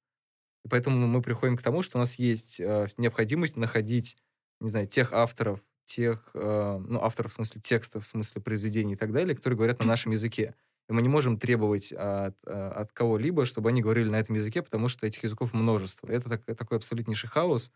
И 0.65 0.69
поэтому 0.69 1.07
мы 1.07 1.21
приходим 1.21 1.59
к 1.59 1.63
тому, 1.63 1.83
что 1.83 1.99
у 1.99 2.01
нас 2.01 2.15
есть 2.15 2.59
э, 2.61 2.87
необходимость 2.97 3.59
находить, 3.59 4.17
не 4.61 4.71
знаю, 4.71 4.87
тех 4.87 5.13
авторов, 5.13 5.61
тех, 5.85 6.31
э, 6.33 6.85
ну, 6.89 6.99
авторов 7.03 7.33
в 7.33 7.35
смысле 7.35 7.61
текстов, 7.61 8.05
в 8.05 8.07
смысле 8.07 8.41
произведений 8.41 8.95
и 8.95 8.97
так 8.97 9.13
далее, 9.13 9.37
которые 9.37 9.59
говорят 9.59 9.81
на 9.81 9.85
нашем 9.85 10.13
языке. 10.13 10.55
И 10.89 10.95
мы 10.95 11.03
не 11.03 11.09
можем 11.11 11.39
требовать 11.39 11.93
от, 11.93 12.39
э, 12.47 12.51
от 12.51 12.91
кого-либо, 12.93 13.45
чтобы 13.45 13.69
они 13.69 13.83
говорили 13.83 14.09
на 14.09 14.19
этом 14.19 14.35
языке, 14.37 14.63
потому 14.63 14.89
что 14.89 15.07
этих 15.07 15.25
языков 15.25 15.53
множество. 15.53 16.09
Это 16.09 16.31
так- 16.31 16.57
такой 16.57 16.79
абсолютнейший 16.79 17.29
хаос. 17.29 17.71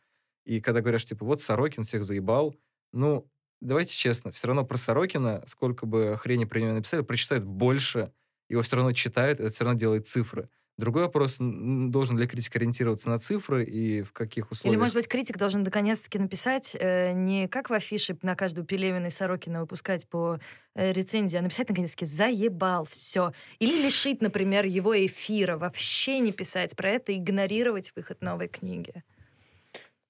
И 0.44 0.60
когда 0.60 0.80
говорят, 0.80 1.00
что, 1.00 1.10
типа, 1.10 1.24
вот 1.24 1.40
Сорокин 1.40 1.84
всех 1.84 2.04
заебал, 2.04 2.54
ну, 2.92 3.28
давайте 3.60 3.94
честно, 3.94 4.30
все 4.30 4.46
равно 4.46 4.64
про 4.64 4.76
Сорокина, 4.76 5.42
сколько 5.46 5.86
бы 5.86 6.16
хрени 6.18 6.44
про 6.44 6.60
него 6.60 6.72
написали, 6.72 7.02
прочитают 7.02 7.44
больше, 7.44 8.12
его 8.48 8.62
все 8.62 8.76
равно 8.76 8.92
читают, 8.92 9.40
это 9.40 9.50
все 9.50 9.64
равно 9.64 9.78
делает 9.78 10.06
цифры. 10.06 10.48
Другой 10.76 11.02
вопрос, 11.04 11.36
должен 11.38 12.18
ли 12.18 12.26
критик 12.26 12.56
ориентироваться 12.56 13.08
на 13.08 13.18
цифры 13.18 13.64
и 13.64 14.02
в 14.02 14.12
каких 14.12 14.50
условиях. 14.50 14.74
Или, 14.74 14.80
может 14.80 14.96
быть, 14.96 15.06
критик 15.06 15.38
должен 15.38 15.62
наконец-таки 15.62 16.18
написать 16.18 16.76
э, 16.78 17.12
не 17.12 17.46
как 17.46 17.70
в 17.70 17.72
афише 17.72 18.18
на 18.22 18.34
каждую 18.34 18.66
Пелевина 18.66 19.06
и 19.06 19.10
Сорокина 19.10 19.60
выпускать 19.60 20.08
по 20.08 20.40
э, 20.74 20.92
рецензии, 20.92 21.36
а 21.36 21.42
написать 21.42 21.68
наконец-таки 21.68 22.06
«заебал, 22.06 22.88
все». 22.90 23.32
Или 23.60 23.84
лишить, 23.84 24.20
например, 24.20 24.64
его 24.64 24.94
эфира, 25.06 25.56
вообще 25.56 26.18
не 26.18 26.32
писать 26.32 26.74
про 26.74 26.90
это, 26.90 27.16
игнорировать 27.16 27.92
выход 27.94 28.20
новой 28.20 28.48
книги. 28.48 29.04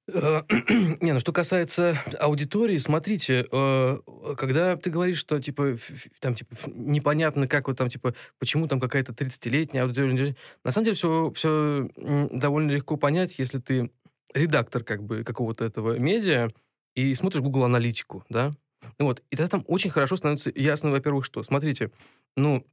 Э, 0.07 0.43
Не, 1.01 1.13
ну 1.13 1.21
что 1.21 1.33
касается 1.33 1.99
аудитории, 2.21 2.79
смотрите, 2.79 3.47
э, 3.51 3.99
когда 4.37 4.77
ты 4.77 4.91
говоришь, 4.91 5.19
что 5.19 5.41
типа 5.41 5.79
там 6.21 6.35
типа 6.35 6.55
непонятно, 6.67 7.49
как 7.49 7.69
вот 7.69 7.79
там 7.79 7.89
типа 7.89 8.15
почему 8.39 8.69
там 8.69 8.81
какая-то 8.81 9.13
30-летняя 9.13 9.85
аудитория, 9.85 10.37
на 10.63 10.71
самом 10.71 10.85
деле 10.85 10.97
все 10.97 11.33
все 11.35 11.89
довольно 11.97 12.73
легко 12.73 12.97
понять, 12.97 13.39
если 13.39 13.59
ты 13.59 13.91
редактор 14.35 14.85
как 14.85 15.03
бы 15.03 15.25
какого-то 15.25 15.65
этого 15.65 15.99
медиа 15.99 16.51
и 16.95 17.15
смотришь 17.15 17.41
Google 17.41 17.65
аналитику, 17.65 18.25
да, 18.29 18.55
Ну 18.99 19.07
вот 19.07 19.23
и 19.31 19.37
тогда 19.37 19.49
там 19.49 19.65
очень 19.69 19.91
хорошо 19.91 20.17
становится 20.17 20.53
ясно, 20.55 20.91
во-первых, 20.91 21.25
что, 21.25 21.43
смотрите, 21.43 21.91
ну 22.37 22.67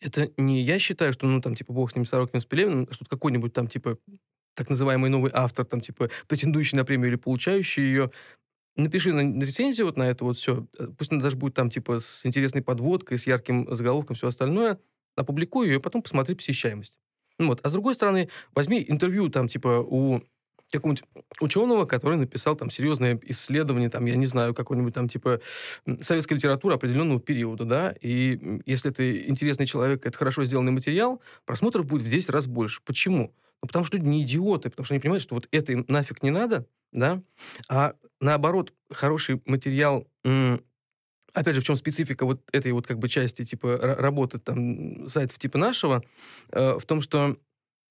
это 0.00 0.30
не 0.36 0.62
я 0.62 0.78
считаю, 0.78 1.12
что 1.12 1.26
ну 1.26 1.40
там 1.40 1.54
типа 1.54 1.72
бог 1.72 1.90
с 1.90 1.94
ним 1.94 2.04
Сорокин 2.04 2.40
с 2.40 2.46
Пелевиным, 2.46 2.88
что 2.90 3.04
какой-нибудь 3.04 3.52
там 3.52 3.68
типа 3.68 3.98
так 4.58 4.68
называемый 4.68 5.08
новый 5.08 5.30
автор, 5.32 5.64
там, 5.64 5.80
типа, 5.80 6.10
претендующий 6.26 6.76
на 6.76 6.84
премию 6.84 7.08
или 7.08 7.16
получающий 7.16 7.82
ее, 7.84 8.10
напиши 8.76 9.12
на 9.12 9.22
на 9.22 9.44
рецензию 9.44 9.86
вот 9.86 9.96
на 9.96 10.04
это 10.04 10.24
вот 10.24 10.36
все. 10.36 10.66
Пусть 10.98 11.12
она 11.12 11.22
даже 11.22 11.36
будет 11.36 11.54
там, 11.54 11.70
типа, 11.70 12.00
с 12.00 12.26
интересной 12.26 12.62
подводкой, 12.62 13.18
с 13.18 13.26
ярким 13.26 13.74
заголовком, 13.74 14.16
все 14.16 14.28
остальное. 14.28 14.78
Опубликуй 15.16 15.68
ее, 15.68 15.80
потом 15.80 16.02
посмотри 16.02 16.34
посещаемость. 16.34 16.94
Ну 17.38 17.48
вот. 17.48 17.60
А 17.62 17.68
с 17.68 17.72
другой 17.72 17.94
стороны, 17.94 18.28
возьми 18.54 18.84
интервью 18.86 19.28
там, 19.28 19.48
типа, 19.48 19.80
у 19.80 20.22
какого-нибудь 20.70 21.04
ученого, 21.40 21.86
который 21.86 22.18
написал 22.18 22.54
там 22.56 22.70
серьезное 22.70 23.18
исследование, 23.22 23.88
там, 23.88 24.04
я 24.04 24.16
не 24.16 24.26
знаю, 24.26 24.54
какой-нибудь 24.54 24.94
там, 24.94 25.08
типа, 25.08 25.40
советской 26.00 26.34
литературы 26.34 26.74
определенного 26.74 27.20
периода, 27.20 27.64
да, 27.64 27.94
и 28.00 28.60
если 28.66 28.90
это 28.90 29.28
интересный 29.28 29.66
человек, 29.66 30.04
это 30.04 30.16
хорошо 30.16 30.44
сделанный 30.44 30.72
материал, 30.72 31.22
просмотров 31.46 31.86
будет 31.86 32.02
в 32.02 32.10
10 32.10 32.28
раз 32.30 32.46
больше. 32.46 32.80
Почему? 32.84 33.34
Ну, 33.62 33.66
потому 33.66 33.84
что 33.84 33.96
люди 33.96 34.06
не 34.06 34.22
идиоты, 34.22 34.70
потому 34.70 34.84
что 34.84 34.94
они 34.94 35.00
понимают, 35.00 35.22
что 35.22 35.34
вот 35.34 35.48
это 35.50 35.72
им 35.72 35.84
нафиг 35.88 36.22
не 36.22 36.30
надо, 36.30 36.66
да, 36.92 37.22
а 37.68 37.94
наоборот, 38.20 38.72
хороший 38.90 39.42
материал, 39.46 40.06
опять 41.34 41.54
же, 41.54 41.60
в 41.60 41.64
чем 41.64 41.76
специфика 41.76 42.24
вот 42.24 42.42
этой 42.52 42.72
вот 42.72 42.86
как 42.86 42.98
бы 42.98 43.08
части 43.08 43.44
типа 43.44 43.66
ра- 43.66 43.94
работы 43.94 44.38
там 44.38 45.08
сайтов 45.08 45.38
типа 45.38 45.58
нашего, 45.58 46.02
э, 46.50 46.78
в 46.78 46.84
том, 46.86 47.00
что 47.00 47.36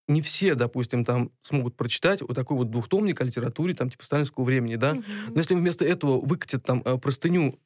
не 0.07 0.21
все, 0.21 0.55
допустим, 0.55 1.03
там 1.03 1.31
смогут 1.41 1.75
прочитать 1.75 2.21
вот 2.21 2.33
такой 2.33 2.57
вот 2.57 2.71
двухтомник 2.71 3.19
о 3.19 3.25
литературе 3.25 3.73
там 3.73 3.89
типа 3.89 4.05
сталинского 4.05 4.45
времени, 4.45 4.75
да, 4.77 4.95
Мгм. 4.95 5.03
но 5.29 5.37
если 5.37 5.55
вместо 5.55 5.85
этого 5.85 6.19
выкатят 6.25 6.63
там 6.63 6.81
э, 6.85 6.97
простыню 6.97 7.59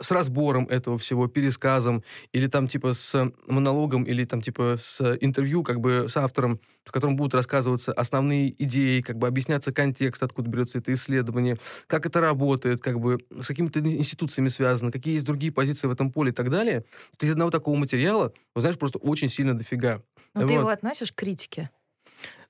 с 0.00 0.10
разбором 0.10 0.66
этого 0.68 0.98
всего, 0.98 1.28
пересказом, 1.28 2.02
или 2.32 2.46
там 2.46 2.68
типа 2.68 2.94
с 2.94 3.32
монологом, 3.46 4.04
или 4.04 4.24
там 4.24 4.42
типа 4.42 4.76
с 4.78 5.16
интервью 5.20 5.62
как 5.62 5.80
бы 5.80 6.06
с 6.08 6.16
автором, 6.16 6.60
в 6.84 6.92
котором 6.92 7.16
будут 7.16 7.34
рассказываться 7.34 7.92
основные 7.92 8.50
идеи, 8.62 9.00
как 9.00 9.18
бы 9.18 9.26
объясняться 9.26 9.72
контекст, 9.72 10.22
откуда 10.22 10.50
берется 10.50 10.78
это 10.78 10.92
исследование, 10.92 11.58
как 11.86 12.06
это 12.06 12.20
работает, 12.20 12.82
как 12.82 13.00
бы 13.00 13.18
с 13.40 13.46
какими-то 13.46 13.80
институциями 13.80 14.48
связано, 14.48 14.90
какие 14.90 15.14
есть 15.14 15.26
другие 15.26 15.52
позиции 15.52 15.86
в 15.86 15.92
этом 15.92 16.10
поле 16.12 16.30
и 16.30 16.34
так 16.34 16.50
далее, 16.50 16.84
то 17.16 17.26
из 17.26 17.32
одного 17.32 17.50
такого 17.50 17.76
материала, 17.76 18.32
ну, 18.54 18.60
знаешь, 18.60 18.78
просто 18.78 18.98
очень 18.98 19.28
сильно 19.28 19.56
дофига. 19.56 20.02
Но 20.34 20.42
вот. 20.42 20.46
ты 20.48 20.54
его 20.54 20.68
относишь 20.68 21.12
к 21.12 21.16
критике? 21.16 21.70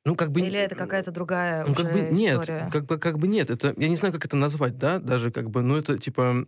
Ну, 0.05 0.15
как 0.15 0.31
бы... 0.33 0.41
Или 0.41 0.59
это 0.59 0.75
какая-то 0.75 1.11
другая 1.11 1.65
ну, 1.67 1.73
уже 1.73 1.85
как 1.85 1.93
бы, 1.93 2.01
нет, 2.01 2.41
история? 2.41 2.71
Как 2.73 2.87
бы, 2.87 2.99
как 2.99 3.19
бы 3.19 3.29
нет. 3.29 3.51
Это, 3.51 3.75
я 3.77 3.89
не 3.89 3.97
знаю, 3.97 4.15
как 4.15 4.25
это 4.25 4.37
назвать, 4.37 4.79
да, 4.79 4.99
даже 4.99 5.31
как 5.31 5.51
бы, 5.51 5.63
ну, 5.63 5.77
это 5.77 5.99
типа 5.99 6.47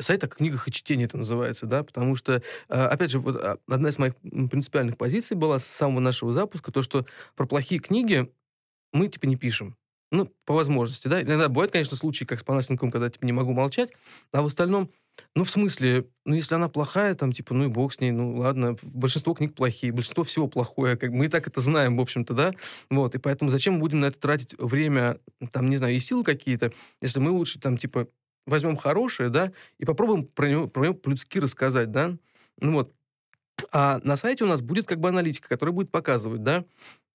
сайт 0.00 0.24
о 0.24 0.28
книгах 0.28 0.68
и 0.68 0.72
чтении 0.72 1.04
это 1.04 1.16
называется, 1.16 1.66
да, 1.66 1.82
потому 1.82 2.16
что, 2.16 2.42
а, 2.68 2.88
опять 2.88 3.10
же, 3.10 3.18
вот 3.20 3.36
а, 3.36 3.58
одна 3.68 3.88
из 3.88 3.98
моих 3.98 4.14
принципиальных 4.16 4.96
позиций 4.96 5.36
была 5.36 5.58
с 5.58 5.66
самого 5.66 6.00
нашего 6.00 6.32
запуска, 6.32 6.72
то, 6.72 6.82
что 6.82 7.06
про 7.36 7.46
плохие 7.46 7.80
книги 7.80 8.30
мы, 8.92 9.08
типа, 9.08 9.26
не 9.26 9.36
пишем. 9.36 9.76
Ну, 10.10 10.32
по 10.46 10.54
возможности, 10.54 11.06
да. 11.08 11.20
Иногда 11.20 11.48
бывают, 11.48 11.72
конечно, 11.72 11.96
случаи, 11.96 12.24
как 12.24 12.40
с 12.40 12.42
Панасенковым, 12.42 12.90
когда, 12.90 13.10
типа, 13.10 13.26
не 13.26 13.32
могу 13.32 13.52
молчать, 13.52 13.90
а 14.32 14.40
в 14.40 14.46
остальном, 14.46 14.90
ну, 15.34 15.44
в 15.44 15.50
смысле, 15.50 16.06
ну, 16.24 16.34
если 16.34 16.54
она 16.54 16.68
плохая, 16.68 17.14
там, 17.14 17.32
типа, 17.32 17.52
ну 17.52 17.64
и 17.64 17.68
бог 17.68 17.92
с 17.92 18.00
ней, 18.00 18.10
ну, 18.10 18.36
ладно, 18.38 18.76
большинство 18.82 19.34
книг 19.34 19.54
плохие, 19.54 19.92
большинство 19.92 20.24
всего 20.24 20.48
плохое, 20.48 20.96
как 20.96 21.10
мы 21.10 21.26
и 21.26 21.28
так 21.28 21.46
это 21.46 21.60
знаем, 21.60 21.96
в 21.96 22.00
общем-то, 22.00 22.32
да, 22.32 22.52
вот, 22.88 23.14
и 23.14 23.18
поэтому 23.18 23.50
зачем 23.50 23.74
мы 23.74 23.80
будем 23.80 23.98
на 23.98 24.06
это 24.06 24.18
тратить 24.18 24.54
время, 24.58 25.18
там, 25.52 25.68
не 25.68 25.76
знаю, 25.76 25.94
и 25.94 25.98
силы 25.98 26.24
какие-то, 26.24 26.72
если 27.02 27.20
мы 27.20 27.30
лучше, 27.30 27.60
там, 27.60 27.76
типа, 27.76 28.08
возьмем 28.48 28.76
хорошее, 28.76 29.30
да, 29.30 29.52
и 29.78 29.84
попробуем 29.84 30.26
про 30.26 30.48
него, 30.48 30.68
про 30.68 30.84
него 30.84 30.94
по-людски 30.94 31.38
рассказать, 31.38 31.90
да, 31.90 32.16
ну 32.60 32.72
вот. 32.72 32.94
А 33.72 34.00
на 34.04 34.16
сайте 34.16 34.44
у 34.44 34.46
нас 34.46 34.62
будет 34.62 34.86
как 34.86 35.00
бы 35.00 35.08
аналитика, 35.08 35.48
которая 35.48 35.74
будет 35.74 35.90
показывать, 35.90 36.42
да, 36.42 36.64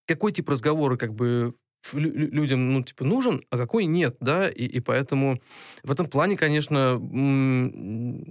какой 0.05 0.31
тип 0.31 0.49
разговора 0.49 0.97
как 0.97 1.13
бы 1.13 1.55
людям, 1.91 2.73
ну, 2.73 2.81
типа, 2.83 3.03
нужен, 3.03 3.43
а 3.49 3.57
какой 3.57 3.85
нет, 3.85 4.15
да, 4.19 4.49
и, 4.49 4.65
и 4.65 4.79
поэтому 4.79 5.41
в 5.83 5.91
этом 5.91 6.07
плане, 6.07 6.37
конечно, 6.37 6.97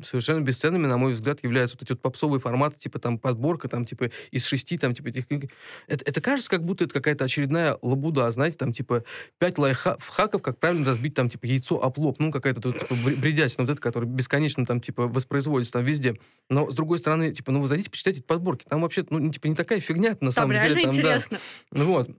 совершенно 0.04 0.40
бесценными, 0.40 0.86
на 0.86 0.96
мой 0.96 1.12
взгляд, 1.12 1.42
являются 1.42 1.76
вот 1.76 1.82
эти 1.82 1.92
вот 1.92 2.00
попсовые 2.00 2.40
форматы, 2.40 2.78
типа, 2.78 2.98
там, 2.98 3.18
подборка, 3.18 3.68
там, 3.68 3.84
типа, 3.84 4.10
из 4.30 4.46
шести, 4.46 4.78
там, 4.78 4.94
типа, 4.94 5.08
этих 5.08 5.28
книг. 5.28 5.50
Это, 5.86 6.04
это 6.04 6.20
кажется, 6.20 6.50
как 6.50 6.64
будто 6.64 6.84
это 6.84 6.94
какая-то 6.94 7.24
очередная 7.24 7.78
лабуда, 7.82 8.30
знаете, 8.30 8.56
там, 8.56 8.72
типа, 8.72 9.04
пять 9.38 9.58
лайфхаков, 9.58 10.40
как 10.40 10.58
правильно 10.58 10.86
разбить, 10.86 11.14
там, 11.14 11.28
типа, 11.28 11.46
яйцо 11.46 11.82
об 11.82 11.98
лоб, 11.98 12.16
ну, 12.20 12.30
какая-то 12.30 12.60
тут, 12.60 12.78
типа, 12.78 12.94
бредятина 12.94 13.64
вот 13.64 13.72
это, 13.72 13.80
которая 13.80 14.08
бесконечно, 14.08 14.64
там, 14.64 14.80
типа, 14.80 15.06
воспроизводится 15.08 15.74
там 15.74 15.84
везде. 15.84 16.16
Но, 16.48 16.70
с 16.70 16.74
другой 16.74 16.98
стороны, 16.98 17.32
типа, 17.32 17.52
ну, 17.52 17.60
вы 17.60 17.66
зайдите, 17.66 17.90
почитайте 17.90 18.20
эти 18.20 18.26
подборки, 18.26 18.64
там 18.68 18.82
вообще, 18.82 19.04
ну, 19.10 19.30
типа, 19.30 19.46
не 19.46 19.54
такая 19.54 19.80
фигня, 19.80 20.10
на 20.20 20.30
там 20.30 20.32
самом 20.32 20.58
деле. 20.58 20.74
Там 20.74 20.90
интересно. 20.90 21.38
Да. 21.70 21.78
Ну, 21.78 21.86
вот. 21.86 22.10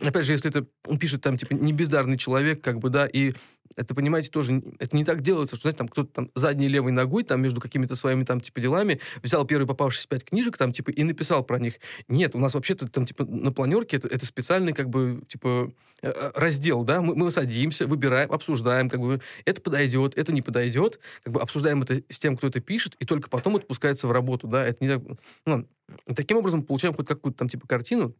Опять 0.00 0.26
же, 0.26 0.32
если 0.32 0.50
это 0.50 0.66
он 0.86 0.98
пишет 0.98 1.22
там, 1.22 1.36
типа, 1.36 1.54
не 1.54 1.72
бездарный 1.72 2.18
человек, 2.18 2.62
как 2.62 2.78
бы, 2.78 2.90
да, 2.90 3.06
и 3.06 3.34
это, 3.76 3.94
понимаете, 3.94 4.30
тоже, 4.30 4.62
это 4.78 4.96
не 4.96 5.04
так 5.04 5.22
делается, 5.22 5.56
что, 5.56 5.62
знаете, 5.62 5.78
там 5.78 5.88
кто-то 5.88 6.12
там 6.12 6.30
задней 6.34 6.68
левой 6.68 6.92
ногой, 6.92 7.24
там, 7.24 7.40
между 7.40 7.60
какими-то 7.60 7.96
своими, 7.96 8.24
там, 8.24 8.40
типа, 8.40 8.60
делами, 8.60 9.00
взял 9.22 9.46
первые 9.46 9.66
попавшиеся 9.66 10.08
пять 10.08 10.24
книжек, 10.24 10.56
там, 10.56 10.72
типа, 10.72 10.90
и 10.90 11.02
написал 11.04 11.44
про 11.44 11.58
них. 11.58 11.74
Нет, 12.08 12.34
у 12.34 12.38
нас 12.38 12.54
вообще-то, 12.54 12.88
там, 12.88 13.06
типа, 13.06 13.24
на 13.24 13.52
планерке 13.52 13.96
это, 13.96 14.08
это 14.08 14.26
специальный, 14.26 14.72
как 14.72 14.90
бы, 14.90 15.22
типа, 15.28 15.72
э, 16.02 16.08
э, 16.08 16.30
раздел, 16.34 16.84
да, 16.84 17.00
мы, 17.00 17.14
мы 17.14 17.30
садимся, 17.30 17.86
выбираем, 17.86 18.30
обсуждаем, 18.30 18.90
как 18.90 19.00
бы, 19.00 19.20
это 19.44 19.60
подойдет, 19.60 20.16
это 20.16 20.32
не 20.32 20.42
подойдет, 20.42 21.00
как 21.22 21.32
бы, 21.32 21.40
обсуждаем 21.40 21.82
это 21.82 22.02
с 22.08 22.18
тем, 22.18 22.36
кто 22.36 22.48
это 22.48 22.60
пишет, 22.60 22.96
и 22.98 23.04
только 23.04 23.30
потом 23.30 23.56
это 23.56 23.66
пускается 23.66 24.06
в 24.06 24.12
работу, 24.12 24.48
да, 24.48 24.66
это 24.66 24.84
не 24.84 24.90
так, 24.90 25.18
ну, 25.46 25.66
таким 26.14 26.36
образом 26.36 26.62
получаем 26.62 26.94
хоть 26.94 27.06
какую-то 27.06 27.38
там, 27.38 27.48
типа, 27.48 27.66
картину, 27.66 28.14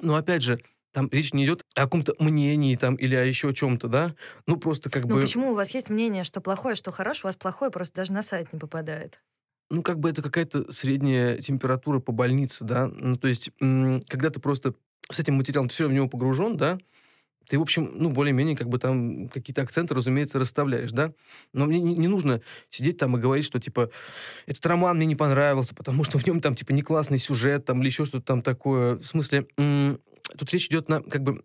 но, 0.00 0.16
опять 0.16 0.42
же, 0.42 0.58
там 0.96 1.10
речь 1.12 1.34
не 1.34 1.44
идет 1.44 1.62
о 1.74 1.82
каком-то 1.82 2.14
мнении 2.18 2.74
там 2.74 2.94
или 2.94 3.14
о 3.14 3.22
еще 3.22 3.52
чем-то, 3.52 3.88
да? 3.88 4.14
Ну, 4.46 4.56
просто 4.56 4.88
как 4.88 5.04
ну, 5.04 5.16
бы... 5.16 5.20
почему 5.20 5.50
у 5.50 5.54
вас 5.54 5.74
есть 5.74 5.90
мнение, 5.90 6.24
что 6.24 6.40
плохое, 6.40 6.74
что 6.74 6.90
хорошее, 6.90 7.24
у 7.24 7.26
вас 7.26 7.36
плохое 7.36 7.70
просто 7.70 7.96
даже 7.96 8.14
на 8.14 8.22
сайт 8.22 8.50
не 8.54 8.58
попадает? 8.58 9.20
Ну, 9.68 9.82
как 9.82 9.98
бы 9.98 10.08
это 10.08 10.22
какая-то 10.22 10.72
средняя 10.72 11.36
температура 11.36 11.98
по 12.00 12.12
больнице, 12.12 12.64
да? 12.64 12.86
Ну, 12.86 13.18
то 13.18 13.28
есть, 13.28 13.50
когда 13.58 14.30
ты 14.30 14.40
просто 14.40 14.72
с 15.10 15.20
этим 15.20 15.34
материалом, 15.34 15.68
ты 15.68 15.74
все 15.74 15.86
в 15.86 15.92
него 15.92 16.08
погружен, 16.08 16.56
да, 16.56 16.78
ты, 17.48 17.58
в 17.58 17.62
общем, 17.62 17.90
ну, 17.94 18.10
более-менее, 18.10 18.56
как 18.56 18.68
бы 18.68 18.78
там 18.78 19.28
какие-то 19.28 19.62
акценты, 19.62 19.94
разумеется, 19.94 20.38
расставляешь, 20.38 20.92
да? 20.92 21.12
Но 21.52 21.66
мне 21.66 21.78
не, 21.80 21.94
не 21.94 22.08
нужно 22.08 22.40
сидеть 22.70 22.98
там 22.98 23.16
и 23.16 23.20
говорить, 23.20 23.44
что, 23.44 23.60
типа, 23.60 23.90
этот 24.46 24.64
роман 24.66 24.96
мне 24.96 25.06
не 25.06 25.14
понравился, 25.14 25.74
потому 25.74 26.04
что 26.04 26.18
в 26.18 26.26
нем 26.26 26.40
там, 26.40 26.56
типа, 26.56 26.72
не 26.72 26.82
классный 26.82 27.18
сюжет, 27.18 27.64
там, 27.64 27.80
или 27.80 27.88
еще 27.88 28.04
что-то 28.04 28.24
там 28.24 28.42
такое. 28.42 28.96
В 28.96 29.04
смысле, 29.04 29.46
тут 30.36 30.52
речь 30.52 30.66
идет 30.66 30.88
на 30.88 31.02
как 31.02 31.22
бы 31.22 31.42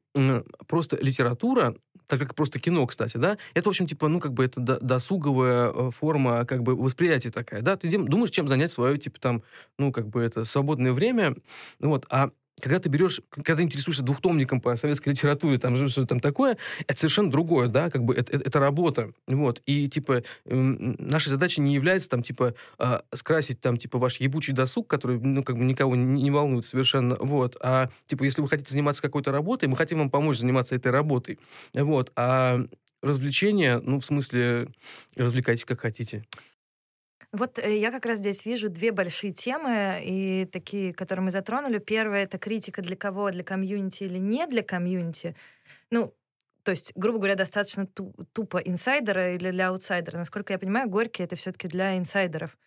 просто 0.67 0.97
литература, 1.01 1.75
так 2.07 2.19
как 2.19 2.35
просто 2.35 2.59
кино, 2.59 2.85
кстати, 2.87 3.17
да, 3.17 3.37
это, 3.53 3.69
в 3.69 3.71
общем, 3.71 3.87
типа, 3.87 4.07
ну, 4.07 4.19
как 4.19 4.33
бы 4.33 4.43
это 4.43 4.59
досуговая 4.59 5.71
э, 5.71 5.91
форма, 5.91 6.45
как 6.45 6.61
бы, 6.61 6.75
восприятия 6.75 7.31
такая, 7.31 7.61
да, 7.61 7.77
ты 7.77 7.89
думаешь, 7.97 8.31
чем 8.31 8.47
занять 8.47 8.73
свое, 8.73 8.97
типа, 8.97 9.19
там, 9.19 9.43
ну, 9.77 9.91
как 9.91 10.09
бы 10.09 10.21
это 10.21 10.43
свободное 10.43 10.91
время, 10.91 11.35
вот, 11.79 12.05
а 12.09 12.31
когда 12.61 12.79
ты 12.79 12.89
берешь, 12.89 13.21
когда 13.43 13.63
интересуешься 13.63 14.03
двухтомником 14.03 14.61
по 14.61 14.75
советской 14.75 15.09
литературе, 15.09 15.57
там 15.57 15.75
что-то 15.89 16.07
там 16.07 16.19
такое, 16.19 16.57
это 16.87 16.99
совершенно 16.99 17.29
другое, 17.29 17.67
да, 17.67 17.89
как 17.89 18.03
бы 18.03 18.13
это, 18.13 18.31
это, 18.31 18.47
это 18.47 18.59
работа, 18.59 19.11
вот, 19.27 19.61
и, 19.65 19.89
типа, 19.89 20.23
э, 20.45 20.55
наша 20.55 21.29
задача 21.29 21.61
не 21.61 21.73
является, 21.73 22.09
там, 22.09 22.23
типа, 22.23 22.53
э, 22.79 22.99
скрасить, 23.13 23.59
там, 23.61 23.77
типа, 23.77 23.97
ваш 23.97 24.17
ебучий 24.17 24.53
досуг, 24.53 24.87
который, 24.87 25.19
ну, 25.19 25.43
как 25.43 25.57
бы 25.57 25.63
никого 25.63 25.95
не, 25.95 26.23
не 26.23 26.31
волнует 26.31 26.65
совершенно, 26.65 27.15
вот, 27.15 27.57
а, 27.61 27.89
типа, 28.07 28.23
если 28.23 28.41
вы 28.41 28.47
хотите 28.47 28.71
заниматься 28.71 29.01
какой-то 29.01 29.31
работой, 29.31 29.67
мы 29.67 29.75
хотим 29.75 29.99
вам 29.99 30.09
помочь 30.09 30.37
заниматься 30.37 30.75
этой 30.75 30.91
работой, 30.91 31.39
вот, 31.73 32.11
а 32.15 32.65
развлечения, 33.01 33.79
ну, 33.79 33.99
в 33.99 34.05
смысле, 34.05 34.67
развлекайтесь 35.15 35.65
как 35.65 35.81
хотите. 35.81 36.23
Вот 37.33 37.59
э, 37.59 37.77
я 37.77 37.91
как 37.91 38.05
раз 38.05 38.17
здесь 38.17 38.45
вижу 38.45 38.69
две 38.69 38.91
большие 38.91 39.31
темы, 39.31 40.01
и 40.03 40.45
такие, 40.51 40.93
которые 40.93 41.23
мы 41.23 41.31
затронули. 41.31 41.77
Первое— 41.79 42.23
это 42.25 42.37
критика 42.37 42.81
для 42.81 42.95
кого, 42.95 43.31
для 43.31 43.43
комьюнити 43.43 44.03
или 44.03 44.17
не 44.17 44.45
для 44.47 44.63
комьюнити. 44.63 45.35
Ну, 45.89 46.13
то 46.63 46.71
есть, 46.71 46.91
грубо 46.95 47.19
говоря, 47.19 47.35
достаточно 47.35 47.87
тупо 47.87 48.57
инсайдера 48.57 49.33
или 49.35 49.51
для 49.51 49.69
аутсайдера. 49.69 50.17
Насколько 50.17 50.53
я 50.53 50.59
понимаю, 50.59 50.89
Горький— 50.89 51.23
это 51.25 51.35
все 51.35 51.51
таки 51.51 51.67
для 51.67 51.97
инсайдеров. 51.97 52.57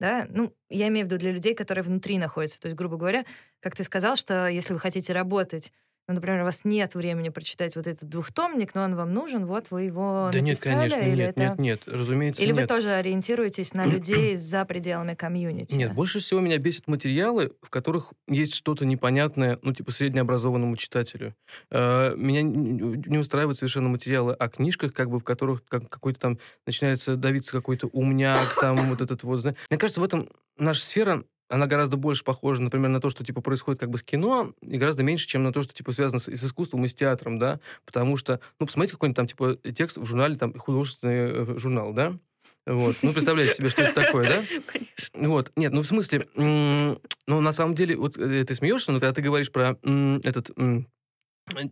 Да? 0.00 0.26
Ну, 0.28 0.54
я 0.68 0.88
имею 0.88 1.06
в 1.06 1.08
виду 1.10 1.18
для 1.18 1.32
людей, 1.32 1.54
которые 1.54 1.84
внутри 1.84 2.18
находятся. 2.18 2.60
То 2.60 2.68
есть, 2.68 2.76
грубо 2.76 2.96
говоря, 2.96 3.24
как 3.60 3.76
ты 3.76 3.84
сказал, 3.84 4.16
что 4.16 4.48
если 4.48 4.72
вы 4.72 4.80
хотите 4.80 5.12
работать 5.12 5.72
ну, 6.08 6.14
например, 6.14 6.40
у 6.40 6.44
вас 6.44 6.62
нет 6.64 6.94
времени 6.94 7.28
прочитать 7.28 7.76
вот 7.76 7.86
этот 7.86 8.08
двухтомник, 8.08 8.74
но 8.74 8.84
он 8.84 8.96
вам 8.96 9.12
нужен, 9.12 9.44
вот 9.44 9.66
вы 9.70 9.82
его 9.82 10.30
Да 10.32 10.40
написали, 10.40 10.44
нет, 10.44 10.60
конечно, 10.62 11.00
или 11.00 11.16
нет, 11.16 11.30
это... 11.30 11.40
нет, 11.40 11.58
нет, 11.58 11.82
разумеется, 11.86 12.42
Или 12.42 12.52
нет. 12.52 12.62
вы 12.62 12.66
тоже 12.66 12.90
ориентируетесь 12.92 13.74
на 13.74 13.84
людей 13.86 14.34
за 14.34 14.64
пределами 14.64 15.14
комьюнити? 15.14 15.74
Нет, 15.74 15.92
больше 15.92 16.20
всего 16.20 16.40
меня 16.40 16.56
бесит 16.56 16.88
материалы, 16.88 17.52
в 17.60 17.68
которых 17.68 18.14
есть 18.26 18.54
что-то 18.54 18.86
непонятное, 18.86 19.58
ну, 19.60 19.74
типа, 19.74 19.90
среднеобразованному 19.90 20.76
читателю. 20.76 21.34
Э, 21.70 22.14
меня 22.16 22.40
не 22.40 23.18
устраивают 23.18 23.58
совершенно 23.58 23.90
материалы 23.90 24.32
о 24.32 24.48
книжках, 24.48 24.94
как 24.94 25.10
бы, 25.10 25.20
в 25.20 25.24
которых 25.24 25.62
какой-то 25.66 26.18
там 26.18 26.38
начинается 26.64 27.16
давиться 27.16 27.52
какой-то 27.52 27.86
умняк, 27.88 28.56
там, 28.58 28.78
вот 28.88 29.02
этот 29.02 29.24
вот... 29.24 29.44
Мне 29.44 29.78
кажется, 29.78 30.00
в 30.00 30.04
этом 30.04 30.30
наша 30.56 30.82
сфера 30.82 31.24
она 31.48 31.66
гораздо 31.66 31.96
больше 31.96 32.24
похожа, 32.24 32.62
например, 32.62 32.90
на 32.90 33.00
то, 33.00 33.10
что, 33.10 33.24
типа, 33.24 33.40
происходит 33.40 33.80
как 33.80 33.90
бы 33.90 33.98
с 33.98 34.02
кино, 34.02 34.52
и 34.60 34.78
гораздо 34.78 35.02
меньше, 35.02 35.26
чем 35.26 35.42
на 35.42 35.52
то, 35.52 35.62
что, 35.62 35.74
типа, 35.74 35.92
связано 35.92 36.18
с, 36.18 36.28
с 36.28 36.44
искусством 36.44 36.84
и 36.84 36.88
с 36.88 36.94
театром, 36.94 37.38
да, 37.38 37.60
потому 37.84 38.16
что, 38.16 38.40
ну, 38.60 38.66
посмотрите 38.66 38.94
какой-нибудь 38.94 39.16
там, 39.16 39.26
типа, 39.26 39.56
текст 39.72 39.98
в 39.98 40.04
журнале, 40.04 40.36
там, 40.36 40.58
художественный 40.58 41.54
э, 41.54 41.58
журнал, 41.58 41.92
да, 41.92 42.18
вот. 42.66 42.96
Ну, 43.02 43.12
представляете 43.12 43.54
себе, 43.54 43.70
что 43.70 43.82
это 43.82 43.94
такое, 43.94 44.28
да? 44.28 44.44
Конечно. 44.66 45.28
Вот. 45.28 45.52
Нет, 45.56 45.72
ну, 45.72 45.80
в 45.80 45.86
смысле, 45.86 46.28
ну, 46.34 47.00
на 47.26 47.52
самом 47.52 47.74
деле, 47.74 47.96
вот 47.96 48.18
э, 48.18 48.44
ты 48.44 48.54
смеешься, 48.54 48.92
но 48.92 49.00
когда 49.00 49.14
ты 49.14 49.22
говоришь 49.22 49.50
про 49.50 49.78
этот 50.22 50.50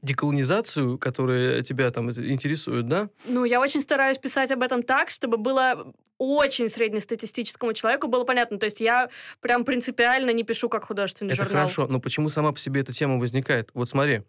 деколонизацию, 0.02 0.98
которая 0.98 1.62
тебя 1.62 1.90
там 1.90 2.10
интересует, 2.10 2.88
да? 2.88 3.10
Ну, 3.26 3.44
я 3.44 3.60
очень 3.60 3.80
стараюсь 3.80 4.18
писать 4.18 4.50
об 4.50 4.62
этом 4.62 4.82
так, 4.82 5.10
чтобы 5.10 5.36
было 5.36 5.92
очень 6.18 6.68
среднестатистическому 6.68 7.72
человеку 7.72 8.08
было 8.08 8.24
понятно. 8.24 8.58
То 8.58 8.64
есть 8.64 8.80
я 8.80 9.10
прям 9.40 9.64
принципиально 9.64 10.30
не 10.30 10.44
пишу 10.44 10.68
как 10.68 10.84
художественный 10.86 11.34
Это 11.34 11.44
журнал. 11.44 11.62
хорошо, 11.62 11.86
но 11.86 12.00
почему 12.00 12.28
сама 12.28 12.52
по 12.52 12.58
себе 12.58 12.80
эта 12.80 12.92
тема 12.92 13.18
возникает? 13.18 13.70
Вот 13.74 13.88
смотри, 13.88 14.22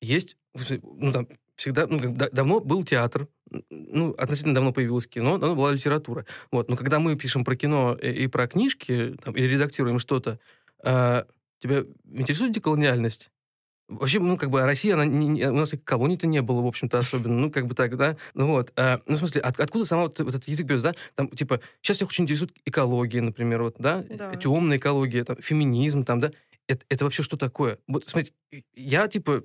есть, 0.00 0.36
ну, 0.82 1.12
там, 1.12 1.28
всегда, 1.56 1.86
ну, 1.86 1.98
как, 1.98 2.32
давно 2.32 2.60
был 2.60 2.84
театр, 2.84 3.28
ну, 3.70 4.12
относительно 4.12 4.54
давно 4.54 4.72
появилось 4.72 5.06
кино, 5.06 5.38
давно 5.38 5.54
была 5.54 5.72
литература. 5.72 6.24
Вот, 6.50 6.68
но 6.68 6.76
когда 6.76 6.98
мы 6.98 7.16
пишем 7.16 7.44
про 7.44 7.56
кино 7.56 7.96
и, 8.00 8.24
и 8.24 8.26
про 8.26 8.46
книжки, 8.46 9.16
там, 9.22 9.34
или 9.36 9.46
редактируем 9.46 9.98
что-то, 9.98 10.38
э, 10.82 11.24
тебя 11.60 11.84
интересует 12.12 12.52
деколониальность? 12.52 13.30
Вообще, 13.90 14.20
ну, 14.20 14.36
как 14.36 14.50
бы 14.50 14.60
Россия, 14.60 14.94
она 14.94 15.04
не, 15.04 15.48
у 15.48 15.54
нас 15.54 15.74
и 15.74 15.76
колоний-то 15.76 16.28
не 16.28 16.40
было, 16.42 16.60
в 16.62 16.66
общем-то, 16.66 17.00
особенно. 17.00 17.34
Ну, 17.34 17.50
как 17.50 17.66
бы 17.66 17.74
так, 17.74 17.96
да? 17.96 18.16
Ну, 18.34 18.46
вот. 18.46 18.72
А, 18.76 19.00
ну, 19.06 19.16
в 19.16 19.18
смысле, 19.18 19.40
от, 19.40 19.58
откуда 19.58 19.84
сама 19.84 20.02
вот, 20.02 20.18
вот 20.20 20.28
этот 20.28 20.46
язык 20.46 20.64
берется, 20.64 20.92
да? 20.92 20.94
Там, 21.16 21.28
типа, 21.28 21.60
сейчас 21.82 21.96
всех 21.96 22.08
очень 22.08 22.24
интересует 22.24 22.52
экология, 22.64 23.20
например, 23.20 23.62
вот, 23.62 23.76
да? 23.78 24.04
Да. 24.08 24.32
Темная 24.36 24.78
экология, 24.78 25.24
там, 25.24 25.36
феминизм, 25.40 26.04
там, 26.04 26.20
да? 26.20 26.30
Это, 26.68 26.84
это 26.88 27.04
вообще 27.04 27.24
что 27.24 27.36
такое? 27.36 27.78
Вот, 27.88 28.08
смотрите, 28.08 28.32
я, 28.76 29.08
типа, 29.08 29.42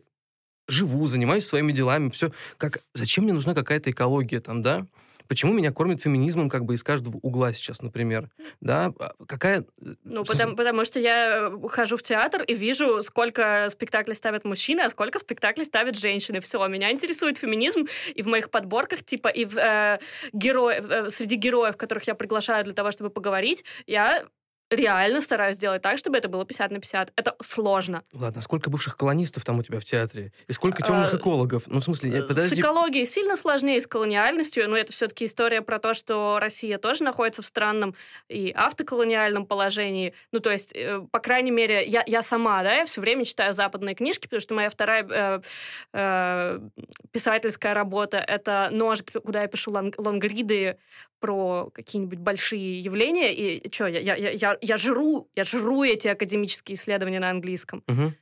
живу, 0.67 1.07
занимаюсь 1.07 1.45
своими 1.45 1.71
делами, 1.71 2.09
все. 2.09 2.31
Как, 2.57 2.81
зачем 2.93 3.23
мне 3.23 3.33
нужна 3.33 3.55
какая-то 3.55 3.89
экология 3.89 4.41
там, 4.41 4.61
да? 4.61 4.85
Почему 5.27 5.53
меня 5.53 5.71
кормят 5.71 6.01
феминизмом 6.01 6.49
как 6.49 6.65
бы 6.65 6.75
из 6.75 6.83
каждого 6.83 7.17
угла 7.17 7.53
сейчас, 7.53 7.81
например? 7.81 8.29
Да, 8.61 8.93
А 8.99 9.13
какая... 9.27 9.65
Ну, 10.03 10.23
потому, 10.23 10.55
потому 10.55 10.85
что 10.85 10.99
я 10.99 11.49
э, 11.51 11.67
хожу 11.69 11.97
в 11.97 12.03
театр 12.03 12.43
и 12.43 12.53
вижу, 12.53 13.01
сколько 13.03 13.67
спектаклей 13.69 14.15
ставят 14.15 14.45
мужчины, 14.45 14.81
а 14.81 14.89
сколько 14.89 15.19
спектаклей 15.19 15.65
ставят 15.65 15.97
женщины. 15.97 16.39
Все, 16.39 16.65
меня 16.67 16.91
интересует 16.91 17.37
феминизм, 17.37 17.87
и 18.13 18.21
в 18.21 18.27
моих 18.27 18.49
подборках, 18.49 19.03
типа, 19.03 19.27
и 19.27 19.45
в, 19.45 19.57
э, 19.57 19.99
геро- 20.33 20.71
э, 20.71 21.09
среди 21.09 21.35
героев, 21.35 21.77
которых 21.77 22.07
я 22.07 22.15
приглашаю 22.15 22.63
для 22.63 22.73
того, 22.73 22.91
чтобы 22.91 23.09
поговорить, 23.09 23.63
я 23.87 24.25
реально 24.71 25.21
стараюсь 25.21 25.57
сделать 25.57 25.81
так, 25.81 25.97
чтобы 25.97 26.17
это 26.17 26.27
было 26.27 26.45
50 26.45 26.71
на 26.71 26.79
50. 26.79 27.13
Это 27.15 27.35
сложно. 27.41 28.03
Ладно, 28.13 28.39
а 28.39 28.41
сколько 28.41 28.69
бывших 28.69 28.97
колонистов 28.97 29.45
там 29.45 29.59
у 29.59 29.63
тебя 29.63 29.79
в 29.79 29.85
театре? 29.85 30.31
И 30.47 30.53
сколько 30.53 30.81
темных 30.81 31.13
А, 31.13 31.17
экологов? 31.17 31.63
Ну, 31.67 31.79
в 31.79 31.83
смысле, 31.83 32.21
С 32.21 32.25
подожди. 32.25 32.59
экологией 32.61 33.05
сильно 33.05 33.35
сложнее, 33.35 33.79
с 33.79 33.87
колониальностью, 33.87 34.67
но 34.69 34.75
это 34.77 34.91
все-таки 34.91 35.25
история 35.25 35.61
про 35.61 35.79
то, 35.79 35.93
что 35.93 36.39
Россия 36.41 36.77
тоже 36.77 37.03
находится 37.03 37.41
в 37.41 37.45
странном 37.45 37.95
и 38.27 38.51
автоколониальном 38.55 39.45
положении. 39.45 40.13
Ну, 40.31 40.39
то 40.39 40.49
есть, 40.51 40.71
э, 40.75 41.01
по 41.11 41.19
крайней 41.19 41.51
мере, 41.51 41.85
я, 41.85 42.03
я 42.07 42.21
сама, 42.21 42.63
да, 42.63 42.73
я 42.73 42.85
все 42.85 43.01
время 43.01 43.23
читаю 43.25 43.53
западные 43.53 43.93
книжки, 43.95 44.23
потому 44.25 44.39
что 44.41 44.55
моя 44.55 44.69
вторая 44.69 45.05
э, 45.07 45.41
э, 45.93 46.59
писательская 47.11 47.73
работа— 47.73 48.17
это 48.27 48.69
нож, 48.71 48.99
куда 49.23 49.41
я 49.43 49.47
пишу 49.47 49.71
лонг- 49.71 49.95
лонгриды 49.97 50.77
про 51.25 51.69
какие-нибудь 51.73 52.19
большие 52.19 52.79
явления, 52.79 53.33
и 53.33 53.71
что, 53.73 53.87
я, 53.87 53.99
я, 53.99 54.29
я, 54.29 54.57
я 54.61 54.77
жру, 54.77 55.27
я 55.35 55.43
жру 55.43 55.83
эти 55.83 56.07
академические 56.07 56.75
исследования 56.75 57.19
на 57.19 57.29
английском 57.31 57.81
Мгм. 57.87 58.13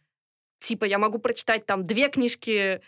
типа 0.59 0.85
я 0.85 0.97
могу 0.97 1.19
прочитать 1.19 1.65
там 1.65 1.85
две 1.85 2.07
книжки 2.07 2.79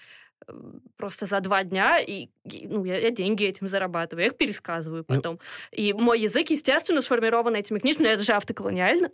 э, 0.48 0.54
просто 0.96 1.26
за 1.26 1.42
два 1.42 1.64
дня, 1.64 2.00
и, 2.00 2.30
и, 2.46 2.68
ну, 2.68 2.86
я, 2.86 2.98
я 2.98 3.10
деньги 3.12 3.44
этим 3.46 3.68
зарабатываю, 3.68 4.24
я 4.24 4.28
их 4.32 4.38
пересказываю 4.38 5.04
Ну- 5.08 5.16
потом. 5.16 5.40
И 5.72 5.92
мой 5.94 6.22
язык, 6.22 6.50
естественно, 6.50 7.02
сформирован 7.02 7.56
этими 7.56 7.80
книжками, 7.80 8.08
но 8.08 8.14
это 8.14 8.24
же 8.24 8.32
автоколониально. 8.34 9.10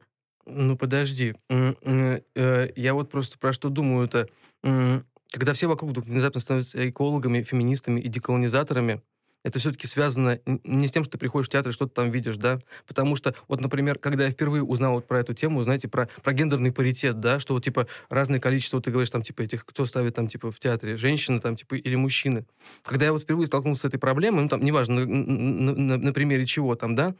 Ну, 0.46 0.78
подожди. 0.78 1.34
Э, 1.50 2.70
Я 2.76 2.94
вот 2.94 3.10
просто 3.10 3.38
про 3.40 3.54
что 3.54 3.70
думаю 3.70 4.06
это 4.08 4.28
Когда 5.32 5.54
все 5.54 5.68
вокруг 5.68 5.92
вдруг 5.92 6.06
внезапно 6.06 6.42
становятся 6.42 6.90
экологами, 6.90 7.42
феминистами 7.44 8.02
и 8.02 8.08
деколонизаторами, 8.10 9.02
это 9.44 9.60
все-таки 9.60 9.88
связано 9.88 10.40
не 10.64 10.88
с 10.88 10.92
тем, 10.92 11.04
что 11.04 11.14
ты 11.14 11.18
приходишь 11.18 11.48
в 11.48 11.52
театр 11.52 11.70
и 11.70 11.74
что-то 11.74 11.94
там 11.94 12.12
видишь, 12.12 12.38
да, 12.38 12.60
потому 12.88 13.16
что, 13.16 13.34
вот, 13.48 13.62
например, 13.62 13.98
когда 13.98 14.26
я 14.26 14.32
впервые 14.32 14.64
узнал 14.64 14.94
вот 14.94 15.08
про 15.08 15.20
эту 15.20 15.34
тему, 15.34 15.64
знаете, 15.64 15.88
про, 15.88 16.10
про 16.24 16.34
гендерный 16.34 16.72
паритет, 16.72 17.20
да, 17.20 17.40
что 17.40 17.54
вот, 17.54 17.64
типа, 17.64 17.88
разное 18.10 18.40
количество, 18.40 18.78
вот 18.78 18.86
ты 18.86 18.92
говоришь, 18.92 19.10
там, 19.10 19.24
типа, 19.24 19.42
этих, 19.42 19.66
кто 19.66 19.86
ставит 19.86 20.16
там, 20.16 20.28
типа, 20.28 20.52
в 20.52 20.60
театре, 20.60 20.96
женщины, 20.96 21.40
там, 21.40 21.56
типа, 21.56 21.76
или 21.76 21.96
мужчины. 21.96 22.46
Когда 22.84 23.06
я 23.06 23.14
вот 23.14 23.24
впервые 23.24 23.48
столкнулся 23.48 23.82
с 23.82 23.86
этой 23.86 23.98
проблемой, 24.00 24.44
ну, 24.44 24.50
там, 24.50 24.62
неважно, 24.64 25.06
на, 25.06 25.16
на- 25.16 25.76
на- 25.76 25.98
на 25.98 26.14
примере 26.14 26.46
чего 26.46 26.76
там, 26.76 26.96
да, 26.96 27.16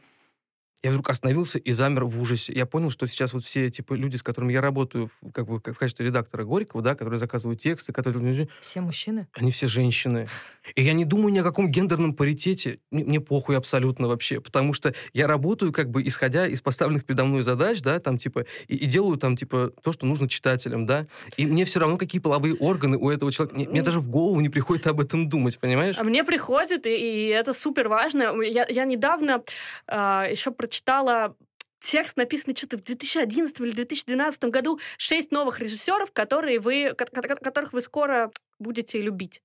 я 0.82 0.90
вдруг 0.90 1.08
остановился 1.10 1.58
и 1.58 1.70
замер 1.72 2.04
в 2.04 2.20
ужасе. 2.20 2.52
Я 2.52 2.66
понял, 2.66 2.90
что 2.90 3.06
сейчас 3.06 3.32
вот 3.32 3.44
все 3.44 3.70
типа 3.70 3.94
люди, 3.94 4.16
с 4.16 4.22
которыми 4.22 4.52
я 4.52 4.60
работаю, 4.60 5.10
в- 5.20 5.30
как 5.30 5.46
бы 5.46 5.58
в 5.58 5.78
качестве 5.78 6.06
редактора 6.06 6.44
Горького, 6.44 6.82
да, 6.82 6.94
которые 6.94 7.18
заказывают 7.20 7.60
тексты, 7.60 7.92
которые 7.92 8.48
Все 8.60 8.80
мужчины? 8.80 9.28
они 9.32 9.50
все 9.50 9.66
женщины. 9.68 10.26
И 10.74 10.82
я 10.82 10.92
не 10.92 11.04
думаю 11.04 11.32
ни 11.32 11.38
о 11.38 11.42
каком 11.44 11.70
гендерном 11.70 12.14
паритете. 12.14 12.80
Мне, 12.90 13.04
мне 13.04 13.20
похуй 13.20 13.56
абсолютно 13.56 14.08
вообще. 14.08 14.40
Потому 14.40 14.72
что 14.72 14.94
я 15.12 15.26
работаю, 15.26 15.72
как 15.72 15.90
бы, 15.90 16.02
исходя 16.06 16.46
из 16.46 16.60
поставленных 16.60 17.04
передо 17.04 17.24
мной 17.24 17.42
задач, 17.42 17.80
да, 17.80 17.98
там, 18.00 18.18
типа, 18.18 18.46
и, 18.68 18.76
и 18.76 18.86
делаю 18.86 19.18
там, 19.18 19.36
типа, 19.36 19.72
то, 19.82 19.92
что 19.92 20.06
нужно 20.06 20.28
читателям, 20.28 20.86
да. 20.86 21.06
И 21.36 21.46
мне 21.46 21.64
все 21.64 21.78
равно, 21.80 21.96
какие 21.96 22.20
половые 22.20 22.54
органы 22.54 22.96
у 22.96 23.08
этого 23.10 23.30
человека. 23.30 23.54
Мне, 23.56 23.68
мне 23.68 23.82
даже 23.82 24.00
в 24.00 24.08
голову 24.08 24.40
не 24.40 24.48
приходит 24.48 24.86
об 24.86 25.00
этом 25.00 25.28
думать, 25.28 25.58
понимаешь? 25.58 25.96
А 25.98 26.02
мне 26.04 26.24
приходит, 26.24 26.86
и, 26.86 26.90
и 26.90 27.28
это 27.28 27.52
супер 27.52 27.88
важно. 27.88 28.40
Я, 28.42 28.66
я 28.68 28.84
недавно 28.84 29.42
а, 29.86 30.26
еще 30.30 30.50
прочитала 30.72 31.36
текст, 31.80 32.16
написанный 32.16 32.56
что-то 32.56 32.78
в 32.78 32.82
2011 32.82 33.60
или 33.60 33.72
2012 33.72 34.44
году. 34.44 34.80
Шесть 34.96 35.30
новых 35.30 35.60
режиссеров, 35.60 36.12
которые 36.12 36.60
вы, 36.60 36.94
ко- 36.96 37.04
ко- 37.04 37.36
которых 37.36 37.72
вы 37.74 37.82
скоро 37.82 38.30
будете 38.58 39.02
любить. 39.02 39.42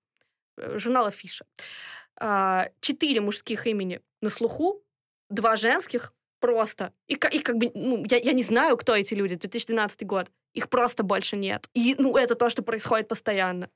Э, 0.57 0.77
Журнал 0.77 1.07
Афиша. 1.07 1.45
А, 2.19 2.69
Четыре 2.79 3.19
мужских 3.21 3.67
имени 3.67 3.99
на 4.21 4.29
слуху, 4.29 4.81
два 5.29 5.57
женских 5.57 6.13
просто. 6.39 6.93
И, 7.07 7.15
и 7.15 7.39
как 7.39 7.57
бы, 7.57 7.71
ну, 7.73 8.05
я, 8.09 8.17
я 8.17 8.33
не 8.33 8.43
знаю, 8.43 8.77
кто 8.77 8.95
эти 8.95 9.13
люди, 9.13 9.35
2012 9.35 10.05
год. 10.05 10.31
Их 10.53 10.69
просто 10.69 11.03
больше 11.03 11.35
нет. 11.35 11.67
И, 11.73 11.95
ну, 11.97 12.15
это 12.15 12.35
то, 12.35 12.49
что 12.49 12.61
происходит 12.61 13.07
постоянно. 13.07 13.69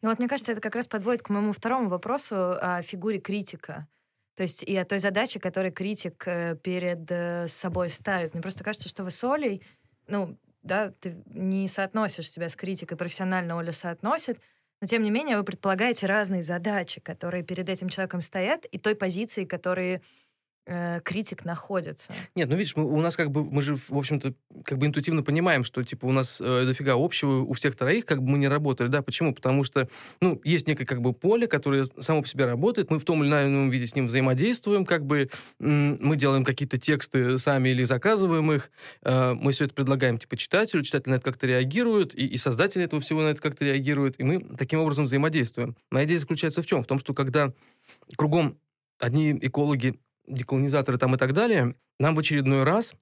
Ну 0.00 0.08
вот 0.08 0.18
мне 0.18 0.28
кажется, 0.28 0.52
это 0.52 0.60
как 0.60 0.74
раз 0.74 0.88
подводит 0.88 1.22
к 1.22 1.28
моему 1.28 1.52
второму 1.52 1.88
вопросу 1.88 2.34
о 2.36 2.80
фигуре 2.82 3.18
критика. 3.20 3.86
То 4.36 4.42
есть 4.42 4.62
и 4.62 4.76
о 4.76 4.84
той 4.84 4.98
задаче, 4.98 5.40
которую 5.40 5.72
критик 5.72 6.22
э, 6.26 6.56
перед 6.62 7.10
э, 7.10 7.46
собой 7.48 7.88
ставит. 7.88 8.34
Мне 8.34 8.42
просто 8.42 8.62
кажется, 8.62 8.88
что 8.88 9.02
вы 9.02 9.10
с 9.10 9.24
Олей, 9.24 9.62
ну, 10.08 10.38
да, 10.62 10.92
ты 11.00 11.16
не 11.26 11.68
соотносишь 11.68 12.30
себя 12.30 12.48
с 12.48 12.56
критикой, 12.56 12.98
профессионально 12.98 13.56
Оля 13.56 13.72
соотносит, 13.72 14.38
но 14.80 14.86
тем 14.86 15.02
не 15.02 15.10
менее 15.10 15.38
вы 15.38 15.44
предполагаете 15.44 16.06
разные 16.06 16.42
задачи, 16.42 17.00
которые 17.00 17.42
перед 17.44 17.68
этим 17.68 17.88
человеком 17.88 18.20
стоят, 18.20 18.66
и 18.66 18.78
той 18.78 18.94
позиции, 18.94 19.44
которые 19.44 20.02
э, 20.66 21.00
критик 21.04 21.44
находится. 21.44 22.12
Нет, 22.34 22.48
ну 22.48 22.56
видишь, 22.56 22.76
мы- 22.76 22.84
у 22.84 23.00
нас 23.00 23.16
как 23.16 23.30
бы, 23.30 23.44
мы 23.44 23.62
же, 23.62 23.76
в 23.76 23.96
общем-то, 23.96 24.34
как 24.64 24.78
бы 24.78 24.86
интуитивно 24.86 25.22
понимаем, 25.22 25.64
что, 25.64 25.82
типа, 25.82 26.06
у 26.06 26.12
нас 26.12 26.40
э, 26.40 26.64
дофига 26.64 26.94
общего 26.96 27.42
у 27.42 27.52
всех 27.52 27.76
троих, 27.76 28.04
как 28.04 28.22
бы 28.22 28.30
мы 28.30 28.38
не 28.38 28.48
работали, 28.48 28.88
да, 28.88 29.02
почему? 29.02 29.34
Потому 29.34 29.64
что, 29.64 29.88
ну, 30.20 30.40
есть 30.44 30.66
некое, 30.66 30.84
как 30.84 31.00
бы, 31.00 31.12
поле, 31.12 31.46
которое 31.46 31.86
само 32.00 32.22
по 32.22 32.28
себе 32.28 32.46
работает, 32.46 32.90
мы 32.90 32.98
в 32.98 33.04
том 33.04 33.22
или 33.22 33.30
ином 33.30 33.70
виде 33.70 33.86
с 33.86 33.94
ним 33.94 34.06
взаимодействуем, 34.06 34.84
как 34.84 35.04
бы, 35.06 35.30
мы 35.58 36.16
делаем 36.16 36.44
какие-то 36.44 36.78
тексты 36.78 37.38
сами 37.38 37.68
или 37.70 37.84
заказываем 37.84 38.50
их, 38.52 38.70
э, 39.02 39.34
мы 39.34 39.52
все 39.52 39.66
это 39.66 39.74
предлагаем, 39.74 40.18
типа, 40.18 40.36
читателю, 40.36 40.82
читатель 40.82 41.10
на 41.10 41.14
это 41.16 41.24
как-то 41.24 41.46
реагирует, 41.46 42.18
и, 42.18 42.26
и 42.26 42.36
создатели 42.36 42.84
этого 42.84 43.00
всего 43.00 43.22
на 43.22 43.28
это 43.28 43.40
как-то 43.40 43.64
реагируют, 43.64 44.16
и 44.18 44.24
мы 44.24 44.40
таким 44.56 44.80
образом 44.80 45.04
взаимодействуем. 45.04 45.76
Моя 45.90 46.06
идея 46.06 46.18
заключается 46.18 46.62
в 46.62 46.66
чем? 46.66 46.82
В 46.82 46.86
том, 46.86 46.98
что 46.98 47.14
когда 47.14 47.52
кругом 48.16 48.58
одни 48.98 49.38
экологи, 49.42 49.98
деколонизаторы 50.26 50.98
там 50.98 51.14
и 51.14 51.18
так 51.18 51.32
далее, 51.32 51.74
нам 51.98 52.14
в 52.14 52.18
очередной 52.18 52.64
раз 52.64 52.94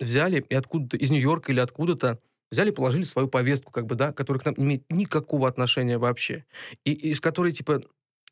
взяли 0.00 0.44
и 0.48 0.54
откуда-то 0.54 0.96
из 0.96 1.10
Нью-Йорка 1.10 1.52
или 1.52 1.60
откуда-то 1.60 2.18
взяли, 2.50 2.70
положили 2.70 3.02
свою 3.02 3.28
повестку, 3.28 3.72
как 3.72 3.86
бы, 3.86 3.94
да, 3.94 4.12
которая 4.12 4.40
к 4.40 4.44
нам 4.44 4.54
не 4.58 4.64
имеет 4.64 4.84
никакого 4.90 5.48
отношения 5.48 5.98
вообще. 5.98 6.44
И 6.84 6.92
из 6.92 7.20
которой, 7.20 7.52
типа, 7.52 7.82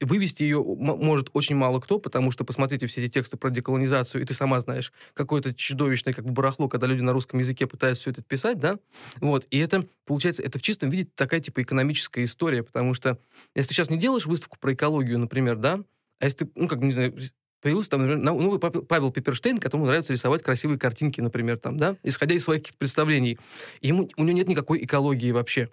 вывести 0.01 0.43
ее 0.43 0.63
может 0.63 1.31
очень 1.33 1.57
мало 1.57 1.81
кто, 1.81 1.99
потому 1.99 2.31
что 2.31 2.45
посмотрите 2.45 2.87
все 2.87 3.05
эти 3.05 3.13
тексты 3.13 3.37
про 3.37 3.51
деколонизацию, 3.51 4.23
и 4.23 4.25
ты 4.25 4.35
сама 4.35 4.61
знаешь, 4.61 4.93
какое-то 5.15 5.55
чудовищное 5.55 6.15
как 6.15 6.25
бы 6.25 6.33
барахло, 6.33 6.69
когда 6.69 6.87
люди 6.87 7.03
на 7.03 7.13
русском 7.13 7.39
языке 7.39 7.67
пытаются 7.67 8.03
все 8.03 8.11
это 8.11 8.23
писать, 8.23 8.59
да, 8.59 8.79
вот, 9.21 9.47
и 9.51 9.59
это, 9.59 9.87
получается, 10.07 10.43
это 10.43 10.59
в 10.59 10.63
чистом 10.63 10.91
виде 10.91 11.09
такая, 11.15 11.41
типа, 11.41 11.63
экономическая 11.63 12.25
история, 12.25 12.63
потому 12.63 12.95
что 12.95 13.19
если 13.55 13.69
ты 13.69 13.75
сейчас 13.75 13.91
не 13.91 13.99
делаешь 13.99 14.27
выставку 14.27 14.59
про 14.59 14.73
экологию, 14.73 15.19
например, 15.19 15.57
да, 15.57 15.83
а 16.19 16.25
если 16.25 16.45
ты, 16.45 16.51
ну, 16.55 16.69
как 16.69 16.81
бы, 16.81 16.87
не 16.87 16.93
знаю, 16.93 17.15
появился 17.61 17.91
там, 17.91 18.01
например, 18.01 18.23
новый 18.25 18.59
Павел 18.59 19.13
Пиперштейн, 19.13 19.59
которому 19.59 19.87
нравится 19.87 20.13
рисовать 20.13 20.43
красивые 20.43 20.79
картинки, 20.79 21.21
например, 21.21 21.59
там, 21.59 21.77
да, 21.79 21.97
исходя 22.03 22.35
из 22.35 22.45
своих 22.45 22.63
представлений. 22.79 23.39
Ему, 23.81 24.09
у 24.17 24.25
него 24.25 24.37
нет 24.37 24.49
никакой 24.49 24.85
экологии 24.85 25.33
вообще. 25.33 25.69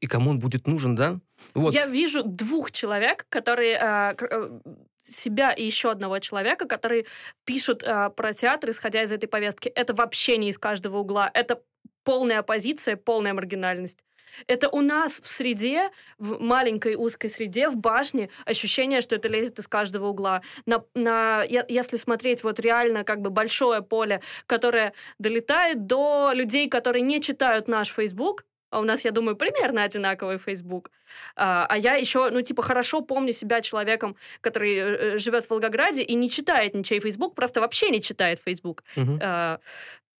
И 0.00 0.06
кому 0.06 0.30
он 0.30 0.38
будет 0.38 0.66
нужен, 0.66 0.94
да? 0.94 1.18
Вот. 1.54 1.74
Я 1.74 1.86
вижу 1.86 2.22
двух 2.22 2.70
человек, 2.70 3.26
которые 3.28 3.76
к- 3.78 4.22
э, 4.22 4.60
себя 5.04 5.52
и 5.52 5.64
еще 5.64 5.90
одного 5.90 6.18
человека, 6.20 6.66
которые 6.66 7.04
пишут 7.44 7.82
э, 7.82 8.10
про 8.16 8.32
театр, 8.32 8.70
исходя 8.70 9.02
из 9.02 9.12
этой 9.12 9.26
повестки. 9.26 9.68
Это 9.68 9.92
вообще 9.92 10.38
не 10.38 10.48
из 10.50 10.58
каждого 10.58 10.98
угла. 10.98 11.30
Это 11.34 11.60
полная 12.04 12.38
оппозиция, 12.38 12.96
полная 12.96 13.34
маргинальность. 13.34 13.98
Это 14.46 14.68
у 14.68 14.80
нас 14.80 15.20
в 15.20 15.28
среде, 15.28 15.90
в 16.18 16.40
маленькой 16.40 16.96
узкой 16.96 17.28
среде, 17.28 17.68
в 17.68 17.76
башне, 17.76 18.30
ощущение, 18.44 19.00
что 19.00 19.16
это 19.16 19.28
лезет 19.28 19.58
из 19.58 19.68
каждого 19.68 20.08
угла. 20.08 20.42
На, 20.66 20.84
на, 20.94 21.42
если 21.42 21.96
смотреть 21.96 22.42
вот 22.42 22.60
реально 22.60 23.04
как 23.04 23.20
бы 23.20 23.30
большое 23.30 23.82
поле, 23.82 24.20
которое 24.46 24.92
долетает 25.18 25.86
до 25.86 26.32
людей, 26.32 26.68
которые 26.68 27.02
не 27.02 27.20
читают 27.20 27.68
наш 27.68 27.88
Facebook, 27.88 28.44
а 28.70 28.80
у 28.80 28.84
нас, 28.84 29.04
я 29.04 29.10
думаю, 29.10 29.36
примерно 29.36 29.84
одинаковый 29.84 30.38
Facebook. 30.38 30.90
А, 31.36 31.66
а 31.68 31.78
я 31.78 31.94
еще, 31.94 32.30
ну, 32.30 32.42
типа, 32.42 32.62
хорошо 32.62 33.00
помню 33.00 33.32
себя 33.32 33.60
человеком, 33.60 34.16
который 34.40 34.76
э, 34.76 35.18
живет 35.18 35.46
в 35.46 35.50
Волгограде 35.50 36.02
и 36.02 36.14
не 36.14 36.28
читает 36.28 36.74
ничей 36.74 37.00
Facebook, 37.00 37.34
просто 37.34 37.60
вообще 37.60 37.90
не 37.90 38.02
читает 38.02 38.40
Facebook. 38.44 38.82
А, 39.22 39.60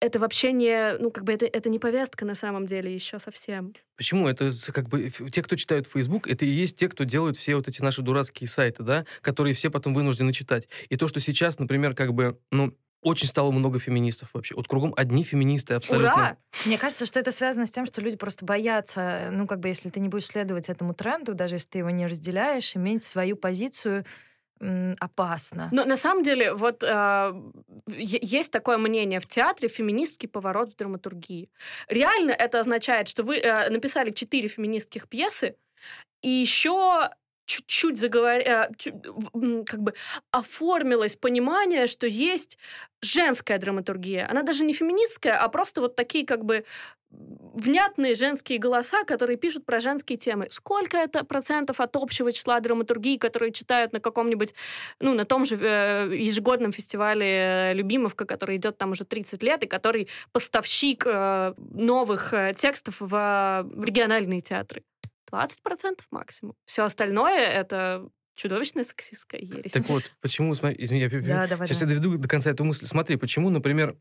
это 0.06 0.18
вообще 0.18 0.52
не, 0.52 0.96
ну, 0.98 1.10
как 1.10 1.24
бы 1.24 1.32
это, 1.32 1.46
это 1.46 1.68
не 1.68 1.78
повестка 1.78 2.24
на 2.24 2.34
самом 2.34 2.66
деле 2.66 2.94
еще 2.94 3.18
совсем. 3.18 3.74
Почему? 3.96 4.28
Это 4.28 4.50
как 4.72 4.88
бы 4.88 5.10
те, 5.10 5.42
кто 5.42 5.56
читают 5.56 5.86
Facebook, 5.86 6.28
это 6.28 6.44
и 6.44 6.48
есть 6.48 6.76
те, 6.76 6.88
кто 6.88 7.04
делают 7.04 7.36
все 7.36 7.56
вот 7.56 7.68
эти 7.68 7.82
наши 7.82 8.02
дурацкие 8.02 8.48
сайты, 8.48 8.82
да, 8.82 9.06
которые 9.20 9.54
все 9.54 9.70
потом 9.70 9.94
вынуждены 9.94 10.32
читать. 10.32 10.68
И 10.88 10.96
то, 10.96 11.08
что 11.08 11.20
сейчас, 11.20 11.58
например, 11.58 11.94
как 11.94 12.14
бы, 12.14 12.38
ну, 12.50 12.74
очень 13.02 13.28
стало 13.28 13.50
много 13.52 13.78
феминистов 13.78 14.30
вообще. 14.32 14.54
Вот 14.54 14.66
кругом 14.66 14.92
одни 14.96 15.22
феминисты 15.22 15.74
абсолютно. 15.74 16.12
Ура! 16.12 16.36
Мне 16.64 16.78
кажется, 16.78 17.06
что 17.06 17.20
это 17.20 17.30
связано 17.30 17.66
с 17.66 17.70
тем, 17.70 17.86
что 17.86 18.00
люди 18.00 18.16
просто 18.16 18.44
боятся, 18.44 19.28
ну, 19.30 19.46
как 19.46 19.60
бы, 19.60 19.68
если 19.68 19.90
ты 19.90 20.00
не 20.00 20.08
будешь 20.08 20.26
следовать 20.26 20.68
этому 20.68 20.94
тренду, 20.94 21.34
даже 21.34 21.56
если 21.56 21.68
ты 21.68 21.78
его 21.78 21.90
не 21.90 22.06
разделяешь, 22.06 22.74
иметь 22.74 23.04
свою 23.04 23.36
позицию 23.36 24.04
опасно. 25.00 25.68
Но 25.72 25.84
на 25.84 25.96
самом 25.96 26.22
деле 26.22 26.54
вот 26.54 26.82
э, 26.82 27.32
есть 27.88 28.52
такое 28.52 28.78
мнение 28.78 29.20
в 29.20 29.26
театре 29.26 29.68
феминистский 29.68 30.28
поворот 30.28 30.70
в 30.70 30.76
драматургии. 30.76 31.50
Реально 31.88 32.30
это 32.30 32.60
означает, 32.60 33.08
что 33.08 33.22
вы 33.22 33.36
э, 33.36 33.68
написали 33.70 34.10
четыре 34.10 34.48
феминистских 34.48 35.08
пьесы 35.08 35.56
и 36.22 36.28
еще 36.28 37.10
чуть-чуть 37.46 37.98
заговор... 37.98 38.40
Э, 38.40 38.70
как 39.66 39.80
бы 39.80 39.94
оформилось 40.30 41.16
понимание, 41.16 41.86
что 41.86 42.06
есть 42.06 42.58
женская 43.02 43.58
драматургия. 43.58 44.28
Она 44.28 44.42
даже 44.42 44.64
не 44.64 44.72
феминистская, 44.72 45.38
а 45.38 45.48
просто 45.48 45.80
вот 45.80 45.96
такие 45.96 46.26
как 46.26 46.44
бы 46.44 46.64
внятные 47.54 48.14
женские 48.14 48.58
голоса, 48.58 49.04
которые 49.04 49.36
пишут 49.36 49.64
про 49.64 49.80
женские 49.80 50.18
темы. 50.18 50.48
Сколько 50.50 50.98
это 50.98 51.24
процентов 51.24 51.80
от 51.80 51.96
общего 51.96 52.30
числа 52.30 52.60
драматургии, 52.60 53.16
которые 53.16 53.52
читают 53.52 53.92
на 53.92 54.00
каком-нибудь, 54.00 54.54
ну, 55.00 55.14
на 55.14 55.24
том 55.24 55.44
же 55.44 55.56
э, 55.56 56.10
ежегодном 56.14 56.72
фестивале 56.72 57.72
«Любимовка», 57.74 58.26
который 58.26 58.56
идет 58.56 58.76
там 58.76 58.90
уже 58.90 59.04
30 59.04 59.42
лет, 59.42 59.64
и 59.64 59.66
который 59.66 60.08
поставщик 60.32 61.04
э, 61.06 61.54
новых 61.56 62.34
текстов 62.56 62.96
в 63.00 63.66
региональные 63.82 64.42
театры? 64.42 64.82
20% 65.32 66.00
максимум. 66.10 66.54
Все 66.66 66.84
остальное 66.84 67.40
это 67.40 68.08
чудовищная 68.36 68.84
сексистская 68.84 69.40
ересь. 69.40 69.72
Так 69.72 69.88
вот, 69.88 70.04
почему, 70.20 70.54
смотри, 70.54 70.76
извини, 70.84 71.00
я, 71.00 71.08
да, 71.08 71.46
давай, 71.46 71.66
сейчас 71.66 71.80
давай. 71.80 71.94
я 71.94 72.00
доведу 72.00 72.18
до 72.18 72.28
конца 72.28 72.50
эту 72.50 72.64
мысль. 72.64 72.86
Смотри, 72.86 73.16
почему, 73.16 73.50
например, 73.50 73.96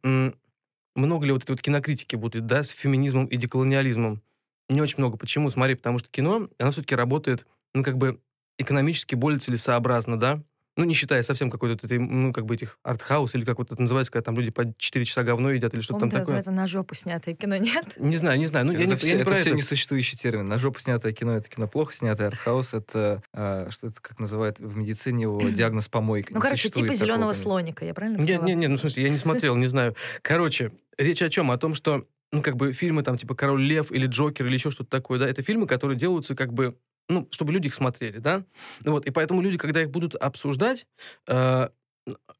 много 0.95 1.25
ли 1.25 1.31
вот 1.31 1.43
этой 1.43 1.51
вот 1.51 1.61
кинокритики 1.61 2.15
будет, 2.15 2.45
да, 2.47 2.63
с 2.63 2.69
феминизмом 2.69 3.25
и 3.27 3.37
деколониализмом? 3.37 4.21
Не 4.69 4.81
очень 4.81 4.95
много. 4.97 5.17
Почему? 5.17 5.49
Смотри, 5.49 5.75
потому 5.75 5.99
что 5.99 6.09
кино, 6.09 6.49
оно 6.57 6.71
все-таки 6.71 6.95
работает, 6.95 7.45
ну, 7.73 7.83
как 7.83 7.97
бы 7.97 8.19
экономически 8.57 9.15
более 9.15 9.39
целесообразно, 9.39 10.19
да? 10.19 10.41
Ну, 10.77 10.83
не 10.83 10.93
считая 10.93 11.23
совсем 11.23 11.49
какой-то, 11.49 11.87
ну, 11.89 12.33
как 12.33 12.45
бы 12.45 12.53
этих 12.55 12.77
артхаус, 12.83 13.33
или 13.35 13.45
как 13.45 13.59
вот 13.59 13.71
это 13.71 13.81
называется, 13.81 14.11
когда 14.11 14.25
там 14.25 14.35
люди 14.35 14.51
по 14.51 14.73
4 14.77 15.05
часа 15.05 15.23
говно 15.23 15.51
едят, 15.51 15.73
или 15.73 15.79
что-то 15.79 16.01
там 16.01 16.09
это 16.09 16.17
такое. 16.17 16.21
называется 16.23 16.51
на 16.51 16.67
жопу 16.67 16.95
снятое 16.95 17.33
кино, 17.33 17.55
нет? 17.55 17.93
Не 17.97 18.17
знаю, 18.17 18.37
не 18.39 18.47
знаю. 18.47 18.65
Ну, 18.65 18.73
это 18.73 18.81
я 18.81 18.87
не, 18.87 18.95
все, 18.97 19.07
я 19.07 19.15
не 19.15 19.21
это 19.21 19.29
про 19.29 19.37
все 19.37 19.49
это. 19.51 19.57
несуществующий 19.57 20.17
термин. 20.17 20.43
На 20.47 20.57
жопу 20.57 20.79
снятое 20.79 21.13
кино— 21.13 21.33
это 21.37 21.47
кино 21.47 21.69
плохо 21.69 21.93
снятое, 21.93 22.27
артхаус— 22.27 22.73
это, 22.73 23.23
а, 23.31 23.69
что 23.69 23.87
это, 23.87 24.01
как 24.01 24.19
называют 24.19 24.59
в 24.59 24.75
медицине 24.75 25.23
его, 25.23 25.41
диагноз 25.49 25.87
помойка. 25.87 26.33
Ну, 26.33 26.39
Не 26.39 26.41
короче, 26.41 26.69
типа 26.69 26.93
зеленого 26.93 27.31
слоника, 27.31 27.85
я 27.85 27.93
правильно 27.93 28.17
Нет, 28.17 28.27
поняла? 28.41 28.45
нет, 28.47 28.57
нет, 28.57 28.69
ну, 28.71 28.75
в 28.75 28.79
смысле, 28.81 29.03
я 29.03 29.09
не 29.09 29.17
смотрел, 29.17 29.55
не 29.55 29.67
знаю. 29.67 29.95
Короче, 30.23 30.73
речь 30.97 31.21
о 31.21 31.29
чем? 31.29 31.51
О 31.51 31.57
том, 31.57 31.73
что, 31.73 32.07
ну, 32.31 32.41
как 32.41 32.55
бы 32.55 32.73
фильмы 32.73 33.03
там, 33.03 33.17
типа 33.17 33.35
«Король 33.35 33.61
лев» 33.63 33.91
или 33.91 34.07
«Джокер» 34.07 34.45
или 34.45 34.53
еще 34.55 34.71
что-то 34.71 34.89
такое, 34.89 35.19
да, 35.19 35.27
это 35.29 35.41
фильмы, 35.41 35.67
которые 35.67 35.97
делаются 35.97 36.35
как 36.35 36.53
бы, 36.53 36.77
ну, 37.09 37.27
чтобы 37.31 37.51
люди 37.53 37.67
их 37.67 37.75
смотрели, 37.75 38.17
да? 38.17 38.43
Ну, 38.83 38.91
вот, 38.93 39.05
и 39.05 39.11
поэтому 39.11 39.41
люди, 39.41 39.57
когда 39.57 39.81
их 39.81 39.89
будут 39.91 40.15
обсуждать, 40.15 40.87
э, 41.27 41.69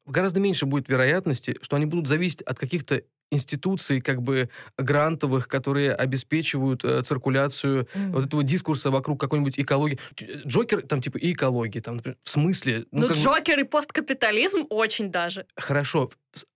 гораздо 0.04 0.40
меньше 0.40 0.66
будет 0.66 0.88
вероятности, 0.88 1.56
что 1.62 1.76
они 1.76 1.86
будут 1.86 2.06
зависеть 2.08 2.42
от 2.42 2.58
каких-то 2.58 3.02
институций, 3.32 4.00
как 4.00 4.22
бы 4.22 4.50
грантовых, 4.78 5.48
которые 5.48 5.92
обеспечивают 5.92 6.84
э, 6.84 7.02
циркуляцию 7.02 7.88
Мгм. 7.92 8.12
вот 8.12 8.26
этого 8.26 8.44
дискурса 8.44 8.92
вокруг 8.92 9.18
какой-нибудь 9.20 9.58
экологии. 9.58 9.98
Джокер, 10.46 10.82
там, 10.82 11.02
типа, 11.02 11.18
и 11.18 11.32
экологии, 11.32 11.80
там, 11.80 11.96
например, 11.96 12.18
в 12.22 12.30
смысле? 12.30 12.86
Ну, 12.92 13.08
бы- 13.08 13.14
Джокер 13.14 13.58
и 13.58 13.64
посткапитализм 13.64 14.66
очень 14.70 15.10
даже. 15.10 15.46
Хорошо, 15.56 16.10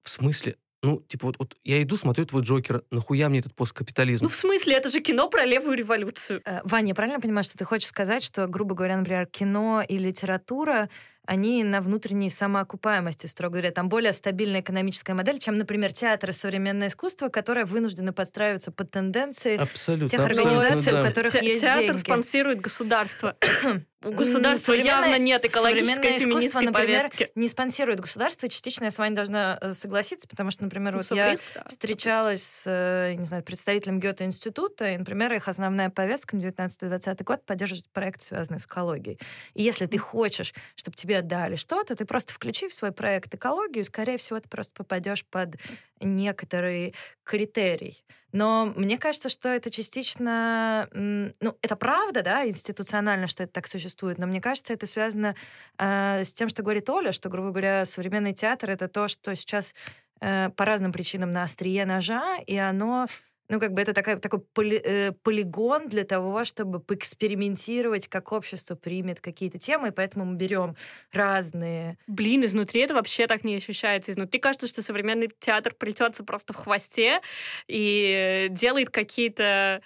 в 0.04 0.08
смысле? 0.08 0.56
Ну, 0.82 1.02
типа, 1.08 1.26
вот, 1.26 1.36
вот 1.38 1.56
я 1.62 1.82
иду, 1.82 1.96
смотрю 1.96 2.24
твой 2.24 2.42
Джокер, 2.42 2.84
нахуя 2.90 3.28
мне 3.28 3.40
этот 3.40 3.54
посткапитализм? 3.54 4.24
Ну, 4.24 4.30
в 4.30 4.34
смысле, 4.34 4.76
это 4.76 4.88
же 4.88 5.00
кино 5.00 5.28
про 5.28 5.44
левую 5.44 5.76
революцию. 5.76 6.40
Э, 6.46 6.60
Ваня, 6.64 6.88
я 6.88 6.94
правильно 6.94 7.20
понимаю, 7.20 7.44
что 7.44 7.58
ты 7.58 7.64
хочешь 7.64 7.88
сказать, 7.88 8.22
что, 8.22 8.46
грубо 8.46 8.74
говоря, 8.74 8.96
например, 8.96 9.26
кино 9.26 9.82
и 9.86 9.98
литература, 9.98 10.88
они 11.26 11.62
на 11.64 11.80
внутренней 11.80 12.30
самоокупаемости, 12.30 13.26
строго 13.26 13.52
говоря, 13.54 13.70
там 13.70 13.88
более 13.88 14.12
стабильная 14.12 14.60
экономическая 14.60 15.14
модель, 15.14 15.38
чем, 15.38 15.54
например, 15.56 15.92
театр 15.92 16.30
и 16.30 16.32
современное 16.32 16.88
искусство, 16.88 17.28
которое 17.28 17.64
вынуждено 17.64 18.12
подстраиваться 18.12 18.72
под 18.72 18.90
тенденции 18.90 19.56
абсолютно. 19.56 20.08
тех 20.08 20.20
абсолютно, 20.26 20.52
организаций, 20.60 20.92
да. 20.92 21.00
у 21.00 21.02
которых 21.04 21.32
Те- 21.32 21.46
есть 21.46 21.60
театр 21.62 21.82
деньги. 21.86 21.98
спонсирует 22.00 22.60
государство. 22.60 23.36
У 24.02 24.12
государства 24.12 24.72
явно 24.72 25.18
нет 25.18 25.44
экологической 25.44 25.94
современное 26.18 26.38
искусство, 26.40 26.60
например, 26.60 27.02
повестки. 27.10 27.30
не 27.34 27.48
спонсирует 27.48 28.00
государство. 28.00 28.48
Частично 28.48 28.84
я 28.84 28.90
с 28.90 28.96
вами 28.96 29.14
должна 29.14 29.58
э, 29.60 29.72
согласиться, 29.74 30.26
потому 30.26 30.50
что, 30.50 30.64
например, 30.64 30.92
Ну, 30.94 31.00
вот 31.06 31.14
я 31.14 31.34
да. 31.54 31.64
встречалась 31.68 32.42
с, 32.42 32.62
э, 32.64 33.12
не 33.18 33.26
знаю, 33.26 33.42
представителем 33.44 34.00
Гёте-института, 34.00 34.88
и, 34.92 34.96
например, 34.96 35.34
их 35.34 35.48
основная 35.48 35.90
повестка 35.90 36.34
на 36.34 36.40
19-20 36.40 37.24
год 37.24 37.44
поддерживать 37.44 37.90
проект, 37.92 38.22
связанный 38.22 38.58
с 38.58 38.64
экологией. 38.64 39.18
И 39.52 39.62
если 39.62 39.84
ты 39.84 39.98
хочешь, 39.98 40.54
чтобы 40.76 40.96
тебе 40.96 41.09
отдали 41.14 41.56
что-то, 41.56 41.96
ты 41.96 42.04
просто 42.04 42.32
включи 42.32 42.68
в 42.68 42.74
свой 42.74 42.92
проект 42.92 43.34
экологию, 43.34 43.82
и, 43.82 43.86
скорее 43.86 44.16
всего, 44.16 44.40
ты 44.40 44.48
просто 44.48 44.72
попадешь 44.74 45.24
под 45.26 45.56
некоторый 46.00 46.94
критерий. 47.24 48.04
Но 48.32 48.72
мне 48.76 48.98
кажется, 48.98 49.28
что 49.28 49.48
это 49.48 49.70
частично... 49.70 50.88
Ну, 50.92 51.56
это 51.62 51.76
правда, 51.76 52.22
да, 52.22 52.46
институционально, 52.46 53.26
что 53.26 53.42
это 53.42 53.52
так 53.52 53.66
существует, 53.66 54.18
но 54.18 54.26
мне 54.26 54.40
кажется, 54.40 54.72
это 54.72 54.86
связано 54.86 55.34
э, 55.78 56.24
с 56.24 56.32
тем, 56.32 56.48
что 56.48 56.62
говорит 56.62 56.88
Оля, 56.88 57.12
что, 57.12 57.28
грубо 57.28 57.50
говоря, 57.50 57.84
современный 57.84 58.32
театр— 58.32 58.70
это 58.72 58.88
то, 58.88 59.08
что 59.08 59.34
сейчас 59.34 59.74
э, 60.20 60.50
по 60.50 60.64
разным 60.64 60.92
причинам 60.92 61.32
на 61.32 61.42
острие 61.42 61.84
ножа, 61.86 62.38
и 62.46 62.56
оно 62.56 63.06
ну, 63.50 63.58
как 63.58 63.72
бы 63.72 63.82
это 63.82 63.92
такая, 63.92 64.16
такой 64.16 64.40
поли- 64.54 64.80
э, 64.82 65.12
полигон 65.24 65.88
для 65.88 66.04
того, 66.04 66.44
чтобы 66.44 66.78
поэкспериментировать, 66.78 68.06
как 68.06 68.30
общество 68.30 68.76
примет 68.76 69.20
какие-то 69.20 69.58
темы, 69.58 69.88
и 69.88 69.90
поэтому 69.90 70.24
мы 70.24 70.36
берем 70.36 70.76
разные... 71.12 71.98
Блин, 72.06 72.44
изнутри 72.44 72.82
это 72.82 72.94
вообще 72.94 73.26
так 73.26 73.42
не 73.42 73.56
ощущается. 73.56 74.12
Изнутри 74.12 74.38
кажется, 74.38 74.68
что 74.68 74.82
современный 74.82 75.30
театр 75.40 75.74
плетется 75.74 76.22
просто 76.22 76.52
в 76.52 76.56
хвосте 76.56 77.20
и 77.66 78.46
делает 78.50 78.90
какие-то 78.90 79.82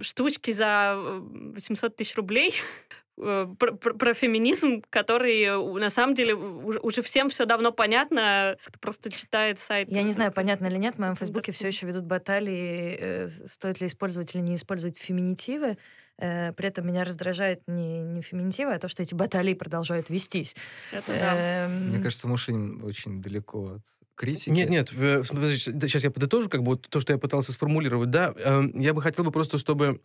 штучки 0.00 0.50
за 0.50 0.94
э, 0.96 1.20
800 1.54 1.94
тысяч 1.94 2.16
рублей 2.16 2.50
э, 2.50 3.07
про, 3.18 3.72
про- 3.72 3.94
про 3.94 4.14
феминизм, 4.14 4.82
который 4.90 5.42
э, 5.42 5.56
на 5.58 5.90
самом 5.90 6.14
деле 6.14 6.34
уже, 6.34 6.78
уже 6.80 7.02
всем 7.02 7.28
все 7.28 7.44
давно 7.46 7.72
понятно, 7.72 8.56
кто 8.64 8.78
просто 8.78 9.10
читает 9.10 9.58
сайт. 9.58 9.90
Я 9.90 10.02
не 10.02 10.12
знаю, 10.12 10.32
понятно 10.32 10.66
или 10.66 10.76
нет, 10.76 10.94
в 10.94 10.98
моем 10.98 11.16
фейсбуке 11.16 11.52
все 11.52 11.66
еще 11.66 11.86
ведут 11.86 12.04
баталии, 12.04 12.96
э, 12.98 13.28
стоит 13.46 13.80
ли 13.80 13.86
использовать 13.86 14.34
или 14.34 14.42
не 14.42 14.54
использовать 14.54 14.98
феминитивы. 14.98 15.76
Э, 16.18 16.52
При 16.52 16.68
этом 16.68 16.86
меня 16.86 17.04
раздражает 17.04 17.62
не, 17.66 18.00
не 18.02 18.22
феминитивы, 18.22 18.74
а 18.74 18.78
то, 18.78 18.88
что 18.88 19.02
эти 19.02 19.14
баталии 19.14 19.54
продолжают 19.54 20.10
вестись. 20.10 20.54
Это 20.92 21.12
да. 21.12 21.64
Эм, 21.66 21.90
Мне 21.90 22.02
кажется, 22.02 22.26
Мушинин 22.28 22.82
очень 22.84 23.20
далеко 23.22 23.74
от 23.74 23.82
критики. 24.18 24.50
Нет, 24.50 24.68
нет, 24.70 24.90
да, 24.94 25.22
сейчас 25.22 26.04
я 26.04 26.10
подытожу, 26.10 26.48
как 26.48 26.62
бы 26.62 26.72
вот 26.72 26.88
то, 26.90 27.00
что 27.00 27.12
я 27.12 27.18
пытался 27.18 27.52
сформулировать, 27.52 28.10
да, 28.10 28.34
эм, 28.36 28.78
я 28.78 28.92
бы 28.92 29.00
хотел 29.02 29.24
бы 29.24 29.30
просто, 29.30 29.58
чтобы, 29.58 30.00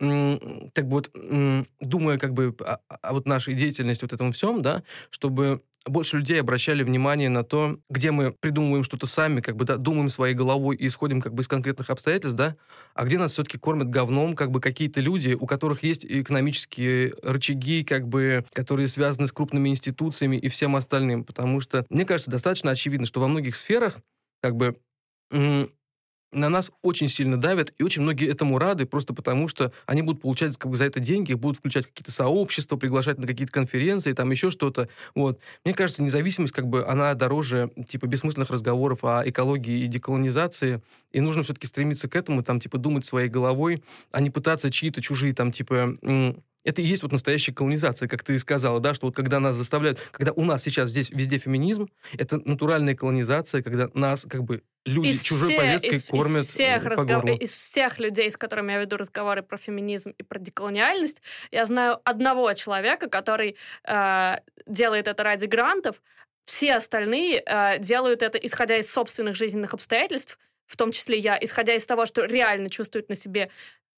так 0.74 0.88
бы 0.88 0.92
вот, 0.92 1.12
думая 1.80 2.18
как 2.18 2.34
бы 2.34 2.56
о, 2.60 2.78
о 2.88 3.14
вот 3.14 3.26
нашей 3.28 3.54
деятельности, 3.56 4.04
вот 4.04 4.14
этом 4.14 4.32
всем, 4.32 4.62
да, 4.62 4.84
чтобы 5.10 5.62
больше 5.86 6.18
людей 6.18 6.40
обращали 6.40 6.84
внимание 6.84 7.30
на 7.30 7.44
то, 7.44 7.78
где 7.90 8.12
мы 8.12 8.32
придумываем 8.32 8.84
что-то 8.84 9.06
сами, 9.08 9.42
как 9.42 9.56
бы, 9.58 9.66
да, 9.66 9.78
думаем 9.78 10.10
своей 10.10 10.34
головой 10.36 10.76
и 10.78 10.88
исходим 10.88 11.22
как 11.22 11.34
бы 11.34 11.42
из 11.44 11.48
конкретных 11.48 11.90
обстоятельств, 11.90 12.38
да, 12.38 12.56
а 12.94 13.06
где 13.06 13.18
нас 13.18 13.34
все-таки 13.34 13.58
кормят 13.58 13.90
говном, 13.90 14.36
как 14.36 14.52
бы 14.52 14.62
какие-то 14.62 15.02
люди, 15.02 15.34
у 15.34 15.46
которых 15.46 15.84
есть 15.84 16.06
экономические 16.06 17.14
рычаги, 17.24 17.84
как 17.84 18.08
бы, 18.08 18.46
которые 18.54 18.88
связаны 18.88 19.28
с 19.28 19.32
крупными 19.32 19.70
институциями 19.70 20.38
и 20.38 20.48
всем 20.48 20.76
остальным, 20.76 21.24
потому 21.26 21.60
что, 21.60 21.86
мне 21.90 22.06
кажется, 22.06 22.32
достаточно 22.32 22.72
очевидно, 22.72 23.06
что 23.06 23.20
во 23.20 23.28
многих 23.28 23.56
сферах 23.56 23.98
как 24.42 24.56
бы 24.56 24.78
на 26.34 26.50
нас 26.50 26.72
очень 26.82 27.08
сильно 27.08 27.40
давят, 27.40 27.74
и 27.78 27.84
очень 27.84 28.02
многие 28.02 28.30
этому 28.30 28.58
рады, 28.58 28.86
просто 28.86 29.14
потому 29.14 29.48
что 29.48 29.72
они 29.86 30.02
будут 30.02 30.22
получать 30.22 30.58
как 30.58 30.72
бы, 30.72 30.78
за 30.78 30.86
это 30.86 31.00
деньги, 31.00 31.34
будут 31.34 31.58
включать 31.58 31.86
какие-то 31.88 32.12
сообщества, 32.12 32.76
приглашать 32.76 33.18
на 33.18 33.28
какие-то 33.28 33.54
конференции, 33.54 34.14
там 34.14 34.32
еще 34.32 34.52
что-то. 34.52 34.90
Вот. 35.16 35.40
Мне 35.64 35.74
кажется, 35.74 36.04
независимость, 36.04 36.54
как 36.54 36.68
бы, 36.68 36.86
она 36.86 37.14
дороже, 37.14 37.72
типа, 37.88 38.08
бессмысленных 38.08 38.50
разговоров 38.50 39.04
о 39.04 39.24
экологии 39.26 39.84
и 39.84 39.88
деколонизации, 39.88 40.82
и 41.12 41.22
нужно 41.22 41.44
все-таки 41.44 41.68
стремиться 41.68 42.08
к 42.10 42.16
этому, 42.16 42.44
там, 42.44 42.60
типа, 42.60 42.78
думать 42.78 43.06
своей 43.06 43.30
головой, 43.30 43.84
а 44.12 44.22
не 44.22 44.30
пытаться 44.30 44.72
чьи-то 44.72 45.02
чужие, 45.02 45.34
там, 45.34 45.52
типа, 45.52 45.98
Это 46.64 46.82
и 46.82 46.86
есть 46.86 47.04
вот 47.04 47.12
настоящая 47.12 47.54
колонизация, 47.54 48.08
как 48.08 48.24
ты 48.24 48.36
и 48.36 48.38
сказала, 48.38 48.80
да, 48.80 48.94
что 48.94 49.08
вот 49.08 49.16
когда 49.16 49.40
нас 49.40 49.56
заставляют, 49.56 50.00
когда 50.12 50.32
у 50.32 50.46
нас 50.46 50.64
сейчас 50.64 50.90
здесь 50.90 51.10
везде 51.10 51.38
феминизм, 51.38 51.90
это 52.18 52.38
натуральная 52.48 52.96
колонизация, 52.96 53.62
когда 53.62 53.90
нас 53.94 54.26
как 54.30 54.44
бы 54.44 54.64
люди 54.86 55.08
Из 55.10 55.24
чужой 55.24 55.50
все- 55.50 55.58
повесткой 55.58 55.90
из- 55.90 56.04
из 56.04 56.10
кормят 56.10 56.46
всех 56.46 56.86
э, 56.86 56.90
по 56.90 56.90
разгов-. 57.04 57.40
Из 57.42 57.54
всех 57.54 58.00
людей, 58.00 58.32
с 58.32 58.38
которыми 58.38 58.72
я 58.72 58.80
веду 58.80 58.98
разговоры 58.98 59.44
про 59.44 59.58
феминизм 59.58 60.12
и 60.18 60.24
про 60.24 60.40
деколониальность, 60.40 61.22
я 61.52 61.66
знаю 61.66 62.00
одного 62.06 62.54
человека, 62.54 63.10
который 63.10 63.56
э, 63.86 64.36
делает 64.66 65.08
это 65.08 65.24
ради 65.24 65.46
грантов. 65.46 66.02
Все 66.46 66.76
остальные 66.76 67.42
э, 67.46 67.80
делают 67.80 68.22
это, 68.24 68.38
исходя 68.38 68.78
из 68.78 68.92
собственных 68.92 69.36
жизненных 69.36 69.74
обстоятельств, 69.74 70.38
в 70.66 70.78
том 70.78 70.92
числе 70.92 71.18
я, 71.20 71.38
исходя 71.42 71.76
из 71.76 71.86
того, 71.86 72.06
что 72.06 72.24
реально 72.26 72.70
чувствуют 72.70 73.10
на 73.10 73.16
себе 73.16 73.50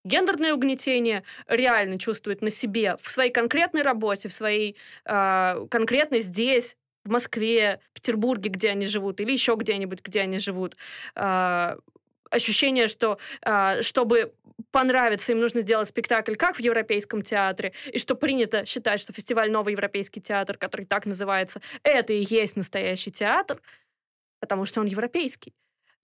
гендерное 0.05 0.53
угнетение, 0.53 1.23
реально 1.47 1.99
чувствуют 1.99 2.41
на 2.41 2.49
себе 2.49 2.95
в 3.01 3.11
своей 3.11 3.31
конкретной 3.31 3.81
работе, 3.81 4.29
в 4.29 4.33
своей 4.33 4.77
э, 5.03 5.65
конкретно 5.69 6.19
здесь, 6.19 6.77
в 7.03 7.09
Москве, 7.09 7.81
Петербурге, 7.93 8.49
где 8.49 8.69
они 8.69 8.85
живут, 8.85 9.19
или 9.19 9.31
еще 9.31 9.55
где-нибудь, 9.55 10.01
где 10.01 10.21
они 10.21 10.39
живут. 10.39 10.77
Э, 11.15 11.75
ощущение, 12.29 12.87
что 12.87 13.17
э, 13.41 13.81
чтобы 13.81 14.33
понравиться, 14.71 15.31
им 15.31 15.39
нужно 15.39 15.61
сделать 15.61 15.87
спектакль, 15.87 16.35
как 16.35 16.57
в 16.57 16.59
Европейском 16.59 17.21
театре, 17.21 17.73
и 17.91 17.97
что 17.97 18.15
принято 18.15 18.65
считать, 18.65 18.99
что 18.99 19.13
фестиваль 19.13 19.51
«Новый 19.51 19.73
Европейский 19.73 20.21
театр», 20.21 20.57
который 20.57 20.85
так 20.85 21.05
называется, 21.05 21.61
это 21.83 22.13
и 22.13 22.25
есть 22.27 22.55
настоящий 22.55 23.11
театр, 23.11 23.61
потому 24.39 24.65
что 24.65 24.81
он 24.81 24.87
европейский. 24.87 25.53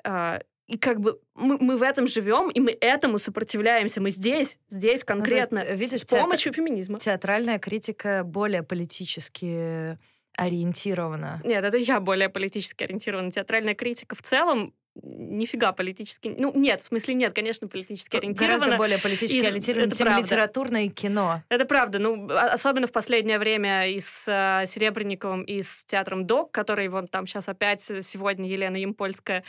А, 0.03 0.41
И 0.67 0.77
как 0.77 1.01
бы 1.01 1.19
мы, 1.35 1.57
мы 1.57 1.75
в 1.75 1.83
этом 1.83 2.07
живем, 2.07 2.49
и 2.49 2.59
мы 2.59 2.77
этому 2.79 3.19
сопротивляемся. 3.19 3.99
Мы 3.99 4.11
здесь, 4.11 4.57
здесь 4.69 5.03
конкретно, 5.03 5.59
Ну, 5.63 5.65
есть, 5.65 5.79
видишь, 5.79 6.01
с 6.01 6.05
помощью 6.05 6.53
феминизма. 6.53 6.99
Театральная 6.99 7.59
критика 7.59 8.23
более 8.23 8.63
политически 8.63 9.97
ориентирована. 10.37 11.41
Нет, 11.43 11.63
это 11.63 11.77
я 11.77 11.99
более 11.99 12.29
политически 12.29 12.83
ориентирована. 12.83 13.31
Театральная 13.31 13.75
критика 13.75 14.15
в 14.15 14.21
целом 14.21 14.73
нифига 14.95 15.71
политически... 15.71 16.35
Ну, 16.37 16.51
нет, 16.55 16.81
в 16.81 16.87
смысле 16.87 17.13
нет, 17.13 17.33
конечно, 17.33 17.67
политически 17.67 18.17
ориентирована. 18.17 18.57
Гораздо 18.59 18.77
более 18.77 18.99
политически 18.99 19.39
это 19.39 19.61
чем 19.95 20.05
правда. 20.05 20.21
литературное 20.21 20.89
кино. 20.89 21.43
Это 21.49 21.65
правда. 21.65 21.99
Ну, 21.99 22.29
а- 22.29 22.51
особенно 22.53 22.87
в 22.87 22.91
последнее 22.91 23.39
время 23.39 23.87
и 23.89 23.99
с 23.99 24.27
э, 24.27 24.65
Серебренниковым, 24.67 25.43
и 25.43 25.61
с 25.61 25.85
театром 25.85 26.27
ДОК, 26.27 26.51
который 26.51 26.87
вон 26.89 27.07
там 27.07 27.25
сейчас 27.25 27.47
опять 27.47 27.89
э, 27.89 28.01
сегодня 28.01 28.49
Елена 28.49 28.75
Ямпольская, 28.75 29.43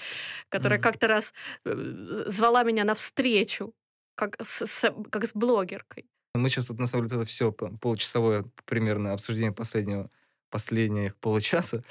которая 0.49 0.79
Мгм. 0.79 0.85
как-то 0.85 1.09
раз 1.09 1.33
э, 1.65 2.25
звала 2.27 2.63
меня 2.63 2.85
навстречу, 2.85 3.75
как 4.15 4.37
с, 4.41 4.65
с- 4.65 4.95
как 5.11 5.27
с 5.27 5.33
блогеркой. 5.35 6.07
Мы 6.35 6.49
сейчас 6.49 6.67
тут, 6.67 6.79
на 6.79 6.87
самом 6.87 7.09
деле, 7.09 7.23
это 7.23 7.29
все 7.29 7.53
получасовое 7.53 8.45
примерно 8.65 9.13
обсуждение 9.13 9.53
последнего 9.53 10.09
последних 10.51 11.17
получаса 11.17 11.83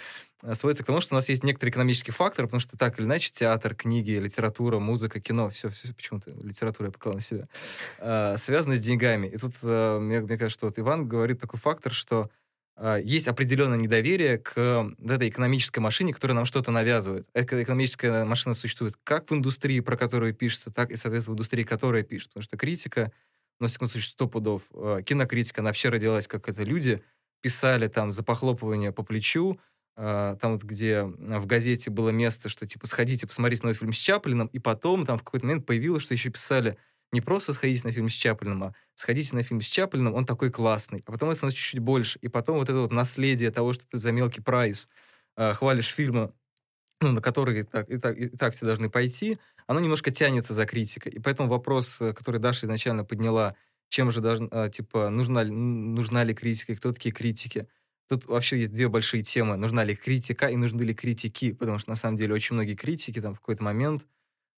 сводится 0.53 0.83
к 0.83 0.87
тому, 0.87 1.01
что 1.01 1.13
у 1.13 1.17
нас 1.17 1.29
есть 1.29 1.43
некоторые 1.43 1.71
экономические 1.71 2.13
факторы, 2.13 2.47
потому 2.47 2.61
что 2.61 2.77
так 2.77 2.99
или 2.99 3.05
иначе 3.05 3.31
театр, 3.31 3.75
книги, 3.75 4.11
литература, 4.11 4.79
музыка, 4.79 5.19
кино, 5.19 5.49
все, 5.49 5.69
все 5.69 5.93
почему-то 5.93 6.31
литературу 6.31 6.87
я 6.87 6.91
поклал 6.91 7.15
на 7.15 7.21
себя, 7.21 7.43
э, 7.99 8.35
связаны 8.37 8.75
с 8.75 8.79
деньгами. 8.79 9.27
И 9.27 9.37
тут 9.37 9.53
э, 9.63 9.99
мне, 9.99 10.19
мне 10.21 10.37
кажется, 10.37 10.57
что 10.57 10.65
вот 10.67 10.79
Иван 10.79 11.07
говорит 11.07 11.39
такой 11.39 11.59
фактор, 11.59 11.93
что 11.93 12.29
э, 12.75 13.01
есть 13.03 13.27
определенное 13.27 13.77
недоверие 13.77 14.39
к 14.39 14.93
вот 14.97 15.11
этой 15.11 15.29
экономической 15.29 15.79
машине, 15.79 16.13
которая 16.13 16.35
нам 16.35 16.45
что-то 16.45 16.71
навязывает. 16.71 17.27
Эта 17.33 17.61
экономическая 17.61 18.25
машина 18.25 18.55
существует 18.55 18.95
как 19.03 19.29
в 19.29 19.33
индустрии, 19.33 19.79
про 19.79 19.95
которую 19.95 20.33
пишется, 20.33 20.71
так 20.71 20.89
и, 20.89 20.95
соответственно, 20.95 21.35
в 21.35 21.37
индустрии, 21.37 21.63
которая 21.63 22.03
пишет. 22.03 22.29
Потому 22.29 22.43
что 22.43 22.57
критика, 22.57 23.11
ну, 23.59 23.65
во 23.65 23.67
всяком 23.67 23.87
случае, 23.87 24.09
сто 24.09 24.27
пудов, 24.27 24.63
э, 24.73 25.01
кинокритика, 25.05 25.61
она 25.61 25.69
вообще 25.69 25.89
родилась 25.89 26.27
как 26.27 26.49
это 26.49 26.63
люди, 26.63 27.03
писали 27.41 27.87
там 27.87 28.11
за 28.11 28.23
похлопывание 28.23 28.91
по 28.91 29.03
плечу, 29.03 29.59
там 29.95 30.53
вот 30.53 30.63
где 30.63 30.99
э, 30.99 31.39
в 31.39 31.45
газете 31.45 31.89
было 31.89 32.09
место, 32.09 32.49
что 32.49 32.65
типа 32.67 32.87
сходите, 32.87 33.27
посмотрите 33.27 33.63
новый 33.63 33.75
фильм 33.75 33.93
с 33.93 33.97
Чаплином, 33.97 34.47
и 34.47 34.59
потом 34.59 35.05
там 35.05 35.17
в 35.17 35.23
какой-то 35.23 35.45
момент 35.45 35.65
появилось, 35.65 36.03
что 36.03 36.13
еще 36.13 36.29
писали 36.29 36.77
не 37.11 37.21
просто 37.21 37.53
сходите 37.53 37.85
на 37.85 37.93
фильм 37.93 38.09
с 38.09 38.13
Чаплином, 38.13 38.63
а 38.63 38.73
сходите 38.95 39.35
на 39.35 39.43
фильм 39.43 39.61
с 39.61 39.65
Чаплином, 39.65 40.13
он 40.13 40.25
такой 40.25 40.49
классный. 40.49 41.03
А 41.05 41.11
потом 41.11 41.29
это 41.29 41.37
становится 41.37 41.61
чуть-чуть 41.61 41.81
больше. 41.81 42.19
И 42.21 42.29
потом 42.29 42.57
вот 42.57 42.69
это 42.69 42.79
вот 42.79 42.93
наследие 42.93 43.51
того, 43.51 43.73
что 43.73 43.85
ты 43.85 43.97
за 43.97 44.11
мелкий 44.13 44.41
прайс 44.41 44.87
э, 45.35 45.53
хвалишь 45.53 45.87
фильмы, 45.87 46.33
ну, 47.01 47.11
на 47.11 47.21
которые 47.21 47.65
так, 47.65 47.89
и, 47.89 47.97
так, 47.97 48.17
и 48.17 48.29
так 48.29 48.53
все 48.53 48.65
должны 48.65 48.89
пойти, 48.89 49.39
оно 49.67 49.79
немножко 49.79 50.11
тянется 50.11 50.53
за 50.53 50.65
критикой. 50.65 51.11
И 51.13 51.19
поэтому 51.19 51.49
вопрос, 51.49 51.99
э, 51.99 52.13
который 52.13 52.39
Даша 52.39 52.65
изначально 52.65 53.03
подняла, 53.03 53.55
чем 53.89 54.11
же 54.11 54.21
должна, 54.21 54.47
а, 54.51 54.69
типа, 54.69 55.09
нужна 55.09 55.43
нужна 55.43 56.23
ли 56.23 56.33
критика, 56.33 56.75
кто 56.75 56.93
такие 56.93 57.13
критики? 57.13 57.67
Тут 58.11 58.25
вообще 58.25 58.59
есть 58.59 58.73
две 58.73 58.89
большие 58.89 59.23
темы. 59.23 59.55
Нужна 59.55 59.85
ли 59.85 59.95
критика 59.95 60.47
и 60.49 60.57
нужны 60.57 60.81
ли 60.81 60.93
критики? 60.93 61.53
Потому 61.53 61.77
что, 61.77 61.89
на 61.91 61.95
самом 61.95 62.17
деле, 62.17 62.33
очень 62.33 62.55
многие 62.55 62.75
критики 62.75 63.21
там 63.21 63.33
в 63.35 63.39
какой-то 63.39 63.63
момент, 63.63 64.05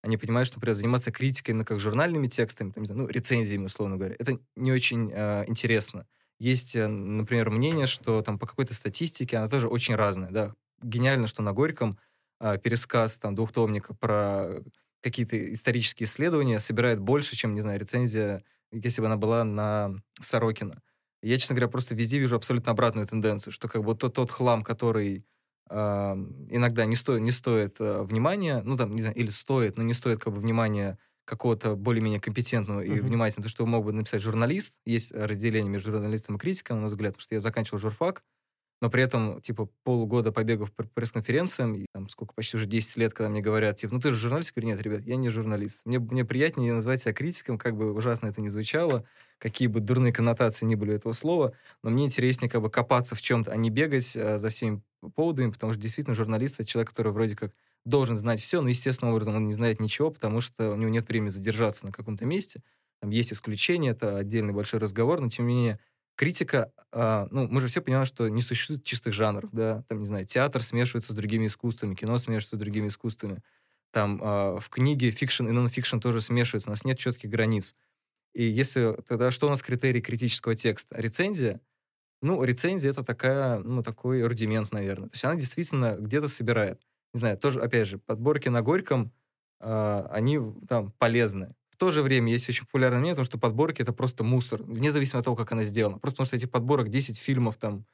они 0.02 0.18
понимают, 0.18 0.48
что, 0.48 0.58
например, 0.58 0.74
заниматься 0.76 1.12
критикой, 1.12 1.54
ну, 1.54 1.64
как 1.64 1.80
журнальными 1.80 2.26
текстами, 2.26 2.72
там, 2.72 2.82
не 2.82 2.88
знаю, 2.88 3.04
ну, 3.04 3.08
рецензиями, 3.08 3.66
условно 3.66 3.98
говоря, 3.98 4.16
это 4.18 4.40
не 4.56 4.72
очень 4.72 5.12
э, 5.14 5.44
интересно. 5.46 6.08
Есть, 6.40 6.76
э, 6.76 6.88
например, 6.88 7.52
мнение, 7.52 7.86
что 7.86 8.24
там 8.24 8.40
по 8.40 8.48
какой-то 8.48 8.74
статистике 8.74 9.38
она 9.38 9.48
тоже 9.48 9.68
очень 9.68 9.94
разная, 9.94 10.32
да. 10.32 10.56
Гениально, 10.82 11.28
что 11.28 11.44
на 11.44 11.54
Горьком 11.54 12.00
э, 12.40 12.58
пересказ 12.58 13.20
там 13.20 13.36
двухтомника 13.36 13.94
про 13.94 14.64
какие-то 15.04 15.38
исторические 15.54 16.06
исследования 16.06 16.60
собирает 16.60 17.00
больше, 17.00 17.36
чем, 17.36 17.54
не 17.54 17.62
знаю, 17.62 17.80
рецензия, 17.80 18.44
если 18.72 19.02
бы 19.02 19.06
она 19.06 19.18
была 19.18 19.44
на 19.44 19.94
Сорокина. 20.20 20.82
Я, 21.24 21.38
честно 21.40 21.56
говоря, 21.56 21.70
просто 21.72 21.96
везде 21.96 22.20
вижу 22.20 22.36
абсолютно 22.36 22.72
обратную 22.72 23.08
тенденцию, 23.08 23.54
что 23.54 23.68
как 23.70 23.84
бы 23.84 23.96
тот, 23.96 24.14
тот 24.16 24.32
хлам, 24.32 24.64
который 24.64 25.26
э, 25.70 25.76
иногда 25.76 26.86
не, 26.86 26.96
стоит 26.96 27.22
не 27.22 27.32
стоит 27.32 27.78
э, 27.80 28.04
внимания, 28.04 28.62
ну, 28.64 28.78
там, 28.78 28.94
не 28.94 29.02
знаю, 29.02 29.16
или 29.16 29.30
стоит, 29.30 29.78
но 29.78 29.84
не 29.84 29.94
стоит 29.94 30.20
как 30.20 30.34
бы 30.34 30.40
внимания 30.40 31.00
какого-то 31.26 31.76
более-менее 31.76 32.20
компетентного 32.20 32.82
и 32.82 33.00
Мгм. 33.00 33.00
внимательного, 33.00 33.44
то, 33.44 33.50
что 33.50 33.66
мог 33.66 33.86
бы 33.86 33.94
написать 33.94 34.22
журналист. 34.22 34.74
Есть 34.86 35.14
разделение 35.14 35.72
между 35.72 35.92
журналистом 35.92 36.36
и 36.36 36.40
критиком, 36.40 36.78
на 36.78 36.82
мой 36.84 36.90
взгляд, 36.90 37.14
потому 37.14 37.24
что 37.24 37.36
я 37.36 37.42
заканчивал 37.42 37.80
журфак, 37.80 38.24
но 38.82 38.90
при 38.90 39.02
этом, 39.04 39.42
типа, 39.42 39.70
полгода 39.84 40.34
побегав 40.34 40.74
по 40.74 40.84
пресс-конференциям, 40.84 41.74
и 41.76 41.86
там 41.94 42.10
сколько, 42.10 42.34
почти 42.34 42.58
уже 42.58 42.66
10 42.66 42.98
лет, 42.98 43.14
когда 43.14 43.30
мне 43.30 43.42
говорят, 43.42 43.78
типа, 43.78 43.94
ну 43.94 44.02
ты 44.02 44.10
же 44.10 44.16
журналист? 44.18 44.52
Я 44.56 44.62
говорю, 44.62 44.76
нет, 44.76 44.82
ребят, 44.86 45.02
я 45.06 45.16
не 45.16 45.30
журналист. 45.30 45.82
Мне, 45.86 46.00
мне 46.00 46.26
приятнее 46.26 46.74
назвать 46.74 47.02
себя 47.02 47.14
критиком, 47.14 47.58
как 47.58 47.78
бы 47.78 47.94
ужасно 47.94 48.28
это 48.28 48.42
ни 48.42 48.50
звучало, 48.50 49.06
какие 49.44 49.68
бы 49.68 49.82
дурные 49.82 50.14
коннотации 50.14 50.66
ни 50.66 50.76
были 50.76 50.92
у 50.92 50.96
этого 50.96 51.12
слова, 51.12 51.52
но 51.84 51.90
мне 51.90 52.06
интереснее 52.06 52.50
как 52.50 52.62
бы 52.62 52.70
копаться 52.70 53.14
в 53.14 53.22
чем-то, 53.22 53.52
а 53.52 53.58
не 53.58 53.70
бегать 53.70 54.16
э, 54.16 54.38
за 54.38 54.48
всеми 54.48 54.82
поводами, 55.16 55.52
потому 55.52 55.74
что 55.74 55.82
действительно 55.82 56.16
журналист— 56.16 56.56
это 56.62 56.66
человек, 56.66 56.92
который 56.92 57.12
вроде 57.12 57.36
как 57.36 57.52
должен 57.84 58.18
знать 58.18 58.40
все, 58.40 58.62
но 58.62 58.70
естественным 58.70 59.14
образом 59.14 59.36
он 59.36 59.46
не 59.46 59.54
знает 59.54 59.82
ничего, 59.82 60.12
потому 60.12 60.40
что 60.40 60.72
у 60.72 60.78
него 60.78 60.90
нет 60.90 61.10
времени 61.10 61.28
задержаться 61.28 61.86
на 61.86 61.92
каком-то 61.92 62.26
месте. 62.26 62.64
Там 63.02 63.10
есть 63.10 63.34
исключения, 63.34 63.90
это 63.90 64.16
отдельный 64.16 64.54
большой 64.54 64.80
разговор, 64.80 65.20
но 65.20 65.28
тем 65.28 65.46
не 65.48 65.56
менее 65.56 65.80
критика, 66.16 66.72
а, 66.94 67.28
ну, 67.30 67.46
мы 67.50 67.60
же 67.60 67.68
все 67.68 67.82
понимаем, 67.82 68.06
что 68.06 68.30
не 68.30 68.42
существует 68.42 68.86
чистых 68.86 69.14
жанров, 69.14 69.50
да, 69.52 69.84
там, 69.90 70.00
не 70.00 70.06
знаю, 70.06 70.26
театр 70.26 70.64
смешивается 70.64 71.12
с 71.12 71.16
другими 71.18 71.48
искусствами, 71.48 71.96
кино 71.96 72.18
смешивается 72.18 72.56
с 72.56 72.60
другими 72.60 72.88
искусствами, 72.88 73.42
там 73.92 74.22
а, 74.24 74.58
в 74.62 74.70
книге 74.70 75.12
фикшн 75.12 75.48
и 75.48 75.52
нон-фикшн 75.52 76.00
тоже 76.00 76.22
смешиваются, 76.22 76.70
у 76.70 76.72
нас 76.72 76.86
нет 76.86 76.98
четких 76.98 77.30
границ. 77.30 77.76
И 78.34 78.44
если 78.44 78.98
тогда 79.08 79.32
что 79.32 79.48
у 79.48 79.50
нас 79.50 79.62
критерий 79.62 80.02
критического 80.02 80.56
текста? 80.56 80.96
Рецензия? 81.00 81.62
Ну, 82.22 82.44
рецензия 82.44 82.92
это 82.92 83.04
такая, 83.04 83.60
ну, 83.60 83.84
такой 83.84 84.24
рудимент, 84.24 84.72
наверное. 84.72 85.10
То 85.10 85.14
есть 85.14 85.24
она 85.26 85.36
действительно 85.36 85.98
где-то 86.00 86.28
собирает. 86.30 86.82
Не 87.14 87.20
знаю, 87.20 87.38
тоже, 87.38 87.62
опять 87.62 87.88
же, 87.88 87.98
подборки 88.00 88.50
на 88.50 88.62
Горьком, 88.62 89.12
а, 89.60 90.08
они 90.12 90.40
там 90.68 90.92
полезны. 90.98 91.54
В 91.70 91.76
то 91.76 91.92
же 91.92 92.02
время 92.02 92.32
есть 92.32 92.48
очень 92.50 92.66
популярное 92.66 93.00
мнение, 93.00 93.24
что 93.24 93.38
подборки 93.38 93.82
это 93.82 93.94
просто 93.94 94.24
мусор, 94.24 94.64
вне 94.64 94.92
зависимости 94.92 95.18
от 95.18 95.26
того, 95.26 95.36
как 95.36 95.52
она 95.52 95.64
сделана. 95.64 95.98
Просто 96.00 96.18
потому 96.18 96.28
что 96.28 96.36
этих 96.38 96.50
подборок 96.52 96.90
10 96.90 97.18
фильмов 97.18 97.58
там, 97.58 97.86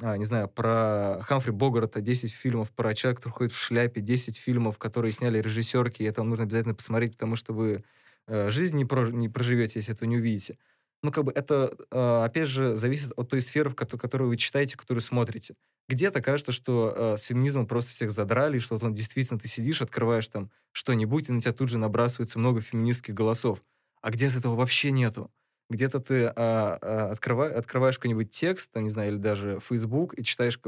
а, 0.00 0.16
не 0.16 0.24
знаю, 0.24 0.48
про 0.48 1.20
Хамфри 1.22 1.52
Богарта, 1.52 2.00
10 2.00 2.32
фильмов 2.32 2.70
про 2.70 2.94
человека, 2.94 3.22
который 3.22 3.34
ходит 3.34 3.52
в 3.52 3.58
шляпе, 3.60 4.00
10 4.00 4.36
фильмов, 4.36 4.78
которые 4.78 5.12
сняли 5.12 5.40
режиссерки, 5.40 6.02
и 6.02 6.06
это 6.06 6.20
вам 6.20 6.30
нужно 6.30 6.44
обязательно 6.44 6.74
посмотреть, 6.74 7.12
потому 7.12 7.36
что 7.36 7.52
вы 7.52 7.72
э, 7.72 7.80
жизнь 8.28 8.76
не, 8.76 8.84
прож- 8.84 9.12
не 9.12 9.28
проживете, 9.28 9.78
если 9.78 9.94
этого 9.94 10.08
не 10.08 10.16
увидите. 10.16 10.58
Ну, 11.02 11.12
как 11.12 11.24
бы 11.24 11.32
это, 11.32 11.76
э, 11.90 12.24
опять 12.24 12.48
же, 12.48 12.74
зависит 12.74 13.12
от 13.16 13.28
той 13.30 13.40
сферы, 13.40 13.72
которую 13.72 14.28
вы 14.28 14.36
читаете, 14.36 14.76
которую 14.76 15.02
смотрите. 15.02 15.54
Где-то 15.88 16.20
кажется, 16.20 16.52
что 16.52 16.92
э, 17.14 17.16
с 17.16 17.24
феминизмом 17.24 17.66
просто 17.66 17.92
всех 17.92 18.10
задрали, 18.10 18.58
что 18.58 18.74
вот 18.74 18.82
он 18.82 18.94
действительно 18.94 19.38
ты 19.38 19.46
сидишь, 19.46 19.82
открываешь 19.82 20.26
там 20.28 20.50
что-нибудь, 20.72 21.28
и 21.28 21.32
на 21.32 21.40
тебя 21.40 21.52
тут 21.52 21.68
же 21.68 21.78
набрасывается 21.78 22.38
много 22.38 22.60
феминистских 22.60 23.14
голосов. 23.14 23.62
А 24.02 24.10
где-то 24.10 24.38
этого 24.38 24.56
вообще 24.56 24.90
нету. 24.90 25.30
Где-то 25.68 26.00
ты 26.00 26.24
а, 26.26 26.78
а, 26.80 27.10
открываешь 27.10 27.98
какой-нибудь 27.98 28.30
текст, 28.30 28.70
там, 28.72 28.84
не 28.84 28.90
знаю, 28.90 29.12
или 29.12 29.18
даже 29.18 29.58
Facebook, 29.60 30.14
и 30.18 30.22
читаешь, 30.24 30.60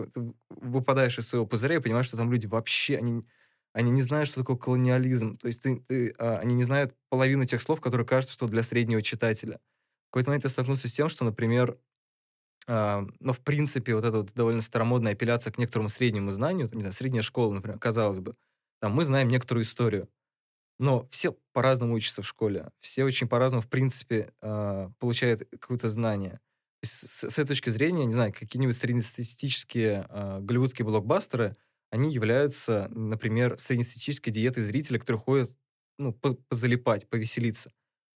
выпадаешь 0.51 1.19
из 1.19 1.29
своего 1.29 1.47
пузыря 1.47 1.77
и 1.77 1.81
понимаешь, 1.81 2.07
что 2.07 2.17
там 2.17 2.31
люди 2.33 2.47
вообще, 2.47 2.97
они, 2.97 3.23
они 3.73 3.91
не 3.91 4.03
знают, 4.03 4.29
что 4.29 4.41
такое 4.41 4.57
колониализм. 4.57 5.37
То 5.39 5.47
есть 5.49 5.63
ты, 5.63 5.81
ты, 5.87 6.15
а, 6.19 6.39
они 6.39 6.55
не 6.55 6.65
знают 6.65 6.95
половину 7.11 7.45
тех 7.45 7.63
слов, 7.63 7.81
которые 7.81 8.07
кажутся, 8.07 8.35
что 8.35 8.49
для 8.49 8.63
среднего 8.63 9.03
читателя. 9.03 9.61
В 10.09 10.13
какой-то 10.13 10.31
момент 10.31 10.45
я 10.45 10.51
столкнулся 10.51 10.89
с 10.89 10.93
тем, 10.93 11.09
что, 11.09 11.25
например, 11.25 11.79
э, 12.67 13.07
ну, 13.21 13.33
в 13.33 13.41
принципе, 13.41 13.95
вот 13.95 14.05
эта 14.05 14.19
вот 14.19 14.33
довольно 14.35 14.63
старомодная 14.63 15.13
апелляция 15.13 15.53
к 15.53 15.59
некоторому 15.59 15.89
среднему 15.89 16.31
знанию, 16.31 16.69
там, 16.69 16.79
не 16.79 16.83
знаю, 16.83 16.95
средняя 16.95 17.23
школа, 17.23 17.53
например, 17.55 17.79
казалось 17.79 18.21
бы, 18.21 18.35
там, 18.81 18.93
мы 18.93 19.05
знаем 19.05 19.29
некоторую 19.29 19.65
историю, 19.65 20.09
но 20.79 21.07
все 21.11 21.37
по-разному 21.53 21.95
учатся 21.95 22.23
в 22.23 22.27
школе, 22.27 22.71
все 22.81 23.05
очень 23.05 23.29
по-разному, 23.29 23.63
в 23.63 23.69
принципе, 23.69 24.33
э, 24.41 24.91
получают 24.99 25.49
какое-то 25.61 25.91
знание. 25.91 26.41
С, 26.85 27.05
с 27.29 27.39
этой 27.39 27.49
точки 27.49 27.71
зрения, 27.71 28.05
не 28.05 28.13
знаю, 28.13 28.33
какие-нибудь 28.33 28.77
среднестатистические 28.77 30.07
э, 30.09 30.39
голливудские 30.41 30.87
блокбастеры, 30.87 31.57
они 31.91 32.13
являются, 32.13 32.89
например, 32.91 33.59
среднестатистической 33.59 34.33
диетой 34.33 34.63
зрителя, 34.63 34.99
который 34.99 35.17
ходит 35.17 35.53
ну, 35.99 36.13
позалипать, 36.13 37.09
повеселиться. 37.09 37.73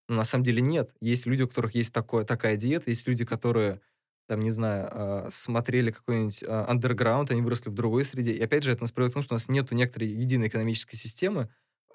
Но 0.09 0.17
на 0.17 0.25
самом 0.25 0.45
деле 0.45 0.61
нет. 0.61 0.95
Есть 1.01 1.27
люди, 1.27 1.43
у 1.43 1.49
которых 1.49 1.75
есть 1.75 1.93
такое, 1.93 2.25
такая 2.25 2.57
диета, 2.57 2.91
есть 2.91 3.07
люди, 3.07 3.25
которые 3.25 3.81
там, 4.29 4.41
не 4.41 4.51
знаю, 4.51 4.89
э, 4.91 5.27
смотрели 5.31 5.91
какой-нибудь 5.91 6.45
андерграунд, 6.45 7.31
они 7.31 7.43
выросли 7.43 7.71
в 7.71 7.75
другой 7.75 8.05
среде. 8.05 8.33
И 8.33 8.43
опять 8.43 8.63
же, 8.63 8.73
это 8.73 8.83
нас 8.83 8.93
приводит 8.93 9.13
к 9.13 9.15
тому, 9.15 9.25
что 9.25 9.35
у 9.35 9.37
нас 9.37 9.49
нет 9.49 9.71
некоторой 9.73 10.09
единой 10.09 10.49
экономической 10.49 10.97
системы, 10.97 11.49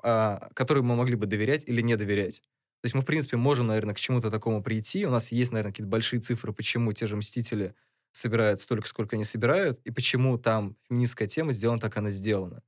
а, 0.03 0.49
которой 0.53 0.83
мы 0.83 0.95
могли 0.95 1.15
бы 1.15 1.25
доверять 1.25 1.63
или 1.67 1.81
не 1.81 1.95
доверять. 1.95 2.41
То 2.81 2.85
есть 2.85 2.95
мы, 2.95 3.01
в 3.01 3.05
принципе, 3.05 3.37
можем, 3.37 3.67
наверное, 3.67 3.95
к 3.95 3.99
чему-то 3.99 4.29
такому 4.29 4.61
прийти. 4.61 5.05
У 5.05 5.09
нас 5.09 5.31
есть, 5.31 5.51
наверное, 5.51 5.71
какие-то 5.71 5.89
большие 5.89 6.19
цифры, 6.19 6.53
почему 6.53 6.93
те 6.93 7.07
же 7.07 7.15
«Мстители» 7.15 7.73
собирают 8.17 8.61
столько, 8.61 8.87
сколько 8.87 9.15
они 9.15 9.25
собирают, 9.25 9.79
и 9.83 9.91
почему 9.91 10.37
там 10.37 10.75
феминистская 10.87 11.27
тема 11.27 11.53
сделана 11.53 11.79
так, 11.79 11.97
она 11.97 12.09
сделана. 12.09 12.61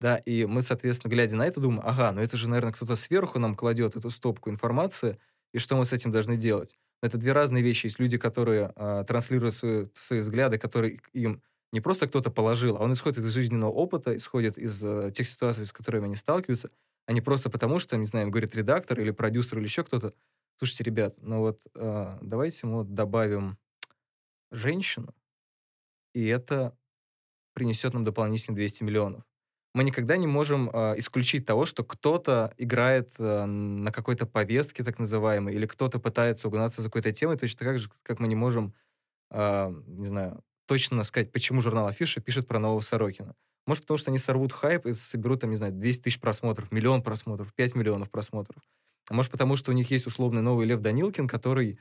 Да, 0.00 0.16
и 0.18 0.44
мы, 0.44 0.62
соответственно, 0.62 1.10
глядя 1.10 1.36
на 1.36 1.46
это, 1.46 1.60
думаем, 1.60 1.82
ага, 1.84 2.12
ну 2.12 2.20
это 2.20 2.36
же, 2.36 2.48
наверное, 2.48 2.72
кто-то 2.72 2.96
сверху 2.96 3.38
нам 3.38 3.54
кладет 3.54 3.96
эту 3.96 4.10
стопку 4.10 4.50
информации, 4.50 5.18
и 5.54 5.58
что 5.58 5.76
мы 5.76 5.84
с 5.84 5.92
этим 5.92 6.10
должны 6.10 6.36
делать? 6.36 6.76
Это 7.02 7.18
две 7.18 7.32
разные 7.32 7.62
вещи. 7.62 7.86
Есть 7.86 7.98
люди, 7.98 8.18
которые 8.18 8.72
э, 8.76 9.04
транслируют 9.06 9.54
свои, 9.54 9.86
свои 9.94 10.20
взгляды, 10.20 10.58
которые 10.58 11.00
им 11.12 11.42
не 11.72 11.80
просто 11.80 12.08
кто-то 12.08 12.30
положил, 12.30 12.76
а 12.76 12.80
он 12.80 12.92
исходит 12.92 13.18
из 13.18 13.32
жизненного 13.32 13.70
опыта, 13.70 14.16
исходит 14.16 14.58
из 14.58 14.82
э, 14.82 15.10
тех 15.14 15.28
ситуаций, 15.28 15.66
с 15.66 15.72
которыми 15.72 16.06
они 16.06 16.16
сталкиваются, 16.16 16.70
а 17.06 17.12
не 17.12 17.20
просто 17.20 17.50
потому, 17.50 17.78
что, 17.78 17.96
не 17.96 18.06
знаю, 18.06 18.30
говорит 18.30 18.54
редактор 18.54 19.00
или 19.00 19.10
продюсер 19.10 19.58
или 19.58 19.64
еще 19.64 19.84
кто-то. 19.84 20.12
Слушайте, 20.58 20.84
ребят, 20.84 21.16
ну 21.20 21.40
вот 21.40 21.60
э, 21.74 22.18
давайте 22.22 22.66
мы 22.66 22.78
вот 22.78 22.94
добавим 22.94 23.58
женщину, 24.50 25.14
и 26.14 26.26
это 26.26 26.76
принесет 27.54 27.94
нам 27.94 28.04
дополнительные 28.04 28.56
200 28.56 28.82
миллионов. 28.82 29.24
Мы 29.74 29.84
никогда 29.84 30.16
не 30.16 30.26
можем 30.26 30.70
э, 30.72 30.94
исключить 30.98 31.44
того, 31.44 31.66
что 31.66 31.84
кто-то 31.84 32.54
играет 32.56 33.14
э, 33.18 33.44
на 33.44 33.92
какой-то 33.92 34.26
повестке, 34.26 34.82
так 34.82 34.98
называемой, 34.98 35.54
или 35.54 35.66
кто-то 35.66 35.98
пытается 35.98 36.48
угнаться 36.48 36.80
за 36.80 36.88
какой-то 36.88 37.12
темой, 37.12 37.36
точно 37.36 37.66
так 37.66 37.78
же, 37.78 37.90
как 38.02 38.18
мы 38.18 38.28
не 38.28 38.34
можем, 38.34 38.74
э, 39.30 39.74
не 39.86 40.06
знаю, 40.06 40.42
точно 40.66 41.04
сказать, 41.04 41.30
почему 41.30 41.60
журнал 41.60 41.86
Афиша 41.86 42.20
пишет 42.20 42.48
про 42.48 42.58
нового 42.58 42.80
Сорокина. 42.80 43.34
Может, 43.66 43.82
потому 43.82 43.98
что 43.98 44.10
они 44.10 44.18
сорвут 44.18 44.52
хайп 44.52 44.86
и 44.86 44.94
соберут, 44.94 45.40
там, 45.40 45.50
не 45.50 45.56
знаю, 45.56 45.72
200 45.72 46.04
тысяч 46.04 46.20
просмотров, 46.20 46.70
миллион 46.72 47.02
просмотров, 47.02 47.52
5 47.54 47.74
миллионов 47.74 48.10
просмотров. 48.10 48.62
А 49.08 49.14
может, 49.14 49.30
потому 49.30 49.56
что 49.56 49.72
у 49.72 49.74
них 49.74 49.90
есть 49.90 50.06
условный 50.06 50.42
новый 50.42 50.66
Лев 50.66 50.80
Данилкин, 50.80 51.28
который 51.28 51.78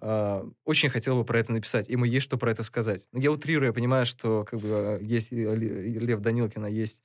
очень 0.00 0.90
хотел 0.90 1.16
бы 1.16 1.24
про 1.24 1.40
это 1.40 1.52
написать. 1.52 1.88
Ему 1.88 2.04
есть 2.04 2.24
что 2.24 2.38
про 2.38 2.52
это 2.52 2.62
сказать. 2.62 3.06
Но 3.12 3.20
я 3.20 3.32
утрирую, 3.32 3.68
я 3.68 3.72
понимаю, 3.72 4.06
что 4.06 4.44
как 4.48 4.60
бы 4.60 4.98
есть 5.02 5.32
Лев 5.32 6.20
Данилкина, 6.20 6.66
есть 6.66 7.02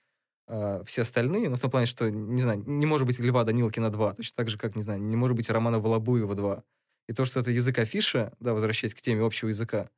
э, 0.47 0.83
все 0.85 1.01
остальные, 1.01 1.49
но 1.49 1.55
в 1.55 1.59
том 1.59 1.71
плане, 1.71 1.87
что, 1.87 2.09
не 2.09 2.41
знаю, 2.41 2.63
не 2.67 2.85
может 2.85 3.07
быть 3.07 3.19
Льва 3.19 3.43
Данилкина 3.43 3.89
2, 3.89 4.13
точно 4.13 4.33
так 4.35 4.49
же, 4.49 4.57
как, 4.57 4.75
не 4.75 4.83
знаю, 4.83 5.01
не 5.01 5.15
может 5.15 5.35
быть 5.35 5.49
Романа 5.49 5.79
Волобуева 5.79 6.35
2. 6.35 6.63
И 7.09 7.13
то, 7.13 7.25
что 7.25 7.39
это 7.39 7.51
язык 7.51 7.79
афиша, 7.79 8.33
да, 8.39 8.53
возвращаясь 8.53 8.93
к 8.93 9.01
теме 9.01 9.25
общего 9.25 9.49
языка, 9.49 9.89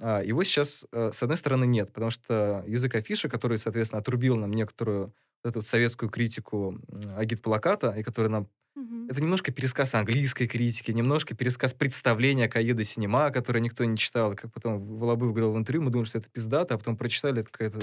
а, 0.00 0.22
его 0.22 0.44
сейчас, 0.44 0.84
э, 0.92 1.10
с 1.12 1.22
одной 1.22 1.36
стороны, 1.36 1.66
нет, 1.66 1.92
потому 1.92 2.10
что 2.10 2.64
язык 2.66 2.94
афиши, 2.94 3.28
который, 3.28 3.58
соответственно, 3.58 4.00
отрубил 4.00 4.36
нам 4.36 4.52
некоторую 4.52 5.14
эту 5.44 5.62
советскую 5.62 6.10
критику 6.10 6.78
агит-плаката, 7.16 7.94
и 7.96 8.02
который 8.02 8.28
нам... 8.28 8.48
Угу. 8.76 9.06
Это 9.10 9.20
немножко 9.20 9.52
пересказ 9.52 9.94
английской 9.94 10.46
критики, 10.46 10.90
немножко 10.90 11.36
пересказ 11.36 11.72
представления 11.72 12.48
Каеда 12.48 12.82
Синема, 12.82 13.30
которое 13.30 13.60
никто 13.60 13.84
не 13.84 13.96
читал. 13.96 14.34
Как 14.34 14.52
потом 14.52 14.98
Волобыв 14.98 15.30
говорил 15.30 15.52
в 15.52 15.58
интервью, 15.58 15.82
мы 15.82 15.90
думали, 15.90 16.08
что 16.08 16.18
это 16.18 16.28
пиздато, 16.28 16.74
а 16.74 16.78
потом 16.78 16.96
прочитали, 16.96 17.40
это 17.40 17.50
какая-то 17.50 17.80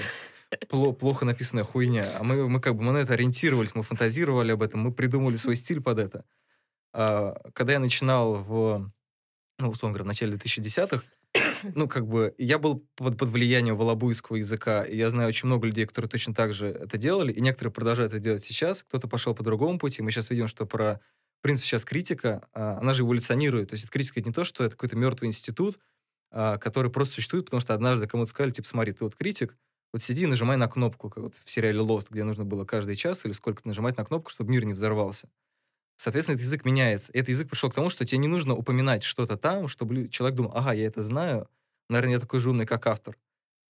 плохо 0.94 1.24
написанная 1.24 1.64
хуйня. 1.64 2.06
А 2.18 2.24
мы, 2.24 2.48
мы 2.48 2.60
как 2.60 2.74
бы 2.76 2.82
мы 2.82 2.92
на 2.92 2.98
это 2.98 3.14
ориентировались, 3.14 3.74
мы 3.74 3.82
фантазировали 3.82 4.52
об 4.52 4.62
этом, 4.62 4.80
мы 4.80 4.92
придумали 4.92 5.36
свой 5.36 5.56
стиль 5.56 5.80
под 5.80 5.98
это. 5.98 6.24
А, 6.92 7.40
когда 7.54 7.74
я 7.74 7.78
начинал 7.78 8.34
в, 8.34 8.92
ну, 9.58 9.68
условно 9.68 9.94
говоря, 9.94 10.04
в 10.04 10.08
начале 10.08 10.34
2010-х, 10.36 11.02
ну, 11.74 11.88
как 11.88 12.06
бы, 12.06 12.34
я 12.38 12.58
был 12.58 12.86
под, 12.96 13.16
под 13.18 13.28
влиянием 13.30 13.76
волобуйского 13.76 14.36
языка, 14.36 14.84
и 14.84 14.96
я 14.96 15.10
знаю 15.10 15.28
очень 15.28 15.46
много 15.46 15.66
людей, 15.66 15.86
которые 15.86 16.08
точно 16.08 16.34
так 16.34 16.52
же 16.52 16.68
это 16.68 16.98
делали, 16.98 17.32
и 17.32 17.40
некоторые 17.40 17.72
продолжают 17.72 18.12
это 18.12 18.20
делать 18.20 18.42
сейчас, 18.42 18.82
кто-то 18.82 19.08
пошел 19.08 19.34
по 19.34 19.42
другому 19.42 19.78
пути, 19.78 20.02
мы 20.02 20.10
сейчас 20.10 20.30
видим, 20.30 20.48
что 20.48 20.66
про, 20.66 21.00
в 21.40 21.42
принципе, 21.42 21.66
сейчас 21.66 21.84
критика, 21.84 22.46
а, 22.52 22.78
она 22.78 22.92
же 22.94 23.02
эволюционирует, 23.02 23.70
то 23.70 23.74
есть 23.74 23.88
критика 23.88 24.20
это 24.20 24.28
не 24.28 24.34
то, 24.34 24.44
что 24.44 24.64
это 24.64 24.72
какой-то 24.76 24.96
мертвый 24.96 25.28
институт, 25.28 25.78
а, 26.30 26.58
который 26.58 26.90
просто 26.90 27.14
существует, 27.14 27.46
потому 27.46 27.60
что 27.60 27.74
однажды 27.74 28.06
кому-то 28.06 28.30
сказали, 28.30 28.52
типа, 28.52 28.68
смотри, 28.68 28.92
ты 28.92 29.04
вот 29.04 29.14
критик, 29.14 29.56
вот 29.92 30.02
сиди 30.02 30.22
и 30.22 30.26
нажимай 30.26 30.56
на 30.56 30.68
кнопку, 30.68 31.10
как 31.10 31.22
вот 31.22 31.34
в 31.34 31.50
сериале 31.50 31.80
Lost, 31.80 32.06
где 32.10 32.24
нужно 32.24 32.44
было 32.44 32.64
каждый 32.64 32.96
час 32.96 33.24
или 33.26 33.32
сколько 33.32 33.60
нажимать 33.66 33.96
на 33.98 34.04
кнопку, 34.04 34.30
чтобы 34.30 34.50
мир 34.50 34.64
не 34.64 34.72
взорвался. 34.72 35.28
Соответственно, 35.96 36.34
этот 36.34 36.46
язык 36.46 36.64
меняется. 36.64 37.12
Этот 37.12 37.28
язык 37.28 37.48
пришел 37.48 37.70
к 37.70 37.74
тому, 37.74 37.90
что 37.90 38.04
тебе 38.04 38.18
не 38.18 38.28
нужно 38.28 38.54
упоминать 38.54 39.02
что-то 39.02 39.36
там, 39.36 39.68
чтобы 39.68 40.08
человек 40.08 40.36
думал, 40.36 40.52
ага, 40.54 40.72
я 40.72 40.86
это 40.86 41.02
знаю, 41.02 41.48
наверное, 41.88 42.14
я 42.14 42.20
такой 42.20 42.40
же 42.40 42.50
умный, 42.50 42.66
как 42.66 42.86
автор. 42.86 43.16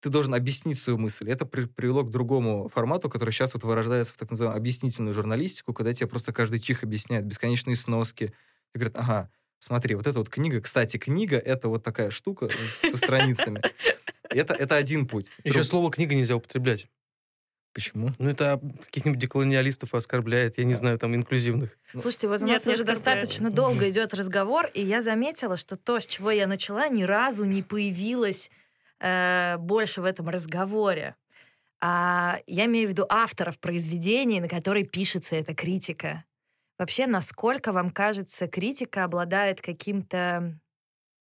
Ты 0.01 0.09
должен 0.09 0.33
объяснить 0.33 0.79
свою 0.79 0.97
мысль. 0.97 1.29
Это 1.29 1.45
при, 1.45 1.65
привело 1.65 2.03
к 2.03 2.11
другому 2.11 2.67
формату, 2.67 3.09
который 3.09 3.31
сейчас 3.31 3.53
вот 3.53 3.63
вырождается 3.63 4.13
в 4.13 4.17
так 4.17 4.31
называемую 4.31 4.57
объяснительную 4.57 5.13
журналистику, 5.13 5.73
когда 5.73 5.93
тебе 5.93 6.07
просто 6.07 6.33
каждый 6.33 6.59
чих 6.59 6.83
объясняет 6.83 7.25
бесконечные 7.25 7.75
сноски. 7.75 8.33
И 8.73 8.77
говорят, 8.77 8.97
ага, 8.97 9.29
смотри, 9.59 9.95
вот 9.95 10.07
эта 10.07 10.19
вот 10.19 10.29
книга, 10.29 10.59
кстати, 10.59 10.97
книга— 10.97 11.37
это 11.39 11.69
вот 11.69 11.83
такая 11.83 12.09
штука 12.09 12.49
со 12.67 12.97
страницами. 12.97 13.61
Это, 14.29 14.53
это 14.55 14.75
один 14.75 15.07
путь. 15.07 15.27
Еще 15.43 15.63
слово 15.63 15.91
«книга» 15.91 16.15
нельзя 16.15 16.35
употреблять. 16.35 16.87
Почему? 17.73 18.11
Ну, 18.19 18.29
это 18.29 18.61
каких-нибудь 18.85 19.19
деколониалистов 19.19 19.95
оскорбляет, 19.95 20.59
я 20.59 20.63
не 20.63 20.75
знаю, 20.75 20.99
там, 20.99 21.15
инклюзивных. 21.15 21.71
Ну, 21.93 22.01
Слушайте, 22.01 22.27
вот 22.27 22.41
у 22.41 22.47
нас 22.47 22.67
уже 22.67 22.83
достаточно 22.83 23.49
долго 23.49 23.89
идет 23.89 24.13
разговор, 24.13 24.69
и 24.73 24.83
я 24.83 25.01
заметила, 25.01 25.57
что 25.57 25.75
то, 25.75 25.99
с 25.99 26.05
чего 26.05 26.29
я 26.29 26.45
начала, 26.45 26.87
ни 26.87 27.03
разу 27.03 27.45
не 27.45 27.63
появилось 27.63 28.51
э, 28.99 29.57
больше 29.57 30.01
в 30.01 30.05
этом 30.05 30.29
разговоре. 30.29 31.15
А 31.81 32.39
я 32.45 32.65
имею 32.65 32.87
в 32.87 32.91
виду 32.91 33.05
авторов 33.09 33.59
произведений, 33.59 34.39
на 34.39 34.47
которые 34.47 34.85
пишется 34.85 35.35
эта 35.35 35.55
критика. 35.55 36.23
Вообще, 36.77 37.07
насколько 37.07 37.71
вам 37.71 37.89
кажется, 37.89 38.47
критика 38.47 39.03
обладает 39.03 39.61
каким-то 39.61 40.59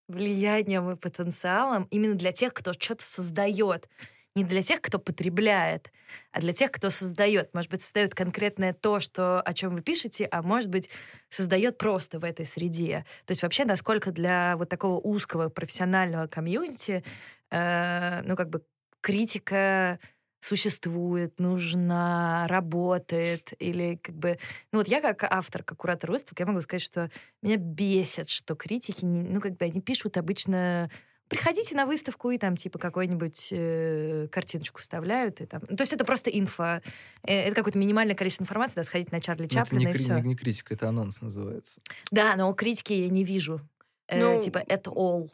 влиянием 0.08 0.90
и 0.90 0.96
потенциалом 0.96 1.88
именно 1.90 2.14
для 2.14 2.32
тех, 2.32 2.52
кто 2.54 2.72
что-то 2.72 3.04
создает? 3.04 3.88
Не 4.34 4.44
для 4.44 4.62
тех, 4.62 4.80
кто 4.80 4.98
потребляет, 4.98 5.92
а 6.30 6.40
для 6.40 6.52
тех, 6.52 6.70
кто 6.72 6.90
создает. 6.90 7.52
Может 7.54 7.70
быть, 7.70 7.82
создает 7.82 8.14
конкретное 8.14 8.72
то, 8.72 9.00
что, 9.00 9.40
о 9.40 9.52
чем 9.52 9.74
вы 9.74 9.82
пишете, 9.82 10.26
а 10.30 10.42
может 10.42 10.70
быть, 10.70 10.88
создает 11.28 11.78
просто 11.78 12.18
в 12.18 12.24
этой 12.24 12.46
среде. 12.46 13.04
То 13.26 13.32
есть 13.32 13.42
вообще, 13.42 13.64
насколько 13.64 14.10
для 14.10 14.56
вот 14.56 14.68
такого 14.68 14.98
узкого 14.98 15.48
профессионального 15.48 16.26
комьюнити, 16.26 17.04
э, 17.50 18.22
ну, 18.22 18.36
как 18.36 18.48
бы 18.48 18.62
критика 19.00 19.98
существует, 20.40 21.38
нужна, 21.38 22.46
работает, 22.48 23.52
или 23.60 23.96
как 24.02 24.14
бы... 24.16 24.38
Ну 24.72 24.78
вот 24.78 24.88
я 24.88 25.00
как 25.00 25.22
автор, 25.24 25.62
как 25.62 25.78
куратор 25.78 26.10
выставок, 26.10 26.40
я 26.40 26.46
могу 26.46 26.60
сказать, 26.62 26.82
что 26.82 27.10
меня 27.42 27.56
бесит, 27.56 28.28
что 28.28 28.56
критики, 28.56 29.04
ну 29.04 29.40
как 29.40 29.56
бы 29.56 29.64
они 29.66 29.80
пишут 29.80 30.16
обычно 30.16 30.90
приходите 31.32 31.74
на 31.74 31.86
выставку 31.86 32.30
и 32.30 32.36
там 32.36 32.56
типа 32.56 32.78
какую-нибудь 32.78 33.48
э, 33.52 34.28
картиночку 34.30 34.82
вставляют. 34.82 35.40
И, 35.40 35.46
там... 35.46 35.62
Ну, 35.66 35.76
то 35.76 35.82
есть 35.82 35.94
это 35.94 36.04
просто 36.04 36.28
инфо. 36.28 36.82
Э, 37.22 37.32
это 37.44 37.54
какое-то 37.54 37.78
минимальное 37.78 38.14
количество 38.14 38.42
информации, 38.42 38.76
да, 38.76 38.82
сходить 38.82 39.12
на 39.12 39.20
Чарли 39.20 39.46
Чаплина 39.46 39.80
это 39.80 39.88
не, 39.88 39.94
и 39.94 39.96
все. 39.96 40.14
Не, 40.16 40.28
не 40.28 40.36
критика, 40.36 40.74
это 40.74 40.90
анонс 40.90 41.22
называется. 41.22 41.80
Да, 42.10 42.36
но 42.36 42.52
критики 42.52 42.92
я 42.92 43.08
не 43.08 43.24
вижу. 43.24 43.62
Э, 44.08 44.20
ну, 44.20 44.42
типа 44.42 44.58
это 44.58 44.90
all. 44.90 45.30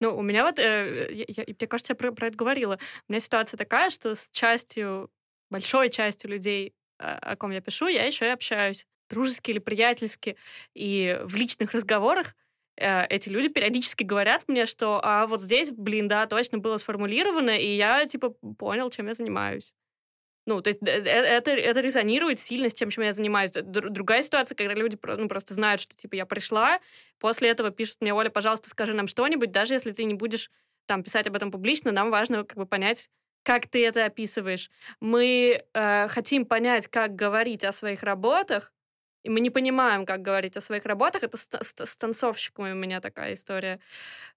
Ну, 0.00 0.16
у 0.16 0.22
меня 0.22 0.44
вот, 0.44 0.58
э, 0.58 1.08
я, 1.12 1.24
я, 1.28 1.44
мне 1.46 1.68
кажется, 1.68 1.92
я 1.92 1.96
про, 1.96 2.12
про 2.12 2.28
это 2.28 2.36
говорила. 2.36 2.78
У 3.08 3.12
меня 3.12 3.20
ситуация 3.20 3.58
такая, 3.58 3.90
что 3.90 4.14
с 4.14 4.30
частью, 4.32 5.10
большой 5.50 5.90
частью 5.90 6.30
людей, 6.30 6.72
о, 6.96 7.18
о 7.18 7.36
ком 7.36 7.50
я 7.50 7.60
пишу, 7.60 7.88
я 7.88 8.06
еще 8.06 8.24
и 8.24 8.30
общаюсь 8.30 8.86
дружески 9.10 9.50
или 9.50 9.58
приятельски. 9.58 10.36
И 10.74 11.20
в 11.24 11.36
личных 11.36 11.72
разговорах 11.72 12.34
эти 12.76 13.28
люди 13.28 13.48
периодически 13.48 14.02
говорят 14.02 14.44
мне, 14.48 14.66
что 14.66 15.00
а 15.04 15.26
вот 15.26 15.42
здесь, 15.42 15.70
блин, 15.70 16.08
да, 16.08 16.26
точно 16.26 16.58
было 16.58 16.78
сформулировано, 16.78 17.50
и 17.50 17.76
я, 17.76 18.06
типа, 18.06 18.30
понял, 18.58 18.90
чем 18.90 19.08
я 19.08 19.14
занимаюсь. 19.14 19.74
Ну, 20.44 20.60
то 20.60 20.68
есть 20.68 20.80
э, 20.82 20.90
э, 20.90 21.02
это, 21.02 21.52
это 21.52 21.80
резонирует 21.80 22.38
сильно 22.38 22.68
с 22.68 22.74
тем, 22.74 22.90
чем 22.90 23.04
я 23.04 23.12
занимаюсь. 23.12 23.52
Другая 23.52 24.22
ситуация, 24.22 24.56
когда 24.56 24.74
люди 24.74 24.98
ну, 25.02 25.28
просто 25.28 25.54
знают, 25.54 25.80
что, 25.80 25.94
типа, 25.94 26.16
я 26.16 26.26
пришла, 26.26 26.80
после 27.18 27.48
этого 27.50 27.70
пишут 27.70 27.98
мне, 28.00 28.12
Оля, 28.12 28.30
пожалуйста, 28.30 28.68
скажи 28.68 28.92
нам 28.92 29.06
что-нибудь, 29.06 29.52
даже 29.52 29.74
если 29.74 29.92
ты 29.92 30.04
не 30.04 30.14
будешь 30.14 30.50
там 30.86 31.04
писать 31.04 31.28
об 31.28 31.36
этом 31.36 31.52
публично, 31.52 31.92
нам 31.92 32.10
важно 32.10 32.44
как 32.44 32.56
бы 32.56 32.66
понять, 32.66 33.08
как 33.44 33.68
ты 33.68 33.86
это 33.86 34.04
описываешь. 34.04 34.68
Мы 35.00 35.64
э, 35.74 36.08
хотим 36.08 36.44
понять, 36.44 36.88
как 36.88 37.14
говорить 37.14 37.64
о 37.64 37.72
своих 37.72 38.02
работах, 38.02 38.72
и 39.22 39.30
мы 39.30 39.40
не 39.40 39.50
понимаем, 39.50 40.04
как 40.04 40.22
говорить 40.22 40.56
о 40.56 40.60
своих 40.60 40.84
работах. 40.84 41.22
Это 41.22 41.36
с, 41.36 41.48
с, 41.48 41.74
с 41.78 41.96
танцовщиками 41.96 42.72
у 42.72 42.74
меня 42.74 43.00
такая 43.00 43.34
история. 43.34 43.80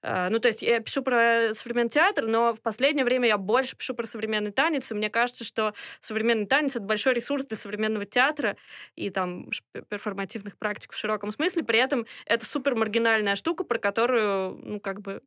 Uh, 0.02 0.30
ну, 0.30 0.40
то 0.40 0.48
есть 0.48 0.62
я 0.62 0.80
пишу 0.80 1.02
про 1.02 1.54
современный 1.54 1.90
театр, 1.90 2.28
но 2.28 2.54
в 2.54 2.62
последнее 2.62 3.06
время 3.06 3.28
я 3.28 3.38
больше 3.38 3.76
пишу 3.76 3.96
про 3.96 4.06
современный 4.06 4.52
танец, 4.52 4.92
и 4.92 4.96
мне 4.96 5.10
кажется, 5.10 5.44
что 5.44 5.74
современный 6.00 6.46
танец— 6.46 6.76
это 6.76 6.86
большой 6.86 7.14
ресурс 7.14 7.46
для 7.46 7.58
современного 7.58 8.06
театра 8.06 8.58
и 8.96 9.10
там 9.10 9.50
перформативных 9.90 10.58
практик 10.58 10.94
в 10.94 10.98
широком 10.98 11.32
смысле. 11.32 11.64
При 11.64 11.80
этом 11.80 12.06
это 12.26 12.46
супер 12.46 12.76
маргинальная 12.76 13.36
штука, 13.36 13.64
про 13.64 13.80
которую, 13.80 14.60
ну, 14.64 14.80
как 14.80 15.02
бы... 15.02 15.22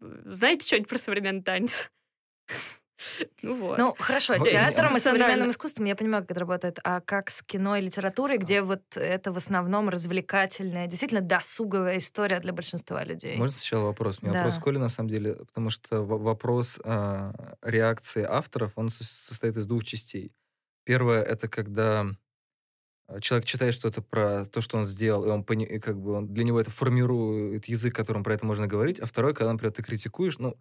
Знаете 0.00 0.66
что-нибудь 0.66 0.88
про 0.88 0.98
современный 0.98 1.42
танец? 1.42 1.90
Ну 3.42 3.54
вот. 3.56 3.78
Ну 3.78 3.94
хорошо, 3.98 4.38
с 4.38 4.42
театром 4.42 4.96
и 4.96 5.00
современным 5.00 5.50
искусством 5.50 5.86
я 5.86 5.96
понимаю, 5.96 6.22
как 6.22 6.32
это 6.32 6.40
работает, 6.40 6.78
а 6.84 7.00
как 7.00 7.30
с 7.30 7.42
кино 7.42 7.76
и 7.76 7.80
литературой, 7.80 8.38
где 8.38 8.62
вот 8.62 8.82
это 8.94 9.32
в 9.32 9.36
основном 9.36 9.88
развлекательная, 9.88 10.86
действительно 10.86 11.20
досуговая 11.20 11.98
история 11.98 12.40
для 12.40 12.52
большинства 12.52 13.04
людей? 13.04 13.36
Можно 13.36 13.56
сначала 13.56 13.84
вопрос? 13.84 14.18
У 14.20 14.26
меня 14.26 14.34
да. 14.34 14.38
вопрос 14.44 14.62
Коли, 14.62 14.78
на 14.78 14.88
самом 14.88 15.08
деле, 15.08 15.34
потому 15.34 15.70
что 15.70 16.02
вопрос 16.02 16.80
э, 16.84 17.32
реакции 17.62 18.22
авторов, 18.22 18.72
он 18.76 18.88
состоит 18.88 19.56
из 19.56 19.66
двух 19.66 19.84
частей. 19.84 20.32
Первое— 20.84 21.22
это 21.24 21.48
когда 21.48 22.06
человек 23.20 23.46
читает 23.46 23.74
что-то 23.74 24.02
про 24.02 24.44
то, 24.44 24.60
что 24.60 24.78
он 24.78 24.86
сделал, 24.86 25.24
и 25.24 25.28
он 25.28 25.42
и 25.42 25.78
как 25.78 26.00
бы 26.00 26.12
он, 26.12 26.32
для 26.32 26.44
него 26.44 26.60
это 26.60 26.70
формирует 26.70 27.66
язык, 27.66 27.94
которым 27.94 28.24
про 28.24 28.34
это 28.34 28.46
можно 28.46 28.66
говорить. 28.66 29.00
А 29.00 29.06
второе, 29.06 29.34
когда, 29.34 29.52
например, 29.52 29.72
ты 29.72 29.82
критикуешь, 29.82 30.38
ну, 30.38 30.56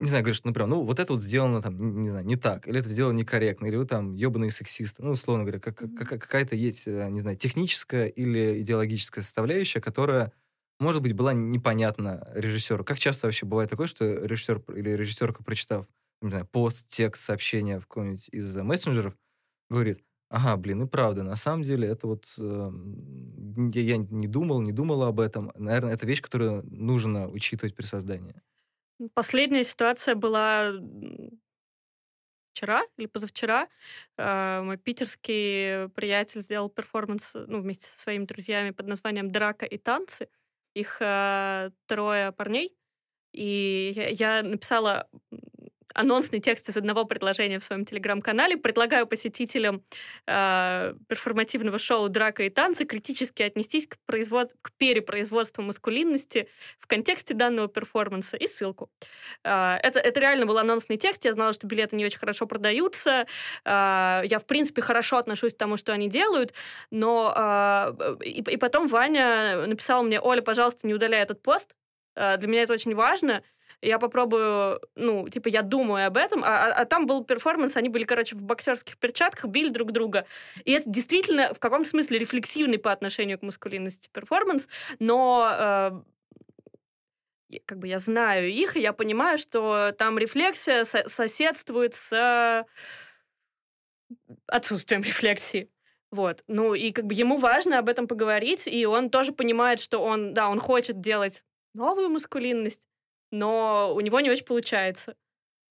не 0.00 0.08
знаю, 0.08 0.22
говоришь, 0.22 0.44
например, 0.44 0.68
ну, 0.68 0.82
вот 0.84 1.00
это 1.00 1.12
вот 1.12 1.22
сделано 1.22 1.60
там, 1.60 2.00
не 2.02 2.10
знаю, 2.10 2.24
не 2.24 2.36
так, 2.36 2.68
или 2.68 2.78
это 2.80 2.88
сделано 2.88 3.16
некорректно, 3.16 3.66
или 3.66 3.76
вы 3.76 3.84
там 3.86 4.14
ебаные 4.14 4.50
сексисты. 4.52 5.02
Ну, 5.02 5.10
условно 5.12 5.44
говоря, 5.44 5.60
как, 5.60 5.76
как, 5.76 6.08
какая-то 6.08 6.54
есть, 6.56 6.86
э, 6.86 7.08
не 7.10 7.20
знаю, 7.20 7.36
техническая 7.36 8.06
или 8.06 8.60
идеологическая 8.62 9.22
составляющая, 9.22 9.80
которая, 9.80 10.32
может 10.78 11.02
быть, 11.02 11.14
была 11.14 11.32
непонятна 11.32 12.28
режиссеру. 12.34 12.84
Как 12.84 12.98
часто 13.00 13.26
вообще 13.26 13.44
бывает 13.46 13.70
такое, 13.70 13.88
что 13.88 14.04
режиссер 14.24 14.62
или 14.76 14.90
режиссерка, 14.90 15.42
прочитав, 15.42 15.86
не 16.22 16.30
знаю, 16.30 16.46
пост, 16.46 16.86
текст, 16.88 17.24
сообщение 17.24 17.80
в 17.80 17.86
каком-нибудь 17.88 18.28
из 18.30 18.54
мессенджеров, 18.56 19.14
говорит, 19.70 20.00
ага, 20.30 20.56
блин, 20.56 20.82
и 20.84 20.86
правда, 20.86 21.22
на 21.24 21.36
самом 21.36 21.64
деле 21.64 21.88
это 21.88 22.06
вот... 22.08 22.26
Э, 22.38 22.70
я, 23.74 23.82
я 23.82 23.96
не 23.98 24.28
думал, 24.28 24.60
не 24.60 24.72
думала 24.72 25.08
об 25.08 25.20
этом. 25.20 25.52
Наверное, 25.56 25.94
это 25.94 26.06
вещь, 26.06 26.22
которую 26.22 26.64
нужно 26.70 27.28
учитывать 27.28 27.74
при 27.74 27.84
создании. 27.84 28.36
Последняя 29.14 29.64
ситуация 29.64 30.14
была 30.14 30.72
вчера 32.52 32.82
или 32.96 33.06
позавчера. 33.06 33.68
Э, 34.16 34.62
мой 34.62 34.76
питерский 34.76 35.88
приятель 35.90 36.40
сделал 36.40 36.68
перформанс 36.68 37.34
ну, 37.34 37.60
вместе 37.60 37.86
со 37.86 37.98
своими 37.98 38.24
друзьями 38.24 38.70
под 38.70 38.86
названием 38.88 39.30
«Драка 39.30 39.66
и 39.66 39.78
танцы». 39.78 40.28
Их 40.74 40.98
э, 41.00 41.70
трое 41.86 42.32
парней. 42.32 42.76
И 43.32 43.94
я 44.18 44.42
написала 44.42 45.08
анонсный 45.98 46.38
текст 46.38 46.68
из 46.68 46.76
одного 46.76 47.04
предложения 47.04 47.58
в 47.58 47.64
своем 47.64 47.84
телеграм-канале. 47.84 48.56
Предлагаю 48.56 49.06
посетителям 49.06 49.82
э, 50.26 50.94
перформативного 51.08 51.78
шоу 51.78 52.08
«Драка 52.08 52.44
и 52.44 52.50
танцы» 52.50 52.84
критически 52.84 53.42
отнестись 53.42 53.88
к, 53.88 53.96
производ... 54.06 54.50
к 54.62 54.70
перепроизводству 54.72 55.62
маскулинности 55.64 56.48
в 56.78 56.86
контексте 56.86 57.34
данного 57.34 57.66
перформанса 57.66 58.36
и 58.36 58.46
ссылку. 58.46 58.90
Э, 59.42 59.74
это, 59.82 59.98
это 59.98 60.20
реально 60.20 60.46
был 60.46 60.58
анонсный 60.58 60.98
текст. 60.98 61.24
Я 61.24 61.32
знала, 61.32 61.52
что 61.52 61.66
билеты 61.66 61.96
не 61.96 62.06
очень 62.06 62.20
хорошо 62.20 62.46
продаются. 62.46 63.26
Э, 63.64 64.22
я, 64.24 64.38
в 64.38 64.46
принципе, 64.46 64.82
хорошо 64.82 65.16
отношусь 65.16 65.54
к 65.54 65.58
тому, 65.58 65.76
что 65.76 65.92
они 65.92 66.08
делают, 66.08 66.54
но 66.92 67.34
э, 67.36 68.16
и, 68.24 68.40
и 68.40 68.56
потом 68.56 68.86
Ваня 68.86 69.66
написал 69.66 70.04
мне, 70.04 70.20
Оля, 70.20 70.42
пожалуйста, 70.42 70.86
не 70.86 70.94
удаляй 70.94 71.22
этот 71.22 71.42
пост. 71.42 71.74
Э, 72.14 72.36
для 72.36 72.46
меня 72.46 72.62
это 72.62 72.72
очень 72.72 72.94
важно 72.94 73.42
я 73.80 73.98
попробую, 73.98 74.80
ну, 74.94 75.28
типа, 75.28 75.48
я 75.48 75.62
думаю 75.62 76.06
об 76.06 76.16
этом, 76.16 76.42
а, 76.42 76.66
а, 76.66 76.72
а 76.72 76.84
там 76.84 77.06
был 77.06 77.24
перформанс, 77.24 77.76
они 77.76 77.88
были, 77.88 78.04
короче, 78.04 78.36
в 78.36 78.42
боксерских 78.42 78.98
перчатках, 78.98 79.46
били 79.50 79.68
друг 79.68 79.92
друга. 79.92 80.26
И 80.64 80.72
это 80.72 80.88
действительно 80.88 81.54
в 81.54 81.58
каком 81.58 81.84
смысле 81.84 82.18
рефлексивный 82.18 82.78
по 82.78 82.92
отношению 82.92 83.38
к 83.38 83.42
маскулинности 83.42 84.10
перформанс, 84.12 84.68
но 84.98 86.02
э, 87.50 87.58
как 87.64 87.78
бы 87.78 87.88
я 87.88 87.98
знаю 87.98 88.50
их, 88.50 88.76
и 88.76 88.80
я 88.80 88.92
понимаю, 88.92 89.38
что 89.38 89.92
там 89.92 90.18
рефлексия 90.18 90.84
со 90.84 91.08
соседствует 91.08 91.94
с 91.94 92.66
отсутствием 94.46 95.02
рефлексии. 95.02 95.70
Вот. 96.10 96.42
Ну, 96.48 96.74
и 96.74 96.90
как 96.92 97.04
бы 97.04 97.14
ему 97.14 97.36
важно 97.36 97.78
об 97.78 97.88
этом 97.88 98.08
поговорить, 98.08 98.66
и 98.66 98.86
он 98.86 99.10
тоже 99.10 99.32
понимает, 99.32 99.78
что 99.80 99.98
он, 99.98 100.32
да, 100.32 100.48
он 100.48 100.58
хочет 100.58 101.00
делать 101.00 101.44
новую 101.74 102.08
маскулинность, 102.08 102.87
но 103.30 103.92
у 103.94 104.00
него 104.00 104.20
не 104.20 104.30
очень 104.30 104.44
получается. 104.44 105.14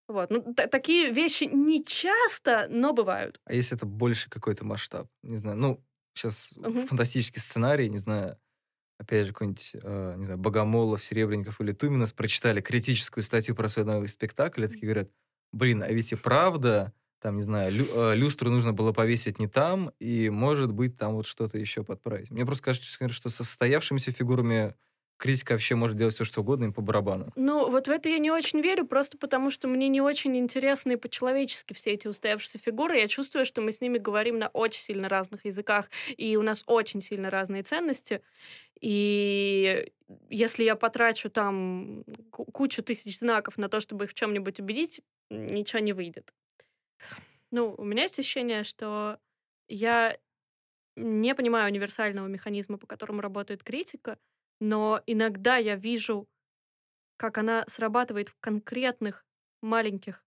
Вот. 0.08 0.30
Ну, 0.30 0.54
такие 0.54 1.12
вещи 1.12 1.44
не 1.44 1.84
часто, 1.84 2.68
но 2.70 2.94
бывают. 2.94 3.42
А 3.46 3.54
если 3.54 3.76
это 3.76 3.86
больше 3.86 4.30
какой-то 4.30 4.66
масштаб? 4.66 5.08
Не 5.22 5.38
знаю, 5.38 5.58
ну, 5.58 5.84
сейчас 6.14 6.58
угу. 6.58 6.88
фантастический 6.88 7.42
сценарий, 7.42 7.90
не 7.90 7.98
знаю, 7.98 8.38
опять 8.98 9.28
же, 9.28 9.34
какой-нибудь, 9.34 9.76
э, 9.82 10.14
не 10.18 10.24
знаю, 10.24 10.40
Богомолов, 10.40 11.04
Серебренников 11.04 11.60
или 11.62 11.74
Туминас 11.74 12.14
прочитали 12.14 12.62
критическую 12.62 13.24
статью 13.24 13.56
про 13.56 13.70
свой 13.70 13.86
новый 13.86 14.08
спектакль, 14.08 14.64
и 14.64 14.68
такие 14.68 14.86
говорят, 14.86 15.10
блин, 15.52 15.84
а 15.84 15.92
ведь 15.92 16.12
и 16.14 16.16
правда, 16.16 16.94
там, 17.22 17.36
не 17.36 17.42
знаю, 17.42 17.74
лю, 17.74 17.86
э, 17.94 18.16
люстру 18.16 18.50
нужно 18.50 18.74
было 18.74 18.94
повесить 18.94 19.40
не 19.40 19.48
там, 19.48 19.92
и, 20.00 20.30
может 20.30 20.72
быть, 20.72 20.98
там 20.98 21.16
вот 21.16 21.28
что-то 21.28 21.58
еще 21.58 21.84
подправить. 21.84 22.32
Мне 22.32 22.46
просто 22.46 22.64
кажется, 22.64 22.88
что 23.12 23.30
со 23.30 23.44
состоявшимися 23.44 24.12
фигурами 24.12 24.76
критика 25.18 25.54
вообще 25.54 25.76
может 25.76 25.98
делать 25.98 26.14
все, 26.14 26.26
что 26.26 26.42
угодно, 26.42 26.66
им 26.66 26.74
по 26.74 26.82
барабану. 26.82 27.32
Ну, 27.36 27.70
вот 27.70 27.88
в 27.88 27.92
это 27.92 28.10
я 28.10 28.18
не 28.18 28.32
очень 28.32 28.62
верю, 28.62 28.86
просто 28.86 29.18
потому 29.18 29.52
что 29.52 29.68
мне 29.68 29.90
не 29.90 30.02
очень 30.02 30.36
интересны 30.38 30.98
по-человечески 30.98 31.74
все 31.74 31.92
эти 31.92 32.08
устоявшиеся 32.08 32.58
фигуры. 32.58 32.98
Я 32.98 33.08
чувствую, 33.08 33.46
что 33.46 33.62
мы 33.62 33.72
с 33.72 33.82
ними 33.82 33.98
говорим 33.98 34.40
на 34.40 34.48
очень 34.50 34.82
сильно 34.82 35.08
разных 35.08 35.46
языках, 35.46 35.90
и 36.16 36.36
у 36.36 36.42
нас 36.42 36.64
очень 36.66 37.02
сильно 37.02 37.30
разные 37.30 37.64
ценности. 37.64 38.22
И 38.80 39.92
если 40.30 40.64
я 40.64 40.76
потрачу 40.76 41.30
там 41.30 42.04
кучу 42.32 42.82
тысяч 42.82 43.20
знаков 43.20 43.58
на 43.58 43.70
то, 43.70 43.80
чтобы 43.80 44.06
их 44.06 44.12
в 44.12 44.14
чем-нибудь 44.16 44.60
убедить, 44.60 45.02
ничего 45.30 45.80
не 45.80 45.94
выйдет. 45.94 46.34
Ну, 47.52 47.76
у 47.78 47.84
меня 47.84 48.04
есть 48.04 48.20
ощущение, 48.20 48.64
что 48.64 49.20
я 49.68 50.18
не 50.96 51.36
понимаю 51.36 51.70
универсального 51.70 52.28
механизма, 52.28 52.78
по 52.78 52.88
которому 52.88 53.22
работает 53.22 53.64
критика, 53.64 54.18
но 54.60 55.02
иногда 55.06 55.58
я 55.58 55.76
вижу, 55.76 56.28
как 57.18 57.38
она 57.38 57.66
срабатывает 57.68 58.30
в 58.30 58.38
конкретных 58.40 59.26
маленьких, 59.62 60.26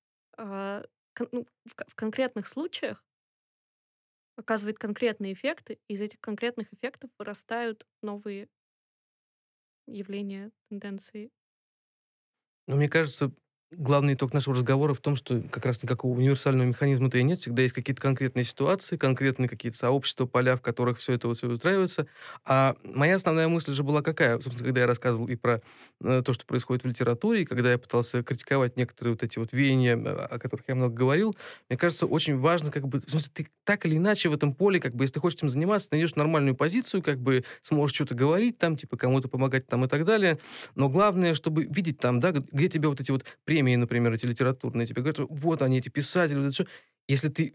кон, 1.14 1.28
ну, 1.32 1.46
в, 1.64 1.74
в 1.88 1.94
конкретных 1.94 2.46
случаях, 2.48 3.04
оказывает 4.36 4.78
конкретные 4.78 5.32
эффекты, 5.34 5.78
и 5.88 5.94
из 5.94 6.00
этих 6.00 6.18
конкретных 6.20 6.72
эффектов 6.72 7.10
вырастают 7.18 7.86
новые 8.02 8.48
явления, 9.86 10.52
тенденции. 10.70 11.30
Но 12.66 12.76
мне 12.76 12.88
кажется, 12.88 13.32
главный 13.72 14.14
итог 14.14 14.32
нашего 14.32 14.56
разговора 14.56 14.94
в 14.94 15.00
том, 15.00 15.16
что 15.16 15.42
как 15.50 15.64
раз 15.64 15.82
никакого 15.82 16.16
универсального 16.16 16.66
механизма-то 16.66 17.18
и 17.18 17.22
нет. 17.22 17.40
Всегда 17.40 17.62
есть 17.62 17.74
какие-то 17.74 18.02
конкретные 18.02 18.44
ситуации, 18.44 18.96
конкретные 18.96 19.48
какие-то 19.48 19.78
сообщества, 19.78 20.26
поля, 20.26 20.56
в 20.56 20.60
которых 20.60 20.98
все 20.98 21.14
это 21.14 21.28
вот 21.28 21.38
все 21.38 21.48
устраивается. 21.48 22.06
А 22.44 22.74
моя 22.82 23.16
основная 23.16 23.48
мысль 23.48 23.72
же 23.72 23.82
была 23.82 24.02
какая? 24.02 24.40
Собственно, 24.40 24.66
когда 24.66 24.80
я 24.80 24.86
рассказывал 24.86 25.28
и 25.28 25.36
про 25.36 25.62
э, 26.02 26.22
то, 26.24 26.32
что 26.32 26.46
происходит 26.46 26.84
в 26.84 26.88
литературе, 26.88 27.42
и 27.42 27.44
когда 27.44 27.70
я 27.70 27.78
пытался 27.78 28.22
критиковать 28.22 28.76
некоторые 28.76 29.14
вот 29.14 29.22
эти 29.22 29.38
вот 29.38 29.52
веяния, 29.52 29.96
э, 29.96 30.26
о 30.26 30.38
которых 30.38 30.64
я 30.68 30.74
много 30.74 30.94
говорил, 30.94 31.36
мне 31.68 31.78
кажется, 31.78 32.06
очень 32.06 32.38
важно, 32.38 32.70
как 32.72 32.88
бы, 32.88 33.00
в 33.00 33.08
смысле, 33.08 33.30
ты 33.32 33.48
так 33.64 33.86
или 33.86 33.96
иначе 33.96 34.28
в 34.28 34.34
этом 34.34 34.52
поле, 34.52 34.80
как 34.80 34.94
бы, 34.94 35.04
если 35.04 35.14
ты 35.14 35.20
хочешь 35.20 35.38
этим 35.38 35.48
заниматься, 35.48 35.88
найдешь 35.92 36.16
нормальную 36.16 36.56
позицию, 36.56 37.02
как 37.02 37.20
бы 37.20 37.44
сможешь 37.62 37.94
что-то 37.94 38.14
говорить 38.14 38.58
там, 38.58 38.76
типа, 38.76 38.96
кому-то 38.96 39.28
помогать 39.28 39.66
там 39.66 39.84
и 39.84 39.88
так 39.88 40.04
далее. 40.04 40.38
Но 40.74 40.88
главное, 40.88 41.34
чтобы 41.34 41.64
видеть 41.64 41.98
там, 41.98 42.18
да, 42.18 42.32
где 42.32 42.68
тебе 42.68 42.88
вот 42.88 43.00
эти 43.00 43.10
вот 43.10 43.24
премии 43.44 43.59
премии, 43.60 43.76
например, 43.76 44.12
эти 44.12 44.26
литературные, 44.26 44.86
тебе 44.86 45.02
говорят, 45.02 45.18
вот 45.28 45.62
они, 45.62 45.78
эти 45.78 45.88
писатели, 45.88 46.38
вот 46.38 46.46
это 46.46 46.52
все. 46.52 46.66
Если 47.08 47.28
ты... 47.28 47.54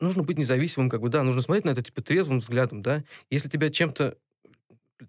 Нужно 0.00 0.24
быть 0.24 0.38
независимым, 0.38 0.90
как 0.90 1.00
бы, 1.00 1.10
да, 1.10 1.22
нужно 1.22 1.42
смотреть 1.42 1.64
на 1.64 1.70
это, 1.70 1.82
типа, 1.82 2.02
трезвым 2.02 2.38
взглядом, 2.38 2.82
да. 2.82 3.04
Если 3.30 3.48
тебя 3.48 3.70
чем-то 3.70 4.16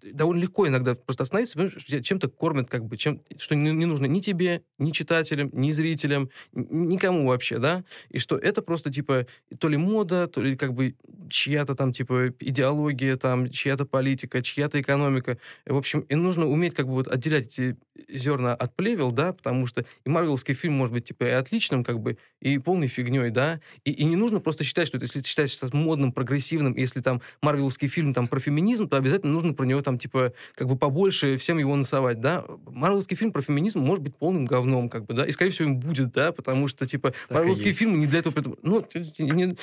довольно 0.02 0.42
легко 0.42 0.66
иногда 0.68 0.94
просто 0.94 1.22
остановиться, 1.24 1.70
чем-то 2.02 2.28
кормят, 2.28 2.68
как 2.68 2.84
бы, 2.84 2.96
чем, 2.96 3.20
что 3.38 3.54
не, 3.54 3.72
не 3.72 3.86
нужно 3.86 4.06
ни 4.06 4.20
тебе, 4.20 4.62
ни 4.78 4.90
читателям, 4.90 5.50
ни 5.52 5.72
зрителям, 5.72 6.30
никому 6.52 7.28
вообще, 7.28 7.58
да, 7.58 7.84
и 8.10 8.18
что 8.18 8.36
это 8.36 8.62
просто, 8.62 8.92
типа, 8.92 9.26
то 9.58 9.68
ли 9.68 9.76
мода, 9.76 10.26
то 10.28 10.40
ли, 10.40 10.56
как 10.56 10.74
бы, 10.74 10.94
чья-то 11.28 11.74
там, 11.74 11.92
типа, 11.92 12.34
идеология, 12.40 13.16
там, 13.16 13.50
чья-то 13.50 13.86
политика, 13.86 14.42
чья-то 14.42 14.80
экономика. 14.80 15.38
В 15.66 15.76
общем, 15.76 16.00
и 16.00 16.14
нужно 16.14 16.46
уметь, 16.46 16.74
как 16.74 16.86
бы, 16.86 16.94
вот 16.94 17.08
отделять 17.08 17.46
эти 17.46 17.76
зерна 18.08 18.54
от 18.54 18.74
плевел, 18.74 19.12
да, 19.12 19.32
потому 19.32 19.66
что 19.66 19.84
и 20.04 20.08
марвелский 20.08 20.54
фильм 20.54 20.74
может 20.74 20.92
быть, 20.92 21.06
типа, 21.06 21.24
и 21.24 21.30
отличным, 21.30 21.84
как 21.84 22.00
бы, 22.00 22.18
и 22.40 22.58
полной 22.58 22.86
фигней, 22.86 23.30
да, 23.30 23.60
и, 23.84 23.92
и 23.92 24.04
не 24.04 24.16
нужно 24.16 24.40
просто 24.40 24.64
считать, 24.64 24.88
что 24.88 24.96
это, 24.96 25.06
если 25.06 25.20
ты 25.20 25.28
считаешь 25.28 25.58
модным, 25.72 26.12
прогрессивным, 26.12 26.76
если 26.76 27.00
там 27.00 27.22
марвелский 27.40 27.88
фильм 27.88 28.14
там 28.14 28.28
про 28.28 28.40
феминизм, 28.40 28.88
то 28.88 28.96
обязательно 28.96 29.32
нужно 29.32 29.54
про 29.54 29.64
него 29.64 29.82
там, 29.84 29.98
типа, 29.98 30.32
как 30.54 30.66
бы 30.66 30.76
побольше 30.76 31.36
всем 31.36 31.58
его 31.58 31.76
насовать, 31.76 32.20
да. 32.20 32.44
Марвелский 32.66 33.16
фильм 33.16 33.32
про 33.32 33.42
феминизм 33.42 33.80
может 33.80 34.02
быть 34.02 34.16
полным 34.16 34.44
говном, 34.44 34.88
как 34.88 35.06
бы, 35.06 35.14
да, 35.14 35.24
и, 35.24 35.30
скорее 35.30 35.50
всего, 35.52 35.68
им 35.68 35.78
будет, 35.78 36.12
да, 36.12 36.32
потому 36.32 36.66
что, 36.66 36.86
типа, 36.86 37.10
так 37.28 37.30
марвелские 37.30 37.72
фильмы 37.72 37.98
не 37.98 38.06
для 38.06 38.18
этого... 38.20 38.56
Ну, 38.62 38.84
не, 39.18 39.56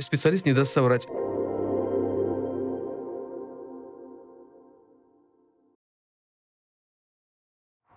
специалист 0.00 0.44
не 0.46 0.52
даст 0.52 0.72
соврать. 0.72 1.06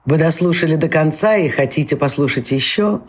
Вы 0.05 0.17
дослушали 0.17 0.75
до 0.75 0.89
конца 0.89 1.37
и 1.37 1.47
хотите 1.47 1.95
послушать 1.95 2.51
еще? 2.51 3.01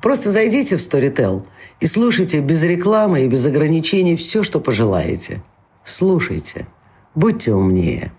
Просто 0.00 0.30
зайдите 0.30 0.76
в 0.76 0.80
Storytel 0.80 1.46
и 1.80 1.86
слушайте 1.86 2.40
без 2.40 2.62
рекламы 2.62 3.24
и 3.24 3.28
без 3.28 3.44
ограничений 3.44 4.16
все, 4.16 4.42
что 4.42 4.58
пожелаете. 4.58 5.42
Слушайте. 5.84 6.66
Будьте 7.14 7.52
умнее. 7.52 8.12